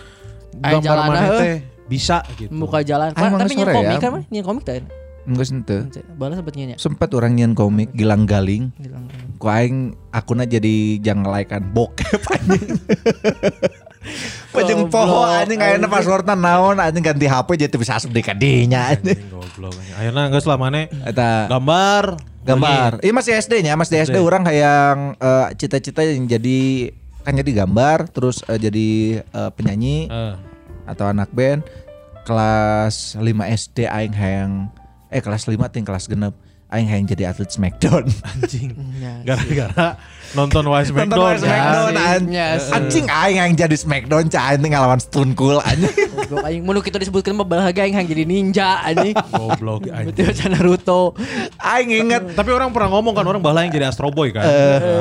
[0.53, 1.57] gambar mana teh
[1.89, 2.53] bisa gitu.
[2.53, 3.17] Muka jalan.
[3.17, 4.03] Ah, emang Tapi nyen sore komik ya?
[4.03, 4.23] kan mah?
[4.29, 4.85] Nyen komik teh.
[5.25, 5.77] Enggak sente.
[6.21, 6.77] Bala sempet nyen ya.
[6.77, 8.69] Sempet orang nyian komik Gilang Galing.
[8.77, 9.09] Bilang,
[9.41, 12.69] Ku aing akuna jadi jangan laikan bokep anjing.
[14.53, 19.19] Pajeng poho anjing kayaknya passwordnya naon anjing ganti HP jadi bisa asup di kadinya anjing.
[19.33, 19.75] Goblok.
[19.97, 21.49] Ayeuna geus lah mana Eta.
[21.49, 23.01] gambar gambar.
[23.01, 26.93] Iya masih SD nya, masih SD orang yang eh, cita-cita yang jadi
[27.25, 28.89] kan jadi gambar terus eh, jadi
[29.25, 30.13] eh, penyanyi
[30.85, 31.65] atau anak band
[32.29, 34.53] kelas 5 SD aing hayang
[35.09, 36.37] eh kelas 5 ting kelas genep
[36.75, 38.11] aing hayang jadi atlet Smackdown.
[38.35, 38.75] anjing.
[38.99, 39.89] Ya, Gara-gara
[40.35, 42.35] nonton Wise Nonton Smackdown anjing.
[42.35, 42.75] Ya, sih.
[42.75, 45.95] Anjing aing yang jadi Smackdown cah anjing ngelawan Stone Cool anjing.
[46.11, 49.15] Goblok aing mun kita disebutkan mah bala aing hang jadi ninja anjing.
[49.15, 50.11] Goblok anjing.
[50.11, 51.03] Betul macam Naruto.
[51.63, 54.43] aing inget Tapi orang pernah ngomong kan orang bala yang jadi Astro Boy kan.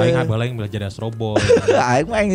[0.05, 1.41] Aing bala yang jadi Astro Boy.
[1.89, 2.32] aing mah aing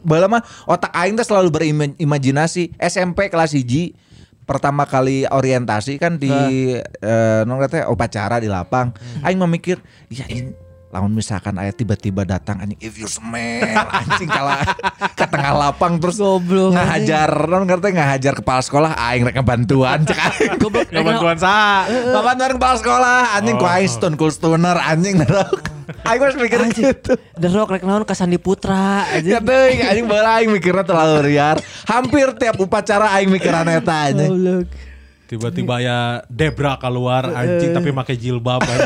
[0.00, 4.07] bala mah otak aing teh selalu berimajinasi SMP kelas 1
[4.48, 6.32] pertama kali orientasi kan di
[6.80, 8.96] eh non teh upacara di lapang.
[9.20, 9.76] Aing memikir,
[10.08, 13.60] ya ini lamun misalkan ayah tiba-tiba datang anjing if you smell
[13.92, 14.64] anjing kalah
[15.12, 20.16] ke tengah lapang terus Goblok, ngahajar non ngerti ngahajar kepala sekolah aing rek bantuan cek
[20.16, 20.88] aing Goblok.
[21.08, 21.84] Bantuan sa.
[21.88, 25.76] Kapan kepala sekolah anjing ku aing stone cool stoner anjing nerok.
[26.04, 27.16] Aing masih mikir gitu.
[27.40, 29.40] The Rock rek naon ka Sandi Putra Ya anjing.
[29.40, 31.56] teuing anjing bala aing mikirnya terlalu liar.
[31.88, 34.28] Hampir tiap upacara aing mikiran eta anjing.
[34.28, 34.87] Goblok.
[35.28, 38.78] Tiba-tiba ya Debra keluar anjing tapi pakai jilbab kan.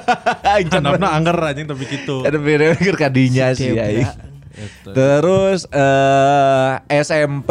[0.70, 2.22] Handapna anger anjing tapi gitu.
[2.22, 4.06] ada beda mikir kadinya sih aing.
[4.86, 6.72] Terus eh
[7.02, 7.50] SMP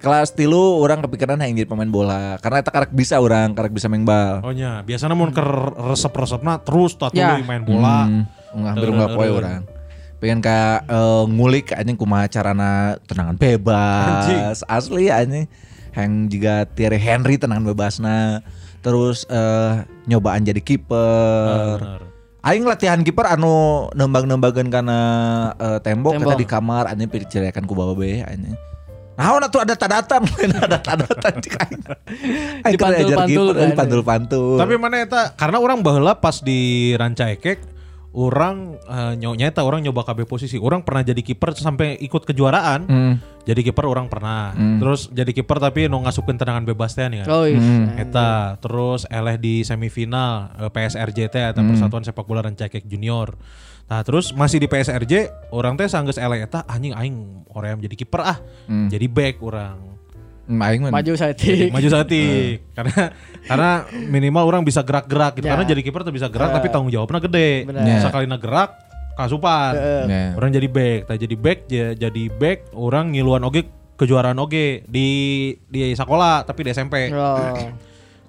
[0.00, 3.92] kelas tilu orang kepikiran yang jadi pemain bola karena eta karek bisa orang karek bisa
[3.92, 4.40] main bal.
[4.40, 5.42] Oh nya, biasanya mau ke
[5.92, 7.36] resep-resepna terus tak Ya.
[7.44, 8.08] main bola.
[8.08, 8.24] Hmm,
[8.72, 9.68] hampir nggak poe orang.
[10.16, 14.64] Pengen ka eh, ngulik anjing kumaha carana tenangan bebas.
[14.64, 15.44] Asli anjing.
[15.96, 18.44] Yang juga Thierry Henry tenangan bebasna.
[18.84, 21.80] Terus eh nyobaan jadi kiper.
[21.80, 22.02] Bener.
[22.46, 25.00] Aing latihan kiper anu nembang-nembagan karena
[25.58, 26.30] eh, tembok, Tembok.
[26.30, 28.54] kita di kamar anjing diceriakan ku bawa be anjing.
[29.16, 30.28] Nah, atuh ada tadatan,
[30.68, 31.82] ada tadatan cik aing.
[32.68, 32.92] Aing kiper,
[33.56, 33.68] kan.
[33.72, 34.60] dipantul-pantul.
[34.60, 37.75] Tapi mana eta karena orang baheula pas di Ranca Ekek
[38.16, 40.56] orang eh, nyo- nyata orang nyoba KB posisi.
[40.56, 42.80] Orang pernah jadi kiper sampai ikut kejuaraan.
[42.88, 43.14] Hmm.
[43.46, 44.56] Jadi kiper orang pernah.
[44.80, 47.28] Terus jadi kiper tapi nu ngasupkeun tendangan bebas teh nih kan.
[47.30, 47.60] Oh iya.
[47.94, 53.36] Eta terus eleh di semifinal eh, PSRJT atau Persatuan Sepak Bola Ranca Ekek Junior.
[53.86, 58.18] Nah terus masih di PSRJ orang teh sanggeus eleh eta anjing aing hoream jadi kiper
[58.18, 58.38] ah.
[58.66, 59.95] Jadi back orang.
[60.46, 61.68] Hmm, aing Maju saeutik.
[61.68, 63.10] maju satik karena
[63.44, 63.70] karena
[64.06, 65.52] minimal orang bisa gerak-gerak gitu Ya.
[65.52, 67.66] karena jadi kiper tuh bisa gerak tapi tanggung jawabnya gede.
[67.66, 67.98] Ya.
[68.00, 68.70] sekali gerak
[69.14, 69.72] kasupan
[70.06, 70.22] Ya.
[70.32, 73.66] orang jadi back tak jadi back ja- jadi back orang ngiluan oge
[73.96, 75.08] kejuaraan oge di
[75.66, 77.56] di sekolah tapi di SMP Oh.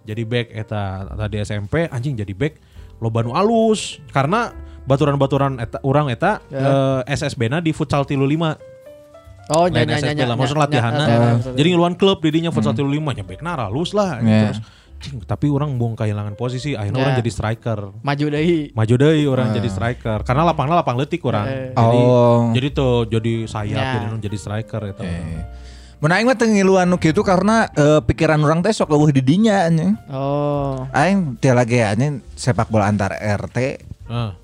[0.01, 2.57] jadi back eta tadi SMP anjing jadi back
[2.97, 4.55] lo banu alus karena
[4.88, 7.03] baturan-baturan eta orang eta Ya.
[7.03, 8.55] eh, SSB-na di futsal tilu lima
[9.48, 10.24] Oh lain nyanyi SSB nyanyi.
[10.24, 10.91] lah maksudnya latihan
[11.54, 14.52] jadi ngeluan klub didinya futsal tilu lima nya back halus lah Yeah.
[14.52, 14.60] terus
[14.98, 17.06] cing, tapi orang buang kehilangan posisi akhirnya Yeah.
[17.06, 18.60] orang jadi striker maju deui.
[18.74, 21.70] maju deh orang jadi striker karena lapangnya lapang letik orang Eh.
[21.72, 22.52] jadi Oh.
[22.52, 23.91] jadi tuh jadi sayap Ya.
[23.95, 25.04] jadi jadi striker itu
[25.98, 29.26] Mun aing mah teu ngiluan nu kitu karena eh, pikiran orang teh sok leuwih di
[29.26, 29.98] dinya anjing.
[30.08, 30.86] Oh.
[30.93, 34.38] Aing teh lagi anjing sepak bola antar RT Ah.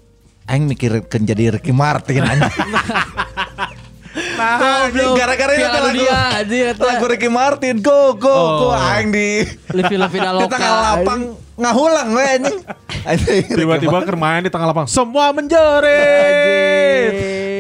[0.43, 2.49] aing mikirkeun jadi Ricky Martin anjing.
[4.33, 6.83] Nah, gara-gara itu lagu, Dunia, anjing, eta.
[6.83, 8.91] lagu Ricky Martin, go go go Oh.
[8.91, 10.51] aing di Film final di lokal.
[10.51, 11.21] tengah lapang
[11.53, 12.57] ngahulang we anjing.
[13.57, 17.13] Tiba-tiba kermain di tengah lapang semua menjerit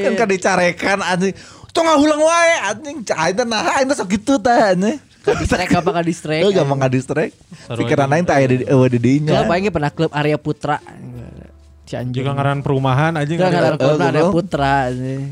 [0.03, 1.33] kan kan dicarekan anjing.
[1.69, 2.97] Tuh ngahulang wae anjing.
[3.07, 4.97] Aing teh nah aing teh sok kitu teh anjing.
[5.23, 6.41] Distrek apa kan distrek?
[6.41, 7.31] Lu gampang ngadistrek.
[7.63, 9.31] Seru Pikiran aing teh aya di eueuh di dinya.
[9.35, 10.77] Klub aing pernah klub Arya Putra.
[11.83, 12.23] Si anjing.
[12.23, 14.23] jika ngaran perumahan aja ngaran ada klub Eh, Arya.
[14.29, 15.23] Putra anjing.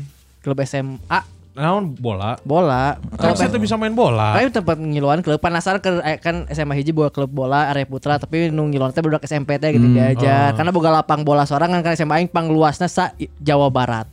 [0.42, 1.20] Klub SMA.
[1.52, 2.40] naon bola.
[2.48, 2.96] Bola.
[3.20, 4.40] Kalau saya tuh bisa main bola.
[4.40, 8.16] Ayo tempat ngiluan klub penasaran ke eh, kan SMA hiji boga klub bola area putra
[8.16, 10.56] tapi nu ngiluan teh budak SMP teh gitu diajar.
[10.56, 14.08] Karena boga lapang bola sorangan kan SMA aing pang luasna sa Jawa Barat.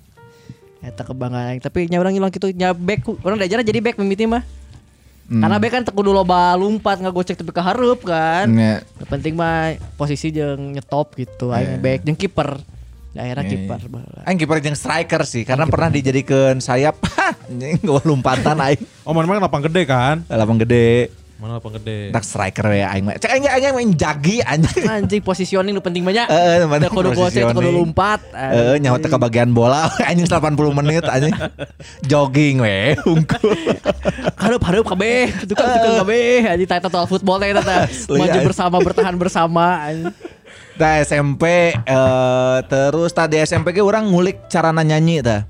[0.84, 4.28] Eta kebanggaan aing tapi nya urang ngiluan kitu nya back urang diajar jadi back mimiti
[4.28, 4.44] mah.
[5.30, 8.52] Karena back kan kudu loba lompat ngagocek tepi ka hareup kan.
[8.52, 12.60] Yang penting mah posisi jeung nyetop gitu aing back jeung kiper.
[13.10, 14.22] Daerah kiper baheula.
[14.30, 17.02] Aing kiper jeung striker sih karena pernah dijadikan sayap.
[17.50, 18.82] Anjing gua lompatan aing.
[19.02, 20.22] Oh mana mana lapang gede kan?
[20.30, 21.10] Lapang gede.
[21.42, 22.14] Mana lapang gede.
[22.14, 23.18] Tak striker ya aing mah.
[23.18, 24.86] Cek aing aing main jagi anjing.
[24.94, 26.30] Anjing positioning lu penting banyak.
[26.30, 28.22] Heeh, Teu kudu gocek, kudu lompat.
[28.30, 31.34] Eh nyawa teh ke bagian bola anjing 80 menit anjing.
[32.06, 33.58] Jogging we unggul.
[34.38, 36.46] Harap kabeh, tukang tukang kabeh.
[36.46, 37.90] Anjing total football teh tata.
[37.90, 39.66] Asli, Maju bersama bertahan bersama.
[39.90, 40.14] anjing.
[40.76, 41.44] Nah SMP
[41.76, 45.44] eh terus tadi SMP ge orang ngulik carana nyanyi tah.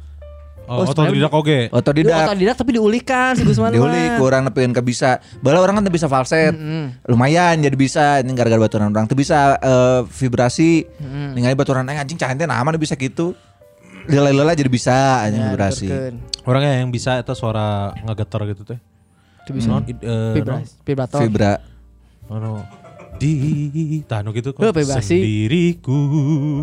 [0.70, 1.66] Oh, Oh, otodidak oge.
[1.66, 2.30] Lu Otodidak.
[2.30, 3.74] otodidak tapi diulikan si Gusman.
[3.74, 5.18] Diulik orang nepikeun ke bisa.
[5.42, 6.54] Bala orang kan teu bisa falset.
[7.10, 10.86] Lumayan jadi bisa ini gara-gara baturan orang teu bisa eh, vibrasi.
[11.34, 13.34] Ningali baturan aing anjing nah mana bisa gitu.
[14.06, 15.88] Lila-lila jadi bisa anjing Ya, vibrasi.
[16.46, 18.78] Orangnya yang bisa itu suara ngegetar gitu teh.
[19.46, 19.74] Itu bisa.
[19.82, 21.20] Eh, Vibras- Vibrator.
[21.26, 21.54] Vibra.
[22.30, 22.52] non, ano,
[23.20, 23.34] di
[24.08, 25.20] tanu gitu vibrasi.
[25.20, 26.00] sendiriku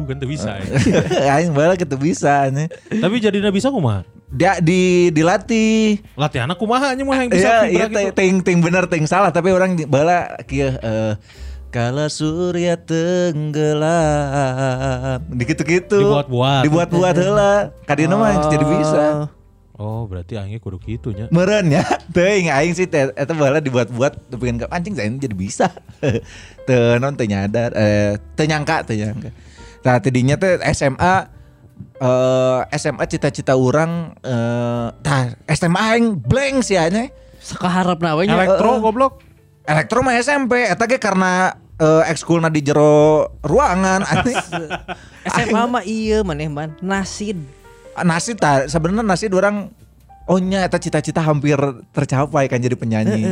[0.09, 0.65] kan tuh bisa ya.
[1.37, 2.73] aing bala gitu bisa anjing.
[2.89, 4.03] Tapi jadinya bisa kumaha?
[4.27, 6.01] Dia di dilatih.
[6.17, 8.17] Latihan aku mah hanya mah yang bisa Iya, iya gitu.
[8.17, 11.15] ting ting bener ting salah tapi orang bala kieu eh
[11.67, 12.79] Kala surya
[13.87, 16.63] tenggelam Gitu-gitu Dibuat-buat.
[16.65, 19.29] Dibuat-buat heula Kadina mah jadi bisa
[19.77, 21.29] Oh, berarti aingnya kudu kitu nya.
[21.29, 21.85] Meren ya
[22.17, 25.69] Teuing aing sih teh Eta bala dibuat-buat Pengen ke anjing saya jadi bisa
[26.67, 29.29] Teu non teu nyadar eh, Teu nyangka Teu nyangka
[29.85, 31.15] Nah tadinya teh SMA
[32.01, 37.13] eh SMA cita-cita orang eh tah SMA aing blank sih aja
[37.47, 38.35] Sakaharap na we nya.
[38.35, 39.23] Elektro goblok.
[39.63, 44.35] Elektro mah SMP eta ge karena eh, ekskulna di jero ruangan aneh.
[45.37, 46.75] SMA mah iya maneh man.
[46.83, 47.39] Nasid.
[48.05, 49.71] Nasi ta sebenarnya nasi orang
[50.27, 51.55] oh nya eta cita-cita hampir
[51.95, 53.23] tercapai kan jadi penyanyi.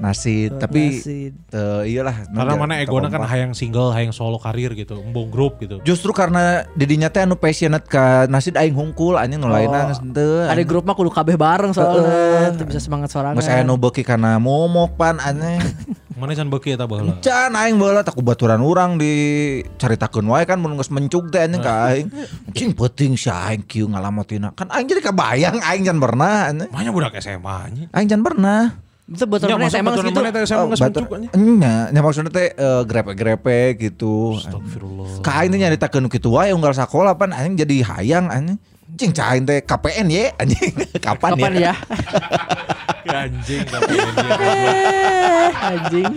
[0.00, 1.32] Nasi tapi Nasid.
[1.52, 5.60] teu iyalah Karena nu mana egona kan hayang single, hayang solo karir gitu, embong grup
[5.60, 5.78] gitu.
[5.84, 10.48] Justru karena didinya teh anu passionate ka nasid aing hungkul anjing nu lainna teu.
[10.48, 12.56] Ada grup mah kudu kabeh bareng soalnya.
[12.56, 13.36] Teu bisa semangat sorangan.
[13.36, 15.60] Geus aya nu beuki kana momok pan aneh.
[16.18, 17.22] Mana can beuki eta baheula.
[17.22, 21.94] Can aing baheula tak baturan urang dicaritakeun wae kan mun geus mencug teh anjing ka
[21.94, 22.06] aing.
[22.50, 24.50] Anjing penting si aing kieu ngalamotina.
[24.52, 26.66] Kan aing jadi kebayang aing can pernah anjing.
[26.68, 27.84] Mana budak SMA nya.
[27.94, 28.74] Aing can pernah.
[29.08, 30.12] Itu betul Ya, masa emang gitu.
[30.12, 31.30] mana batur- mencuk nya.
[31.32, 34.36] Nya, nya maksudnya teh eh, grepe-grepe gitu.
[34.36, 35.22] Astagfirullah.
[35.22, 38.58] Ka aing teh nyaritakeun kitu wae unggal sakola pan aing jadi hayang anjing.
[38.98, 40.74] Cing cain teh KPN ye anjing.
[40.98, 41.72] Kapan, Kapan ya?
[43.08, 44.26] Anjing tapi ini.
[44.36, 46.12] Eh, Anjing.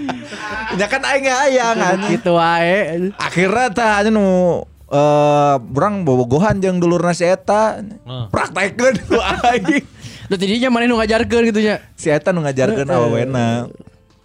[0.76, 2.18] Ya kan aing hayang anjing.
[2.18, 3.14] Gitu wae.
[3.16, 7.80] Akhirnya tah anu eh urang bobogohan jeung dulurna si eta.
[7.80, 8.26] Heeh.
[8.34, 9.86] Praktekeun ku aing.
[10.28, 11.86] Lu tidinya mana nu ngajarkeun gitu nya.
[11.94, 13.70] Si eta nu ngajarkeun awewena.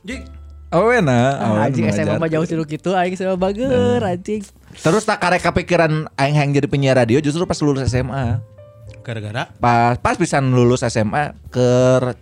[0.02, 0.35] Jing.
[0.68, 4.42] Awewena, Ah, awewena anjing nu SMA mah jauh tilu gitu aing SMA bager anjing.
[4.74, 8.42] Terus tak karek kepikiran aing hayang jadi penyiar radio justru pas lulus SMA.
[9.00, 11.66] Gara-gara Pas pas bisa lulus SMA ke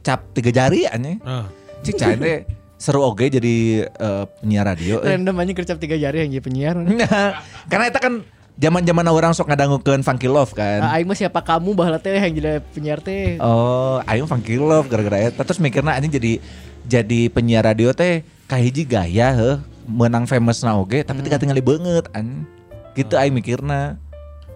[0.01, 1.17] cap tiga jari anjing.
[1.19, 1.47] Heeh.
[1.83, 2.45] Cik cain teh
[2.77, 3.55] seru oge jadi
[3.89, 5.01] eh, penyiar radio.
[5.01, 5.17] eh.
[5.17, 6.75] Random anjing kerjap tiga jari yang jadi penyiar.
[6.77, 7.41] Nah,
[7.73, 8.15] Karena itu kan
[8.55, 10.85] zaman-zaman orang sok ngadangukeun Funky Love kan.
[10.85, 13.41] Ah, aing mah siapa kamu baheula teh yang jadi penyiar teh.
[13.41, 16.45] Oh, aing Funky Love gara-gara eta terus mikirna anjing jadi
[16.85, 19.57] jadi penyiar radio teh kahiji gaya heuh
[19.89, 22.45] menang famous na oge tapi tinggal tinggali banget an.
[22.95, 23.99] Gitu aing mikirna.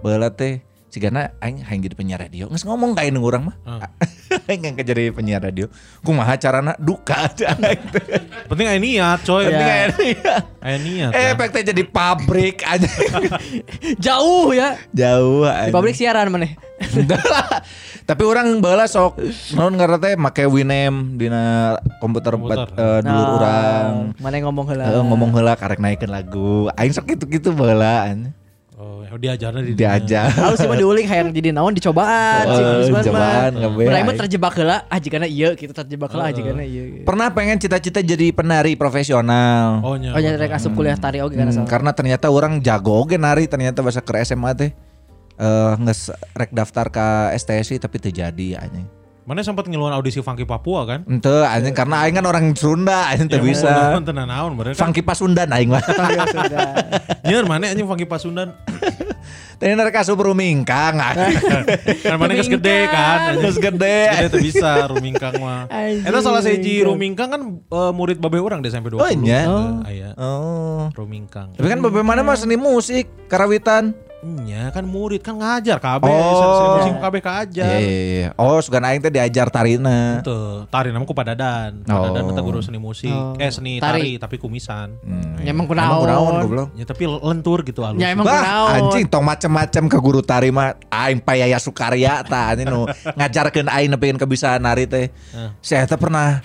[0.04, 0.62] Baheula teh
[0.98, 2.50] Cigana aing hayang jadi penyiar radio.
[2.50, 3.56] Geus ngomong ka ini urang mah.
[4.50, 5.70] Aing yang jadi penyiar radio.
[6.02, 7.46] Kumaha carana duka teh.
[8.50, 9.46] Penting aya niat, coy.
[9.46, 9.54] Ya.
[9.54, 10.34] Penting aya Iya.
[10.58, 11.10] aya niat.
[11.14, 11.30] Eh, ya.
[11.38, 12.90] efek teh jadi pabrik aja.
[14.10, 14.74] Jauh ya.
[14.90, 16.50] Jauh Di pabrik siaran lah.
[18.08, 19.22] Tapi orang bala sok
[19.54, 22.66] non ngarana teh make Winem dina komputer Komputer.
[22.66, 23.92] empat eh, dulur Nah, urang.
[24.18, 24.84] Mana yang ngomong heula.
[24.90, 26.66] Heeh, ngomong heula karek naikeun lagu.
[26.74, 28.34] Aing sok gitu-gitu baheula anjing.
[28.88, 30.32] Oh, ya diajarna di Diajar.
[30.32, 32.44] Lalu sih mah diulik hayang jadi naon dicobaan.
[32.48, 33.04] Oh, Gusman mah.
[33.04, 33.84] cobaan, kabeh.
[34.08, 37.04] Mun terjebak heula ah jigana ieu gitu terjebak heula ah jigana ieu.
[37.04, 39.84] Pernah pengen cita-cita jadi penari profesional.
[39.84, 40.16] Oh, nya.
[40.16, 43.44] Oh nya rek asup kuliah tari oge kan Hmm, karena ternyata orang jago oge nari
[43.44, 44.70] ternyata bahasa ke SMA teh.
[45.36, 47.06] Eh nges rek daftar ke
[47.36, 48.88] STSI tapi teu jadi anjing.
[49.28, 51.04] Mana sempat ngeluarin audisi Funky Papua kan?
[51.04, 53.92] Ente anjing karena aing kan orang Sunda anjing teu bisa.
[54.00, 54.88] Tenan naon bener kan.
[54.88, 55.84] Funky Pasundan aing mah.
[57.28, 58.56] Nyer mana anjing Funky Pasundan?
[59.60, 60.96] Tadi nerka asup rumingkang.
[60.96, 63.36] kan mana geus gede kan.
[63.36, 64.16] Geus gede.
[64.16, 65.68] Gede tuh bisa rumingkang mah.
[65.76, 68.96] Eta salah seji rumingkang kan eh, murid babe orang di SMP 20.
[68.96, 69.44] Oh, iya?
[69.44, 70.16] Eh.
[70.16, 70.88] Oh.
[70.96, 71.52] Rumingkang.
[71.52, 73.92] Tapi kan bagaimana mah seni musik karawitan.
[74.18, 76.42] Iya kan murid kan ngajar KB Oh.
[76.42, 77.70] seni musik KB kajar.
[77.70, 78.28] Iya, iya, iya.
[78.34, 80.18] Oh, sugan aing teh diajar tarina.
[80.20, 81.86] Tuh, tari nama ku Padadan.
[81.86, 82.02] Oh.
[82.02, 83.06] Padadan eta guru seni musik.
[83.08, 83.38] Oh.
[83.38, 83.94] Eh seni Tari.
[83.94, 84.10] tari.
[84.18, 84.98] tapi kumisan.
[84.98, 85.38] Hmm.
[85.38, 86.34] Ya, emang Emang kunaon kunaon.
[86.42, 86.68] goblok.
[86.74, 88.02] Ya tapi lentur gitu halus.
[88.02, 88.70] Ya emang Bah, kunaon.
[88.90, 93.86] anjing tong macem-macem ke guru tari mah aing payaya sukarya ta anjing nu ngajarkeun aing
[93.88, 95.14] nepikeun kebiasaan nari teh.
[95.14, 95.50] Eh.
[95.62, 96.42] Saya teh pernah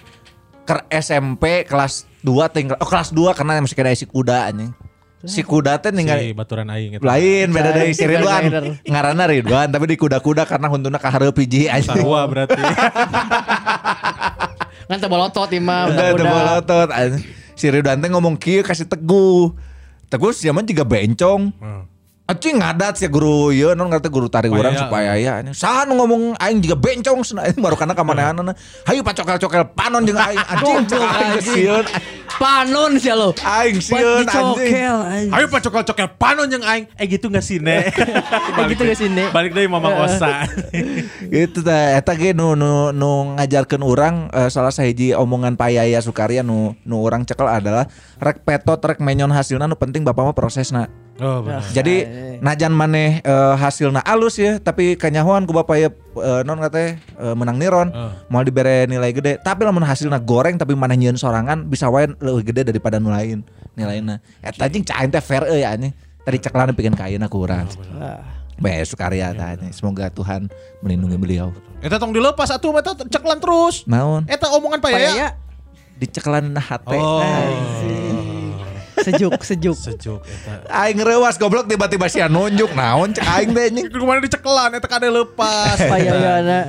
[0.61, 4.69] ke SMP kelas 2 tinggal oh kelas 2 karena masih kena si kuda anjing.
[5.23, 7.03] Si kuda teh si ningali baturan aing gitu.
[7.07, 8.43] lain beda dari si Si Ridwan.
[8.83, 11.95] Ngaranna Ridwan tapi di kuda-kuda karena huntuna ka hareup hiji anjing.
[11.95, 12.59] Sarua berarti.
[14.91, 16.27] Kan teu bolotot imah udah.
[16.27, 16.91] bolotot.
[17.55, 19.55] Si Ridwan teh ngomong kieu kasih teguh.
[20.11, 21.55] Teguh zaman juga bencong.
[21.55, 21.87] Hmm.
[22.23, 25.51] Acing ngadat sih guru ieu non ngarti guru tari Supaya, urang supaya ya anjing.
[25.51, 28.55] Saha nu ngomong aing juga bencong cenah aing baru kana ka manahanana.
[28.87, 31.83] Hayu pacokel-cokel panon jeung aing anjing geus sieun.
[32.39, 33.35] Panon sih lo.
[33.43, 35.35] Aing sieun anjing.
[35.35, 36.87] Ayo pak cokel-cokel panon yang aing.
[36.95, 37.83] Eh gitu gak sih ne?
[38.63, 39.27] Eh, gitu gak sih, Ne?
[39.35, 40.47] Balik dari Mama Osa.
[41.33, 46.39] Gitu teh eta ge nu nu nu ngajarkeun urang eh, salah sahiji omongan payaya Sukarya
[46.39, 47.91] nu nu urang cekel adalah
[48.23, 51.02] rek petot rek menyon hasilna nu penting bapak mah prosesna.
[51.21, 51.61] Oh benar.
[51.69, 51.95] Jadi
[52.41, 57.35] najan maneh eh, hasilna alus ya tapi kanyahoan ku bapak ya eh, non kate eh,
[57.37, 58.11] menang niron Eh.
[58.33, 62.41] mau dibere nilai gede tapi lamun hasilna goreng tapi maneh nyieun sorangan bisa wae leuwih
[62.41, 63.45] gede daripada nu lain
[63.77, 64.17] nilainya.
[64.41, 65.93] Eta jeung cain teh fair euy anjing.
[66.23, 67.69] Tadi cekelan bikin kaina ku urang.
[68.57, 69.69] Bae Sukarya tanya.
[69.69, 70.49] Semoga Tuhan
[70.81, 71.53] melindungi beliau.
[71.83, 73.85] Eta tong dilepas atuh eta ceklan terus.
[73.85, 74.25] Naon?
[74.25, 74.83] Eta omongan ya?
[74.83, 75.09] payaya.
[75.13, 75.29] Payaya.
[75.99, 76.97] Diceklan hate.
[76.97, 78.32] Oh.
[79.03, 79.75] Sejuk, sejuk.
[79.75, 80.63] Sejuk eta.
[80.71, 83.85] Aing reuas goblok tiba-tiba sia nunjuk naon cek aing teh anjing.
[83.91, 85.77] Ke mana diceklan eta kade lepas.
[85.77, 86.59] Payayana.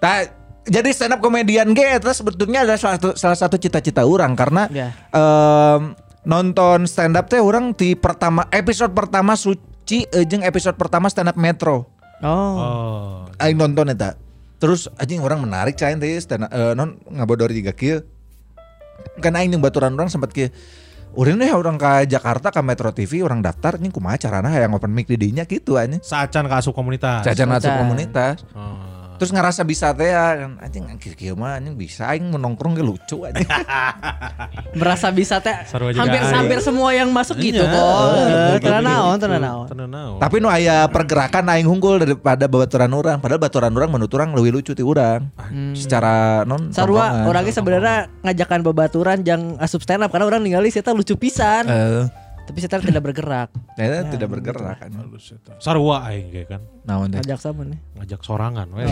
[0.00, 0.28] Tah,
[0.68, 4.68] jadi stand up komedian ge eta sebetulnya adalah salah satu salah satu cita-cita orang karena
[4.68, 4.92] Ya.
[5.10, 11.32] em, nonton stand up teh orang di pertama episode pertama suci jeung episode pertama stand
[11.32, 11.88] up metro.
[12.20, 12.28] Oh.
[12.28, 13.12] Oh.
[13.40, 14.14] Aing nonton eta.
[14.60, 18.04] Terus anjing orang menarik cain teh stand up eh, non ngabodor juga kieu.
[19.24, 20.52] Kan aing jeung baturan orang sempat kieu.
[21.10, 25.10] Deh orang ke Jakarta ke Metro TV orang daftar anjing kumaha carana hayang open mic
[25.10, 25.98] di dinya gitu anjing.
[26.04, 27.26] Saacan ke asup komunitas.
[27.26, 27.78] Masuk Jajan.
[27.82, 28.46] komunitas.
[28.54, 28.99] Oh.
[29.20, 32.80] Terus ngerasa bisa teh ya kan anjing kieu kieu mah anjing bisa aing menongkrong ge
[32.80, 33.44] lucu anjing.
[34.80, 35.52] Merasa bisa teh.
[35.92, 36.32] Hampir aing.
[36.32, 37.68] hampir semua yang masuk gitu Iya.
[37.68, 38.00] kok.
[38.00, 39.22] Gitu, Tenan gitu, naon, gitu.
[39.28, 39.66] tenan naon.
[39.68, 40.16] Tenan naon.
[40.16, 43.20] Tapi nu aya pergerakan aing unggul daripada baturan orang.
[43.20, 45.28] Padahal baturan orang menurut orang lebih lucu ti urang.
[45.76, 50.96] Secara non Sarua orangnya sebenarnya ngajakan babaturan jang asup stand up karena orang ningali saya
[50.96, 51.68] lucu pisan.
[52.50, 53.48] Tapi saya tidak bergerak.
[53.78, 54.90] ternyata tidak bergerak kan.
[55.62, 56.58] Sarua aing ge kan.
[56.82, 57.22] Naon teh?
[57.22, 57.78] Ngajak sama nih.
[57.94, 58.82] Ngajak sorangan we.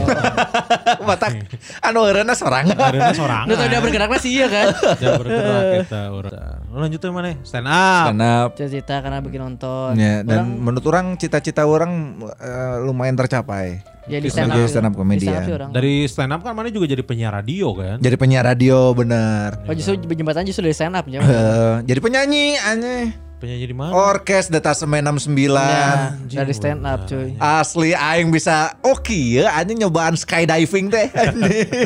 [1.08, 1.50] Matak
[1.82, 2.78] anu eureuna sorangan.
[2.94, 3.50] Karena sorangan.
[3.50, 4.66] Udah tidak bergeraknya sih iya kan.
[5.02, 6.58] Jangan bergerak kita urang.
[6.70, 7.34] Lanjut tuh mana?
[7.42, 8.06] Stand up.
[8.06, 8.48] Stand up.
[8.54, 9.98] Cerita karena bikin nonton.
[9.98, 13.82] Ya, dan Orang menurut orang cita-cita orang eh, lumayan tercapai.
[14.08, 14.64] ya di stand up.
[14.70, 15.26] stand up Di comedian.
[15.26, 15.70] stand up sih orang.
[15.74, 17.96] Dari stand up kan mana juga jadi penyiar radio kan?
[17.98, 19.58] Jadi penyiar radio bener.
[19.66, 21.18] Oh justru jembatan justru dari stand up ya.
[21.18, 23.27] Eh, jadi penyanyi aneh.
[23.38, 23.94] Penyanyi di mana?
[23.94, 25.46] Orkes Detasemen 69.
[25.54, 27.38] Ya, dari stand up cuy.
[27.38, 31.06] Asli aing bisa oke ya anjing nyobaan skydiving teh.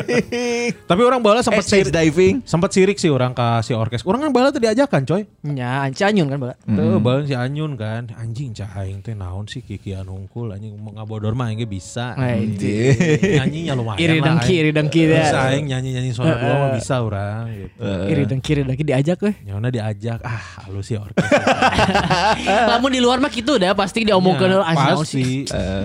[0.89, 2.35] Tapi orang bala eh, sempat stage sirik, diving.
[2.41, 4.01] sempat sirik sih orang ke si orkes.
[4.01, 5.29] Orang kan bala tuh diajakan coy.
[5.45, 6.55] Ya, Anci Anyun kan, Bala.
[6.65, 8.09] Tuh bala si Anyun kan.
[8.17, 12.17] Anjing cah aing teh naon sih Kiki Anungkul anjing mau ngabodor mah aing ge bisa.
[12.17, 12.97] Anjing.
[13.21, 15.53] Nyanyinya lumayan Iri dengki, iri dengki Bisa ya.
[15.53, 17.85] aing nyanyi-nyanyi suara dua mah bisa orang gitu.
[18.09, 19.35] Iri dengki, iri dengki diajak weh.
[19.45, 21.21] Nyona diajak ah halus sih orkes.
[22.69, 25.07] Lamun di luar mah gitu dah pasti diomongkeun Ya, anjing pasti.
[25.13, 25.31] sih.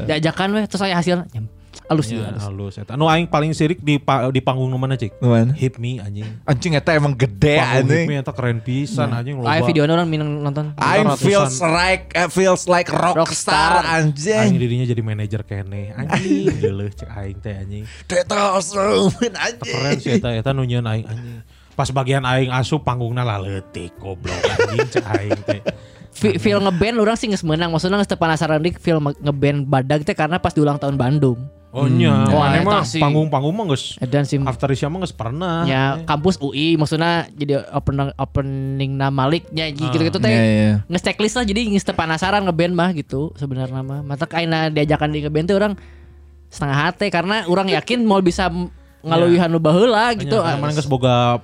[0.05, 1.47] Diajakan weh terus saya nyam,
[1.87, 2.43] halus sih Ya, halus.
[2.43, 2.93] halus eta.
[2.95, 5.17] Nu aing paling sirik di pa- di panggung nu mana cik?
[5.19, 5.53] Mana?
[5.53, 6.29] Hip me anjing.
[6.45, 8.07] Anjing eta emang gede Panggung anjing.
[8.07, 9.49] me eta keren pisan anjing loba.
[9.51, 10.77] Live videonya orang minang nonton.
[10.77, 11.25] Aing Ratusan.
[11.25, 14.53] feels like eh, feels like rockstar Aing anjing.
[14.55, 15.97] dirinya jadi manajer kene.
[15.97, 17.85] Anjing geuleuh cek aing teh anjing.
[18.29, 19.17] Awesome
[19.47, 19.65] anjing.
[19.65, 21.41] Keren sih eta eta nu nyieun aing anjing.
[21.79, 25.63] Pas bagian aing asup panggungna laletik goblok anjing cek aing teh.
[26.11, 27.71] Feel ngeband orang sih geus meunang.
[27.71, 31.39] Maksudnya geus teu penasaran dik feel ngeband badag teh karena pas diulang tahun Bandung.
[31.69, 32.97] Oh nya, Oh, mana eta mah sih.
[32.97, 35.63] panggung-panggung mah geus Dan sim after Isya mah geus pernah.
[35.63, 40.27] ya kampus UI maksudnya jadi opening opening nama Malik nya gitu-gitu teh.
[40.27, 40.73] Iya, iya.
[40.83, 44.01] Nge checklist lah jadi geus teu penasaran ngeband mah gitu sebenarnya mah.
[44.01, 45.73] Mata kaina diajakan di ngeband teh orang
[46.49, 50.35] setengah hati karena orang yakin mau bisa m- ngaluwihan nu baheula gitu.
[50.35, 50.39] Gitu.
[50.41, 51.39] Mana geus boga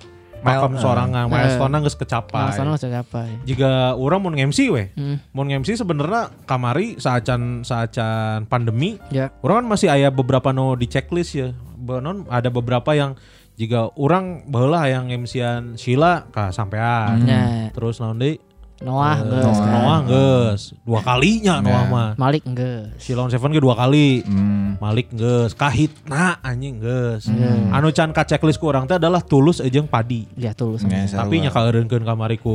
[0.44, 1.30] makam sorangan, eh.
[1.32, 2.52] milestone geus kecapai.
[2.52, 3.20] Sana nggak apa.
[3.48, 4.86] Jika orang mau nge-MC weh.
[4.92, 5.16] Hmm.
[5.32, 9.00] Mau nge-MC sebenarnya kamari saacan saacan pandemi.
[9.08, 9.32] Ya.
[9.40, 11.56] Orang kan masih aya beberapa no di checklist ya.
[11.74, 13.16] Benon ada beberapa yang
[13.54, 17.24] jika orang baheula yang MC-an Sheila ka sampean.
[17.24, 17.70] Ya.
[17.72, 18.38] Terus naon deui?
[18.84, 19.56] Noah Eh, geus.
[19.56, 19.70] kan.
[19.70, 20.62] Noah geus.
[20.78, 22.10] Dua kalinya Noah mah.
[22.14, 22.92] Malik geus.
[22.98, 24.20] Sheila on Seven ge dua kali.
[24.20, 24.76] Hmm.
[24.76, 27.26] Malik geus, Kahitna anjing geus.
[27.72, 30.28] Anu can ka checklist ku urang teh adalah tulus jeung padi.
[30.34, 30.84] Ya tulus.
[30.84, 32.54] Ya, Tapi nya kaeureunkeun kamari ku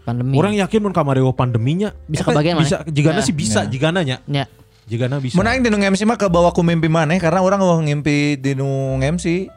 [0.00, 0.40] Pandemi.
[0.40, 2.88] Orang yakin mun kamari pandeminya Bisa eta kebagian, bisa Mane.
[2.88, 3.26] jigana Ya.
[3.28, 3.68] sih bisa Ya.
[3.68, 4.16] jigana nya.
[4.24, 4.48] Ya.
[4.88, 5.36] Jigana bisa.
[5.36, 8.40] Mun aing di nu MC mah ke bawah ku mimpi maneh karena orang mau ngimpi
[8.40, 9.52] di nu MC.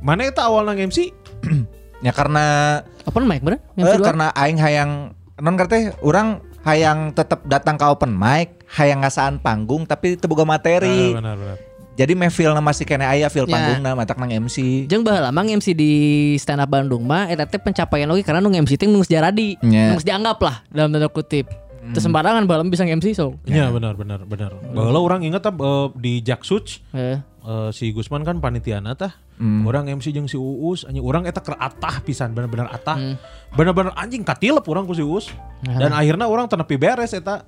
[0.00, 1.12] Mana eta awalna MC?
[2.02, 2.42] Ya karena
[3.06, 3.62] Open mic bener?
[3.78, 9.40] Eh, karena aing hayang non karte orang hayang tetap datang ke open mic, hayang ngasaan
[9.40, 11.12] panggung tapi teu boga materi.
[11.12, 11.58] Ah, benar benar.
[11.92, 13.52] Jadi me feel masih kena aya feel Ya.
[13.52, 14.88] panggungna matak nang MC.
[14.88, 15.92] Jeung baheula mah MC di
[16.40, 19.60] stand up Bandung mah eta teh pencapaian oge karena nu MC teh nu geus jaradi.
[19.60, 21.52] Geus dianggap lah dalam tanda kutip.
[21.92, 23.36] Terus sembarangan baheula mah bisa MC so.
[23.44, 24.56] Iya benar benar benar.
[24.72, 27.20] Baheula orang inget ah, eh, di Jaksuc Eh.
[27.42, 29.14] Eh, si Gusman kan panitiana tah.
[29.42, 32.94] Orang MC jeung si Uus, anjing orang eta keur atah pisan bener-bener atah.
[33.50, 35.34] Bener-bener anjing katilep orang ku si Uus.
[35.60, 37.42] Dan akhirnya orang tenepi beres eta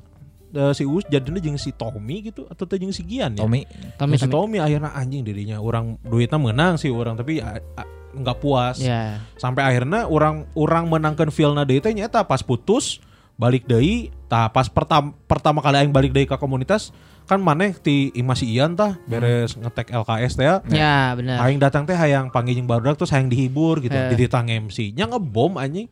[0.50, 3.42] eh, si Uus jadinya jeung si Tommy gitu atau teh jeung si Gian ya.
[3.42, 3.62] Tommy.
[3.94, 4.34] Tommy, si Tommy.
[4.34, 9.18] Tommy akhirnya anjing dirinya orang duitnya menang sih orang tapi a- a- nggak puas Ya.
[9.34, 13.02] sampai akhirnya orang orang menangkan feelna deui teh nyata pas putus
[13.34, 16.94] balik deui tah pas pertama pertama kali aing balik deui ke komunitas
[17.24, 20.56] kan maneh ti masih Ian tah beres ngetek LKS teh ya.
[20.68, 21.40] Ya, benar.
[21.40, 23.96] Aing datang teh hayang panggil jeung barudak terus hayang dihibur gitu.
[23.96, 24.12] Eh.
[24.12, 24.92] Di ditang MC.
[24.92, 25.88] Nya ngebom anjing.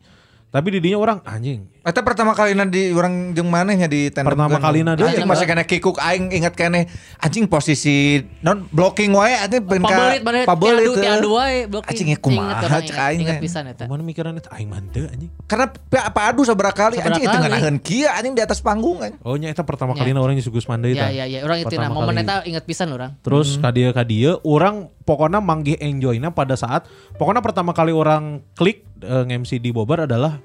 [0.53, 1.65] Tapi didinya orang anjing.
[1.83, 5.03] Eta pertama kali di orang jeung manehnya di tenda Pertama kalina deui.
[5.03, 6.87] Anjing masih kena kikuk aing ingat kene
[7.19, 11.91] anjing posisi non blocking wae anjing ben ka Pabelit pabelit, tiadu wae blocking.
[11.91, 13.41] Anjing ya kumaha, cek aing, Ingat eh.
[13.43, 13.83] pisan eta.
[13.83, 15.27] Kumaha mikiran eta aing mah teu anjing.
[15.43, 17.43] Karena pa- apa adu sabaraha kali anjing itu kali.
[17.51, 19.19] nganaheun kieu anjing di atas panggung anjing.
[19.19, 20.07] Oh nya eta pertama Ya.
[20.07, 22.23] kali orang nyusul Gusman deui Ya ya ya, orang itu nah momen kali.
[22.23, 23.19] eta ingat pisan orang.
[23.19, 26.87] Terus kadia kadia orang pokoknya manggih enjoynya pada saat
[27.19, 30.39] pokoknya pertama kali orang klik eh, nge-MC di Bobar adalah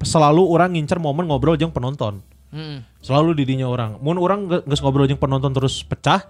[0.00, 2.24] selalu orang ngincer momen ngobrol jeung penonton.
[2.50, 2.82] Heeh.
[3.04, 4.00] Selalu didinya orang.
[4.02, 6.24] Mun orang geus ngobrol jeung penonton terus pecah,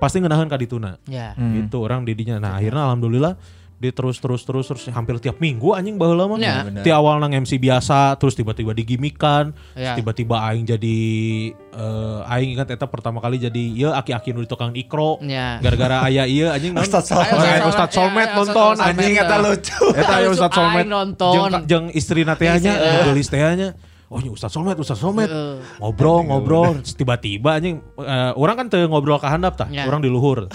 [0.00, 0.96] pasti ngeunaheun ka dituna.
[1.06, 1.34] Ya.
[1.36, 2.40] Gitu orang didinya.
[2.40, 3.36] Nah, akhirnya alhamdulillah
[3.76, 6.40] dia terus terus terus terus hampir tiap minggu anjing baheula mah.
[6.40, 6.64] Ya.
[6.80, 9.92] Ti awal nang MC biasa terus tiba-tiba digimikan, Ya.
[9.92, 10.98] tiba-tiba aing jadi
[11.52, 15.20] eh, aing ingat eta pertama kali jadi ieu aki-aki nu di tukang ikro.
[15.20, 15.60] Ya.
[15.60, 16.72] Gara-gara aya ieu anjing?
[16.80, 17.68] Ustaz Solmed.
[17.68, 18.88] Ustaz Ya, Solmed ya, nonton Ustaz Solmed.
[18.96, 19.84] anjing eta lucu.
[19.92, 21.34] Eta aya Ustaz Solmed nonton.
[21.36, 23.68] jeung jeung istri natehanya, Istri, gelis tehanya.
[24.06, 25.26] Oh ini Ustaz Solmed, Ustaz Solmed.
[25.26, 25.82] Heeh.
[25.82, 29.82] Ngobrol, ngobrol, tiba-tiba anjing eh, orang kan teu ngobrol ka handap tah, Ya.
[29.82, 30.46] orang di luhur.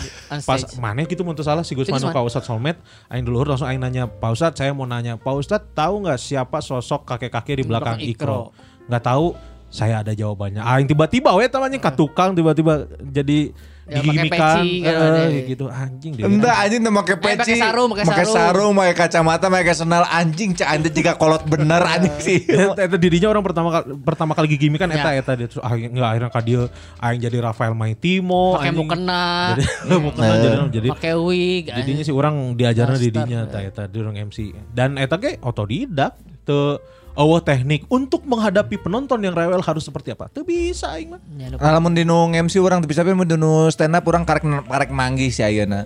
[0.48, 2.80] Pas mana gitu mun teu salah si Gusman ka Ustaz Solmed,
[3.12, 6.16] aing di luhur langsung aing nanya, "Pak Ustaz, saya mau nanya, Pak Ustaz tahu nggak
[6.16, 8.88] siapa sosok kakek-kakek di belakang belakang Ikro?" Ikro.
[8.88, 9.26] Nggak tahu,
[9.68, 10.64] saya ada jawabannya.
[10.64, 13.52] Aing tiba-tiba we tamanya ka tukang tiba-tiba jadi
[13.92, 15.24] Ya, pakai digigimikan peci, kan, eh, ada.
[15.44, 16.24] gitu anjing dia.
[16.24, 17.54] Enggak anjing Eh, pakai peci.
[17.56, 18.36] sarung, pakai Make sarung.
[18.38, 22.40] sarung, make kacamata, make sendal anjing cek anda jika kolot bener anjing sih.
[22.48, 25.20] Eta, dirinya orang pertama kali pertama kali gigimi kan eta Ya.
[25.20, 26.62] eta dia terus akhirnya enggak akhirnya ka dia
[26.98, 28.80] aing jadi Rafael Maitimo Pakai anjing.
[28.80, 29.24] mukena.
[29.52, 29.64] Jadi
[30.08, 31.64] mukena jadi jadi Pakai wig.
[31.68, 33.06] jadinya sih orang diajarna Master.
[33.06, 34.38] didinya eta eta di orang MC.
[34.72, 36.80] Dan eta ge otodidak teu
[37.14, 40.28] eueuh teknik untuk menghadapi penonton yang rewel harus seperti apa.
[40.28, 41.22] Teu bisa aing mah.
[41.34, 44.24] Ya, nu- Nah, lamun di nu MC orang tapi tapi mun nu stand up orang
[44.24, 45.84] karek karek manggih si ayeuna.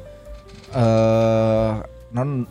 [0.69, 1.71] Eh
[2.11, 2.45] non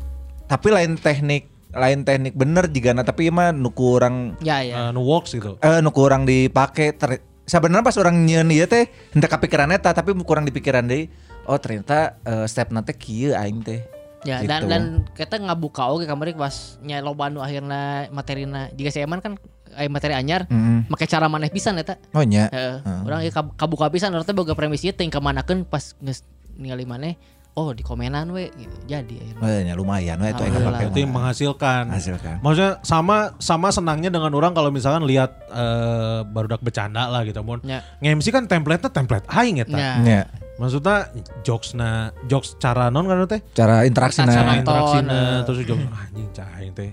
[0.45, 4.75] tapi lain teknik lain teknik bener jigana tapi ieu mah nuku orang Ya ya.
[4.79, 5.59] Eh, nu works gitu.
[5.59, 10.15] eh nuku orang dipake ter sebenarnya pas orang nyeun ieu teh henteu kepikiran eta tapi
[10.21, 11.11] kurang dipikiran deui.
[11.45, 13.83] Oh ternyata eh, step nanti kieu aing teh.
[14.25, 14.49] Ya Gitu.
[14.49, 19.21] dan dan kita ngabuka oge kamari pas nya loba nu akhirna materina jika saya eman
[19.21, 19.37] kan
[19.71, 20.87] aya materi anyar Mm.
[20.87, 22.01] make cara maneh pisan eta.
[22.11, 22.49] Oh nya.
[22.49, 22.81] Heeh.
[23.03, 26.25] Urang ieu kab- kabuka pisan urang teh boga premisi teh kemanakeun pas geus
[26.55, 27.19] ningali maneh
[27.53, 28.77] oh di komenan we gitu.
[28.85, 29.41] Jadi akhirnya.
[29.41, 30.73] Oh, nya lumayan we itu Alhamdulillah.
[30.75, 30.85] kapake.
[30.89, 31.83] Itu yang menghasilkan.
[31.87, 32.35] Menghasilkan.
[32.41, 37.39] Maksudnya sama sama senangnya dengan orang kalau misalkan lihat eh, barudak bercanda lah gitu.
[37.41, 37.83] Mun Ya.
[37.99, 39.71] nge-MC kan template-nya template aing eta.
[39.73, 39.93] Ya.
[39.99, 40.21] Nya.
[40.55, 41.11] Maksudnya
[41.43, 44.57] jokesna jokes cara non kan teh Cara interaksi Cara cara nah.
[44.63, 45.41] interaksinya eh.
[45.43, 46.91] terus jokes anjing cah aing teh.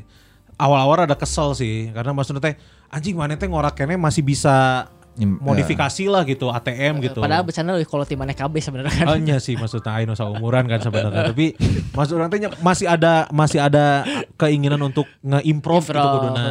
[0.57, 2.55] Awal-awal ada kesel sih karena maksudnya teh
[2.89, 7.19] anjing mana teh ngorakennya masih bisa Nyem- modifikasi lah gitu ATM gitu.
[7.19, 9.05] Padahal bercanda lebih kalau tim maneh KB sebenarnya kan.
[9.11, 11.53] Oh iya sih maksudnya Aino umuran kan sebenarnya tapi
[11.93, 14.07] maksud orang teh masih ada masih ada
[14.39, 16.45] keinginan untuk nge-improve gitu kuduna.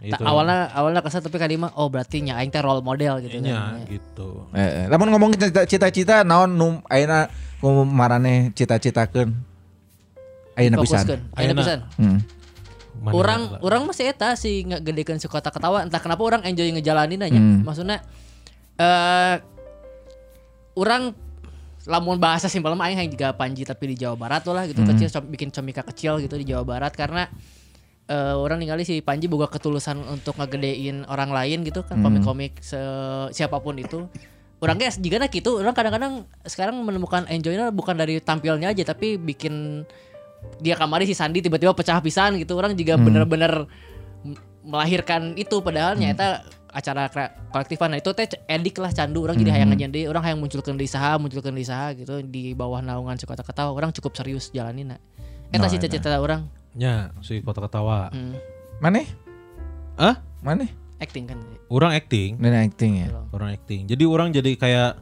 [0.00, 0.08] Heeh.
[0.08, 0.14] Itu.
[0.14, 3.38] Tak, awalnya awalnya kesel tapi kali mah oh berarti nya aing teh role model gitu
[3.40, 3.82] Iya kan.
[3.84, 4.46] gitu.
[4.50, 4.84] Eh, eh.
[4.86, 7.26] lamun ngomong cita- cita-cita naon nu ayeuna
[7.84, 9.34] marane cita-citakeun.
[10.54, 11.04] Ayeuna pisan.
[11.32, 11.78] Ayeuna pisan.
[11.96, 12.18] Hmm.
[12.98, 13.60] Mana Orang lah.
[13.60, 17.34] orang masih eta sih nggak gedekan si kota ketawa entah kenapa orang enjoy ngejalanin aja.
[17.34, 17.62] Hmm.
[17.62, 18.02] Maksudnya
[18.76, 19.38] eh
[20.74, 21.14] orang
[21.84, 24.78] lamun bahasa simpel mah aing yang juga Panji tapi di Jawa Barat tuh lah gitu
[24.78, 24.92] Hmm.
[24.92, 27.30] kecil bikin comika kecil gitu di Jawa Barat karena
[28.08, 32.08] eh orang ningali si Panji boga ketulusan untuk ngegedein orang lain gitu kan Hmm.
[32.08, 34.08] komik-komik se- siapa pun itu.
[34.58, 35.60] Orang guys jika gitu.
[35.60, 39.84] Orang kadang-kadang sekarang menemukan enjoynya bukan dari tampilnya aja tapi bikin
[40.58, 42.56] dia kamari si Sandi tiba-tiba pecah pisan gitu.
[42.58, 43.68] Orang juga bener-bener
[44.24, 47.06] m- melahirkan itu padahal nyata acara
[47.52, 47.92] kolektifan.
[47.92, 49.22] Nah itu teh edik lah candu.
[49.28, 52.24] Orang jadi hayang jadi orang hayang munculkan di saha munculkan di saha gitu.
[52.24, 55.00] Di bawah naungan si kota ketawa orang cukup serius jalanin nah.
[55.52, 56.44] Eta sih cita-cita orang
[56.78, 58.08] Ya, si kota ketawa.
[58.08, 58.38] hmm,
[58.78, 59.02] Mana?
[59.94, 60.22] Ah?
[60.38, 60.70] Mana?
[60.98, 61.38] acting kan
[61.68, 63.08] Orang acting, Ini acting ya.
[63.30, 63.86] orang acting.
[63.86, 64.98] Jadi orang jadi kayak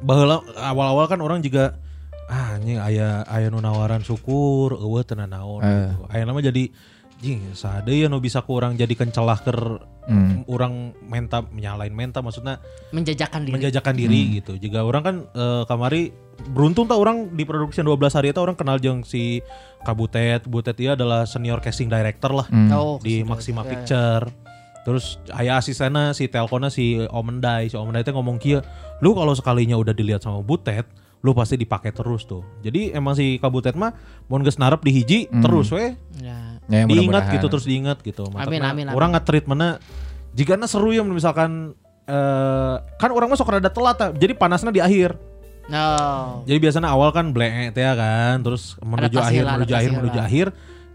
[0.00, 1.76] baheula awal-awal kan orang juga
[2.24, 5.68] ah anjing aya aya nu nawaran syukur eueuh teu naon Eh.
[5.88, 6.08] gitu.
[6.08, 6.72] Aya nama jadi
[7.20, 10.42] jing sade ya nu bisa ku urang jadikan celah keur Hmm.
[10.50, 12.58] orang menta menyalain menta maksudnya
[12.90, 14.58] menjajakan diri menjajakan diri gitu.
[14.58, 16.10] Juga orang kan eh, kamari
[16.50, 19.38] beruntung tak orang di produksi 12 hari itu orang kenal jeung si
[19.86, 20.50] Kabutet.
[20.50, 22.74] Butet dia adalah senior casting director lah Hmm.
[22.74, 24.26] oh di Maxima Picture.
[24.82, 28.66] Terus aya asistennya si Telkona si Omendai, si Omendai itu ngomong kia,
[28.98, 30.88] lu kalau sekalinya udah dilihat sama Butet,
[31.22, 32.42] lu pasti dipakai terus tuh.
[32.64, 33.94] Jadi emang si Kabutet mah
[34.26, 37.34] mau geus narep di hiji terus we ya Ya, diingat mudah-mudahan.
[37.34, 38.22] gitu terus diingat gitu.
[38.30, 38.94] Amin, amin, amin.
[38.94, 39.82] Orang nge-treatmentnya
[40.30, 41.74] jika seru ya misalkan
[42.06, 45.18] eh kan orang mah sok rada telat jadi panasnya di akhir.
[45.70, 50.18] no Jadi biasanya awal kan blek ya kan, terus menuju akhir, lah, menuju akhir, menuju
[50.18, 50.26] lah.
[50.26, 50.46] akhir.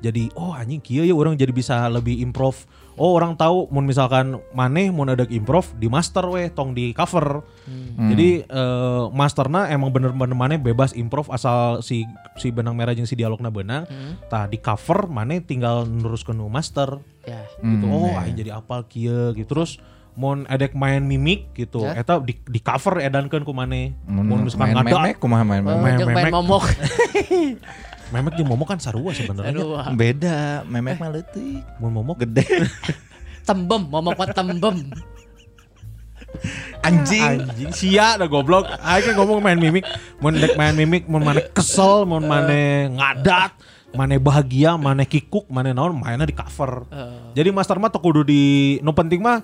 [0.04, 2.56] Jadi oh anjing kieu ya orang jadi bisa lebih improv.
[2.96, 7.44] Oh orang tahu mun misalkan maneh mun ada improv di master weh tong di cover.
[7.64, 8.08] Hmm.
[8.08, 13.14] Jadi eh, masterna emang bener-bener maneh bebas improv asal si si benang merah jeung si
[13.14, 13.84] dialogna beunang.
[13.84, 14.16] Hmm.
[14.26, 17.84] Tah di cover maneh tinggal neruskeun nu master ya gitu.
[17.84, 18.32] Hmm, Oh, ya.
[18.34, 19.48] jadi apal kieu gitu.
[19.50, 19.76] Terus
[20.16, 22.00] mun edek main mimik gitu, Ya.
[22.00, 23.92] eta di, di cover edankeun ku maneh.
[24.06, 26.00] Mun Mun misalkan main ngada memek kumaha main Oh, memek.
[26.00, 26.32] main memek.
[26.32, 26.64] momok
[28.16, 29.92] Memek jeung momok kan sarua sebenarnya.
[29.92, 31.68] Beda, memek mah leutik.
[31.84, 32.48] Mun momok Gede.
[33.48, 34.88] tembem momok mah tembem
[36.84, 37.48] Anjing.
[37.48, 38.68] anjing sia dah goblok.
[38.84, 39.88] Aing kan ngomong main mimik,
[40.20, 43.56] mun dek main mimik, mun maneh kesel, mun maneh ngadat,
[43.96, 46.88] maneh bahagia, maneh kikuk, maneh naon mainnya di cover.
[47.34, 49.42] Jadi master mah teu kudu di nu penting mah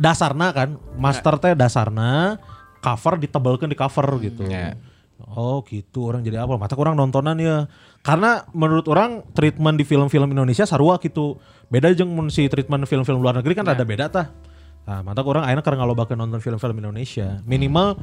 [0.00, 0.76] dasarna kan.
[0.96, 2.40] Master teh dasarna
[2.82, 4.48] cover ditebelkeun di cover gitu.
[4.48, 4.74] Ya.
[5.22, 6.58] Oh gitu orang jadi apa?
[6.58, 7.70] Mata kurang nontonan ya.
[8.02, 11.38] Karena menurut orang treatment di film-film Indonesia sarua gitu.
[11.70, 14.26] Beda jeung mun si treatment film-film luar negeri kan rada beda tah.
[14.82, 17.38] Nah, mata kurang akhirnya karena ngalobakeun nonton film-film Indonesia.
[17.46, 18.02] Minimal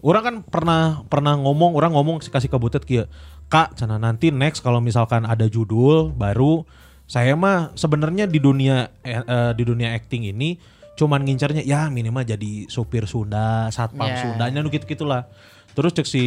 [0.00, 3.04] orang kan pernah pernah ngomong, orang ngomong si kasih ke Butet kieu.
[3.52, 6.64] Kak, cana nanti next kalau misalkan ada judul baru
[7.04, 10.56] saya mah sebenarnya di dunia eh, eh, di dunia acting ini
[10.94, 14.22] cuman ngincernya ya minimal jadi supir Sunda, satpam Ya.
[14.24, 15.26] Sundanya nu gitu-gitulah.
[15.74, 16.24] Terus cek si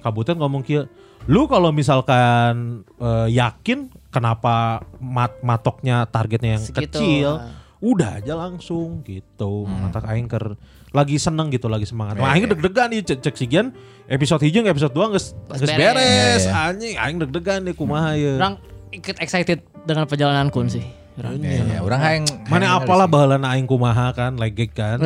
[0.00, 0.88] Kabutet ngomong kia,
[1.26, 7.52] lu kalau misalkan eh, yakin kenapa mat matoknya targetnya yang Segitu, kecil, ah.
[7.82, 9.66] udah aja langsung gitu.
[9.68, 10.54] Mata aing keur
[10.88, 12.16] lagi seneng gitu, lagi semangat.
[12.16, 13.76] Wah, Iya, aing deg-degan nih cek, cek sigian
[14.08, 15.76] episode hijau episode 2 geus geus beres.
[15.76, 16.00] beres.
[16.00, 16.52] Iya, iya.
[16.72, 18.40] Anjing aing deg-degan nih kumaha ya.
[18.40, 18.56] orang
[18.88, 20.84] ikut excited dengan perjalanan kun sih
[21.18, 21.42] Orang.
[21.42, 25.02] Ya, ya, orang hayang Mana apalah baheulana aing kumaha kan, legek kan.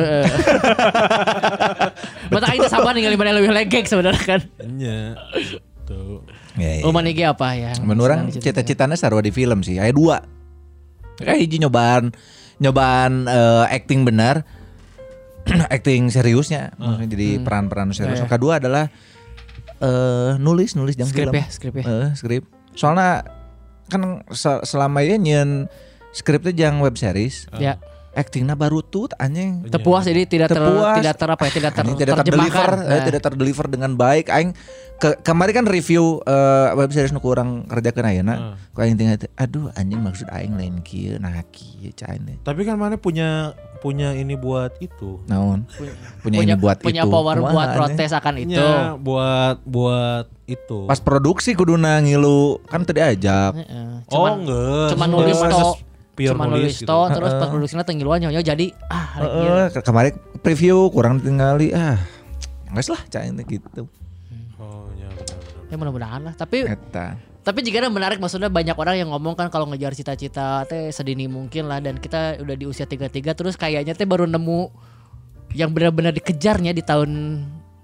[2.29, 4.41] Mata aing sabar ningali mana lebih legek sebenarnya kan.
[4.61, 5.17] Nya.
[5.83, 6.23] Tuh.
[6.53, 6.61] sih.
[6.63, 6.83] Ya, ya.
[6.83, 7.71] Oh ge apa ya?
[7.81, 9.77] Menurut orang cita-citanya sarua di film sih.
[9.77, 10.23] Aya dua.
[11.19, 12.11] Kayak hiji nyobaan
[12.57, 14.47] nyobaan eh, acting benar.
[15.75, 16.71] acting seriusnya.
[16.75, 18.19] Maksudnya jadi peran-peran serius.
[18.19, 18.31] Ya, ya.
[18.31, 18.87] Kedua adalah
[19.83, 21.35] eh nulis nulis jang Skrip film.
[21.35, 21.83] ya, skrip ya.
[21.83, 22.43] Eh, skrip.
[22.73, 23.27] Soalnya
[23.91, 25.49] kan se- selama ini nyen
[26.15, 27.51] skripnya jang web series.
[27.59, 27.75] Ya,
[28.13, 29.65] Actingnya baru tuh anjing.
[29.65, 31.01] terpuas jadi tidak ter, Terpuas.
[31.01, 33.03] tidak ter apa ya, tidak ter, Anjing tidak terdeliver, eh, Nah.
[33.03, 34.25] tidak terdeliver dengan baik.
[34.27, 34.53] Aing
[34.95, 38.35] ke, kemarin kan review eh, web series nu kurang kerjakeun ayeuna.
[38.69, 42.37] Ku aing tinggal aduh anjing maksud aing lain kieu nah kieu cain deh.
[42.39, 45.19] Tapi kan mana punya punya ini buat itu.
[45.25, 45.65] Naon?
[45.67, 45.91] Punya,
[46.21, 47.09] punya ini buat punya itu.
[47.09, 47.77] power Kumaha, buat anjing?
[47.81, 48.53] protes akan itu.
[48.53, 50.79] Nya buat buat itu.
[50.85, 53.57] Pas produksi kuduna ngilu kan tadi ajak.
[53.57, 53.89] Heeh.
[54.07, 54.87] oh Cuman enggak.
[54.93, 55.35] cuma nulis
[56.13, 56.85] pure cuma nulis gitu.
[56.85, 60.13] to, terus pas produksinya tenggiluan nyonya jadi ah ke- kemarin
[60.45, 61.97] preview kurang tinggali ah.
[62.73, 63.85] Geus lah cain teh gitu.
[64.57, 65.69] Oh ya benar-benar.
[65.69, 66.33] Ya mudah-mudahan lah.
[66.33, 67.17] Tapi Eta.
[67.43, 71.29] tapi jika ada menarik maksudnya banyak orang yang ngomong kan kalau ngejar cita-cita teh sedini
[71.29, 74.73] mungkin lah dan kita udah di usia 33 terus kayaknya teh baru nemu
[75.53, 77.09] yang benar-benar dikejarnya di tahun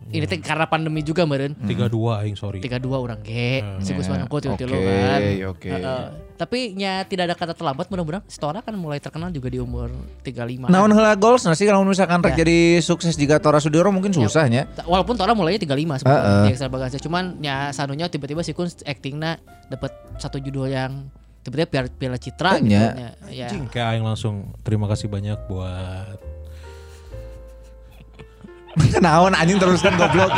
[0.10, 1.54] ini teh karena pandemi juga meureun.
[1.62, 2.60] Tiga dua aing sorry.
[2.60, 5.70] tiga dua orang ge si Gusman tilu tilu Oke, kan oke.
[5.70, 6.04] Heeh.
[6.34, 9.92] tapi nya tidak ada kata terlambat mudah-mudahan Stora kan mulai terkenal juga di umur
[10.22, 12.42] 35 Naon heula goals nasi kalau misalkan rek Ya.
[12.42, 14.66] jadi sukses jika Tora Sudiro mungkin susahnya.
[14.82, 16.00] walaupun Tora mulainya 35 Heeh.
[16.00, 19.38] sebetulnya di ekstravaganza cuman ya sanunya tiba-tiba si Kun actingnya
[19.68, 21.06] dapat satu judul yang
[21.40, 22.88] tiba-tiba piala, citra gitu Iya.
[22.94, 23.48] ya, ya.
[23.48, 26.20] Anjing kayak aing langsung terima kasih banyak buat
[29.04, 30.30] Naon anjing teruskan goblok.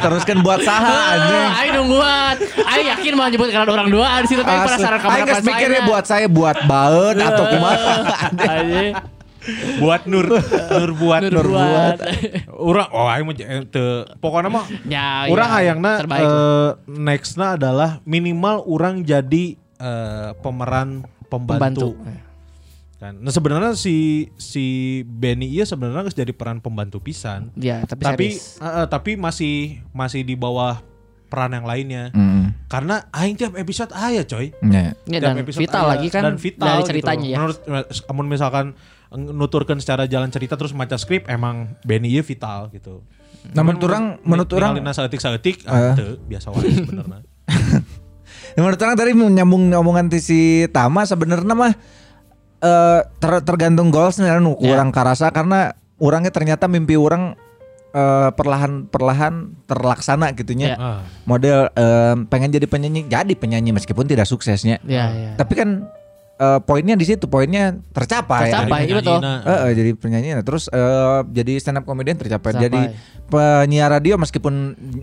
[0.00, 1.48] teruskan buat saha anjing.
[1.54, 2.34] Ayo nungguan.
[2.62, 6.04] Ayo yakin mau nyebut karena orang dua di situ tapi penasaran kabar geus mikirnya buat
[6.06, 7.94] saya buat baut atau kumaha.
[8.38, 8.94] Anjing.
[9.82, 10.38] buat Nur
[10.70, 11.98] Nur buat Nur buat.
[12.54, 13.34] Urang oh aing mah
[13.66, 16.22] teu pokoknya mah Ya, Urang ya, hayangna terbaik.
[16.22, 21.98] eh, nextna adalah minimal orang jadi eh, pemeran pembantu.
[21.98, 22.22] Pembantu.
[23.02, 23.18] Kan.
[23.18, 24.64] Nah sebenarnya si si
[25.02, 27.50] Benny iya sebenarnya harus jadi peran pembantu pisan.
[27.58, 30.78] Ya, tapi, Tapi eh, tapi masih masih di bawah
[31.26, 32.14] peran yang lainnya.
[32.14, 32.70] Mm.
[32.70, 34.54] Karena aing tiap episode aya coy.
[34.62, 34.94] Ya.
[35.10, 35.90] Ya, Tiap dan episode vital aya.
[35.98, 36.88] lagi kan dan vital dari gitu.
[36.94, 37.36] ceritanya ya.
[37.42, 37.58] Menurut
[38.06, 38.66] amun misalkan
[39.12, 43.02] nuturkan secara jalan cerita terus maca skrip emang Benny ieu vital gitu.
[43.50, 45.94] Nah, menurut orang, menurut orang, saeutik-saeutik ah, Eh.
[45.98, 47.26] teu, biasa wae sebenarnya.
[48.62, 51.74] menurut orang tadi nyambung omongan si Tama sebenarnya mah
[52.62, 54.72] eh ter- tergantung goals nih nu Ya.
[54.72, 57.34] orang karasa karena orangnya ternyata mimpi orang
[57.90, 60.72] eh, perlahan-perlahan terlaksana gitunya.
[60.72, 60.76] Ya.
[60.78, 61.00] Ah.
[61.24, 64.80] Model eh, pengen jadi penyanyi, jadi penyanyi meskipun tidak suksesnya.
[64.82, 65.30] Ya, ya.
[65.36, 65.68] Tapi kan
[66.38, 68.48] eh, poinnya di situ, poinnya tercapai.
[68.48, 68.80] Tercapai.
[68.86, 69.18] iya betul.
[69.18, 72.50] Penyanyi, Eh, eh, jadi penyanyi nah, terus eh, jadi stand up comedian tercapai.
[72.50, 72.64] Tercapai.
[72.64, 72.80] Jadi
[73.28, 74.54] penyiar radio meskipun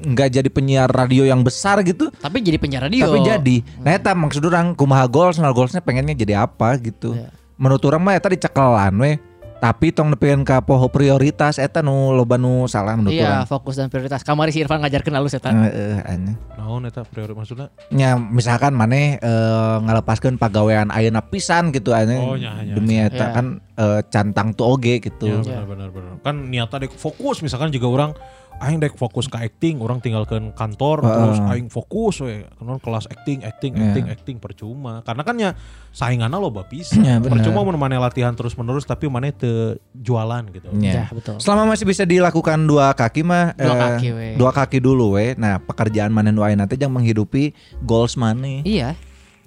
[0.10, 3.06] nggak jadi penyiar radio yang besar gitu, Tapi jadi penjara radio.
[3.06, 3.56] tapi jadi.
[3.80, 7.14] Nah, eta maksud orang kumaha goals, nah goalsnya pengennya jadi apa gitu.
[7.14, 7.30] Iya.
[7.60, 9.20] Menurut orang mah eta dicekelan we.
[9.60, 13.44] Tapi tong nepikeun ka poho prioritas eta nu loba nu salah menurut Iya, orang.
[13.44, 14.24] fokus dan prioritas.
[14.24, 15.52] Kamari si Irfan ngajarkeun alus eta.
[15.52, 16.32] Heeh, aneh.
[16.56, 17.68] Naon eta prioritas maksudnya?
[17.92, 23.20] nya misalkan maneh eh, ngalepaskeun pagawean ayeuna pisan gitu aneh Oh, nya, nya, demi eta
[23.20, 23.36] Ya.
[23.36, 23.46] kan
[23.76, 25.28] eh, cantang tuh oge gitu.
[25.28, 26.12] Ya benar benar benar.
[26.24, 28.12] Kan niatnya dek fokus misalkan juga orang
[28.60, 32.44] aing dek fokus ke acting, orang tinggalkan kantor terus aing fokus we
[32.80, 33.82] kelas acting, acting, Ya.
[33.88, 35.00] acting, acting percuma.
[35.02, 35.52] Karena kan ya
[35.90, 37.02] sainganna loba pisan.
[37.02, 37.40] Ya, benar.
[37.40, 40.68] percuma mun maneh latihan terus-menerus tapi maneh teu jualan gitu.
[40.78, 40.92] Ya.
[40.94, 41.40] Ya, betul.
[41.40, 44.28] Selama masih bisa dilakukan dua kaki mah Dua eh, kaki, we.
[44.36, 45.34] dua kaki dulu we.
[45.40, 48.62] Nah, pekerjaan maneh nu ayeuna teh yang menghidupi goals maneh.
[48.68, 49.00] Iya.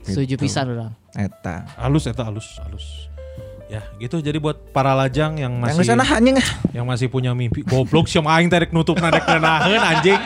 [0.02, 0.42] Setuju Gitu.
[0.42, 0.92] pisan orang.
[1.12, 1.68] Eta.
[1.76, 3.11] Halus eta halus, halus.
[3.72, 6.36] Ya, gitu jadi buat para lajang yang Yang masih sana anjing
[6.76, 10.20] yang masih punya mimpi goblok siapa aing tarik nutup nadek nenaheun anjing.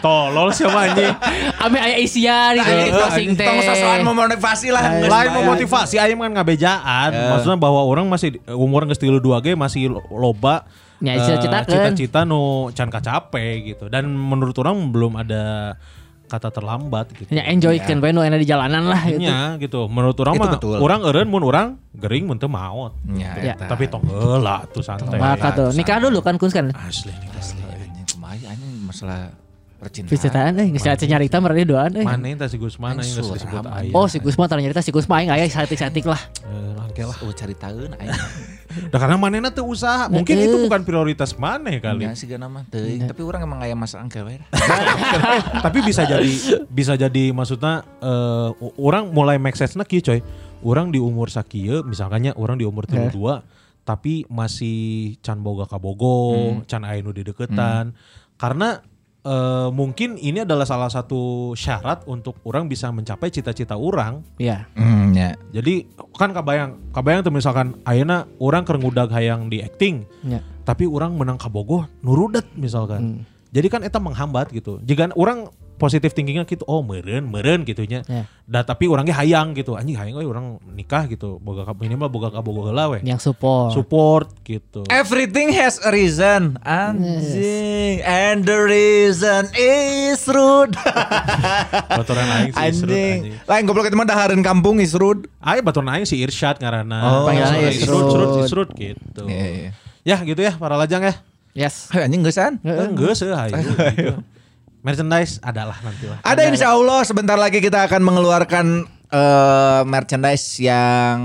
[0.00, 1.12] Tolol siapa anjing.
[1.60, 3.44] Ame aya isian itu Eh, di closing teh.
[3.44, 4.96] Tong sosokan memotivasi lah.
[4.96, 7.10] Lain memotivasi aing kan ngabejaan.
[7.28, 10.64] Maksudnya bahwa orang masih umur geus 32 ge masih lo- loba
[11.00, 11.72] Ya, eh, cita-citakeun.
[11.92, 12.40] cita-cita nu
[12.72, 13.88] can kacape gitu.
[13.88, 15.76] Dan menurut orang belum ada
[16.30, 17.26] kata terlambat gitu.
[17.34, 19.18] Ya enjoy kan bae nu enak di jalanan lah gitu.
[19.26, 19.90] Nya gitu.
[19.90, 22.94] Menurut orang mah orang eureun mun orang gering mun teu maot.
[23.18, 23.54] Ya, Ya.
[23.58, 25.18] Tapi tong heula tuh santai.
[25.18, 26.70] Maka tuh nikah dulu kan kun kan.
[26.70, 27.28] Asli nih.
[27.34, 29.34] Asli anjing kumaha anjing masalah
[29.82, 30.10] percintaan.
[30.12, 32.06] Percintaan euy geus asa nyarita mereka doan euy.
[32.06, 33.90] Mana yang si Gusman Aing yang geus disebut aya.
[33.96, 36.20] Oh si Gusman tanya nyarita si Gusman aing aya satik-satik lah.
[36.46, 37.16] Eh, langke lah.
[37.26, 38.14] Oh cari tahu aing.
[38.90, 40.06] Dah karena manehna teu usaha.
[40.06, 40.46] Mungkin Eh.
[40.46, 42.06] itu bukan prioritas maneh kali.
[42.06, 44.38] Ya sih nama teuing, tapi orang emang aya masa angke we.
[45.66, 46.30] tapi bisa jadi
[46.70, 48.48] bisa jadi maksudnya eh,
[48.78, 50.22] orang mulai make sense-na kieu coy.
[50.60, 53.16] Orang di umur sakieu misalkannya orang di umur 32
[53.80, 57.96] tapi masih can boga kabogo, can aya nu di deketan.
[58.36, 58.78] Karena
[59.24, 64.24] eh, mungkin ini adalah salah satu syarat untuk orang bisa mencapai cita-cita orang.
[64.40, 64.68] Iya.
[64.76, 65.36] Hmm, ya.
[65.52, 70.40] Jadi kan kabayang, kabayang tuh misalkan ayeuna orang keur ngudag hayang di acting, Ya.
[70.64, 73.24] tapi orang menang kabogoh nurudet misalkan.
[73.50, 74.78] Jadi kan eta menghambat gitu.
[74.86, 78.04] Jika orang positif thinkingnya gitu, oh meren, meren gitunya.
[78.04, 78.28] Ya.
[78.44, 79.80] Da tapi orangnya hayang gitu.
[79.80, 81.40] Anjing hayang euy orang nikah gitu.
[81.40, 83.00] Boga minimal boga kabogoh heula we.
[83.00, 83.72] Yang support.
[83.72, 84.84] Support gitu.
[84.92, 86.60] Everything has a reason.
[86.60, 88.04] Anjing.
[88.04, 90.76] And the reason is rude.
[91.98, 93.20] Baturan aing si Isrud anjing.
[93.48, 95.24] Lain goblok itu mah dahareun kampung isrud.
[95.40, 96.98] Aing baturan aing si Irsyad ngaranna.
[97.00, 97.24] Oh.
[97.24, 98.06] Panggilannya Isrud, Isrud.
[98.12, 99.24] Isrud, Isrud gitu.
[99.24, 99.70] Iya, iya.
[100.04, 101.14] Ya gitu ya para lajang ya.
[101.54, 101.90] Yes.
[101.90, 102.62] Hey, anjing geusan.
[102.62, 104.22] Enggak sih, ayo.
[104.80, 106.18] Merchandise adalah nanti lah.
[106.22, 108.66] Ada insya Allah sebentar lagi kita akan mengeluarkan
[109.06, 111.18] eh, merchandise yang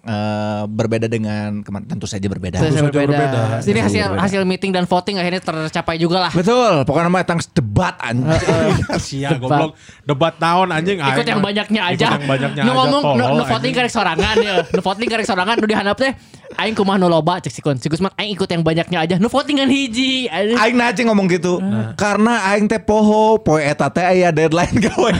[0.00, 2.60] eh, berbeda dengan kemarin tentu saja berbeda.
[2.60, 3.08] Tentu saja berbeda.
[3.08, 3.40] berbeda.
[3.58, 4.20] Ini Tentu hasil berbeda.
[4.20, 6.32] hasil meeting dan voting akhirnya tercapai juga lah.
[6.32, 8.76] Betul, pokoknya mah tang debat anjing.
[9.00, 9.72] Sia goblok
[10.02, 12.08] debat naon anjing Ikut yang banyaknya Ikut aja.
[12.14, 13.48] yang banyaknya nu aja, ngomong nu, anjing.
[13.48, 14.54] voting karek sorangan ya.
[14.68, 16.12] Nu voting karek sorangan nu dihandap teh
[16.60, 17.80] Aing kumaha nu loba cek si Kun.
[17.80, 19.16] Si Gusman aing ikut yang banyaknya aja.
[19.16, 20.28] Nu votingan hiji.
[20.28, 21.56] Aing nah aja ngomong gitu
[21.96, 25.16] Karena aing teh poho Poe eta teh aya deadline gawean.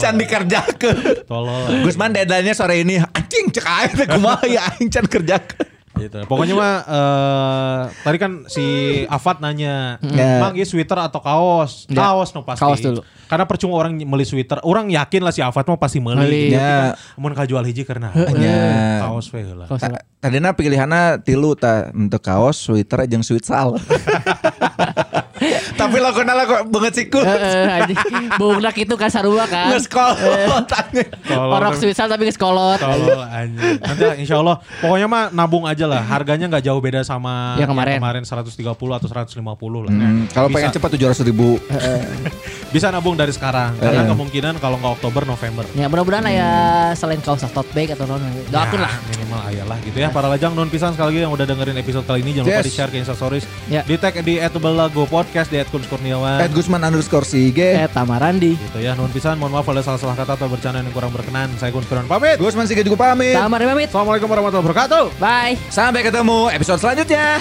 [0.00, 1.84] Can dikerjakeun Tolol.
[1.84, 6.18] Gusman deadline-nya sore ini Anjing cek aing teh kumaha ya aing can kerjakeun Gitu.
[6.26, 8.64] Pokoknya mah eh, tadi kan si
[9.06, 10.42] Afat nanya, Ya.
[10.42, 12.02] "Mang ieu sweater atau kaos?" Ya.
[12.10, 12.62] Kaos no pasti.
[12.66, 13.00] Kaos dulu.
[13.24, 14.58] Karena percuma orang beli sweater.
[14.66, 16.02] Orang yakin lah si Afat mah pasti.
[16.02, 16.54] Gitu.
[16.54, 16.98] Ya.
[17.14, 19.06] Mun kajual hiji karena Ya.
[19.06, 19.70] kaos we heula.
[20.18, 23.76] Tadina pilihannya tilu ta untuk kaos, sweater, jeung sweatsal.
[25.94, 27.22] Tapi lakukan lagu banget sih ku.
[27.22, 27.94] Heeh.
[28.34, 29.70] Bungnak itu kan sarua kan.
[29.70, 30.66] Ngeskolot.
[31.24, 31.54] Tolol.
[31.54, 32.82] Orok Switzal tapi geus kolot.
[32.82, 33.78] Tolol anjing.
[33.78, 36.02] Nanti insya Allah pokoknya mah nabung aja lah.
[36.02, 37.96] Harganya nggak jauh beda sama Yang kemarin.
[38.02, 39.92] kemarin 130 atau 150 lah.
[39.92, 41.62] Hmm, kalau pengen cepat tujuh ratus ribu.
[42.74, 45.62] bisa nabung dari sekarang karena kemungkinan kalau nggak Oktober November.
[45.78, 46.48] Ya mudah-mudahan aya
[46.98, 48.18] selain kaos tote bag atau non.
[48.50, 48.94] Doakeun Ya, lah.
[49.06, 52.26] minimal ayalah gitu ya para lajang non pisan sekali lagi yang udah dengerin episode kali
[52.26, 53.86] ini jangan lupa di share ke instastories Ya.
[53.86, 57.76] di tag di @belago podcast di @kun kurniawan Ed Gusman underscore Sige.
[57.76, 58.56] Eh Tamarandi.
[58.56, 61.70] gitu ya non pisan mohon maaf ada salah-salah kata atau bercanda yang kurang berkenan saya
[61.70, 63.34] kun Kurniawan pamit Gusman Sige juga pamit.
[63.36, 63.88] Tamar pamit.
[63.88, 65.54] Assalamualaikum warahmatullahi wabarakatuh Bye.
[65.68, 67.40] Sampai ketemu episode selanjutnya.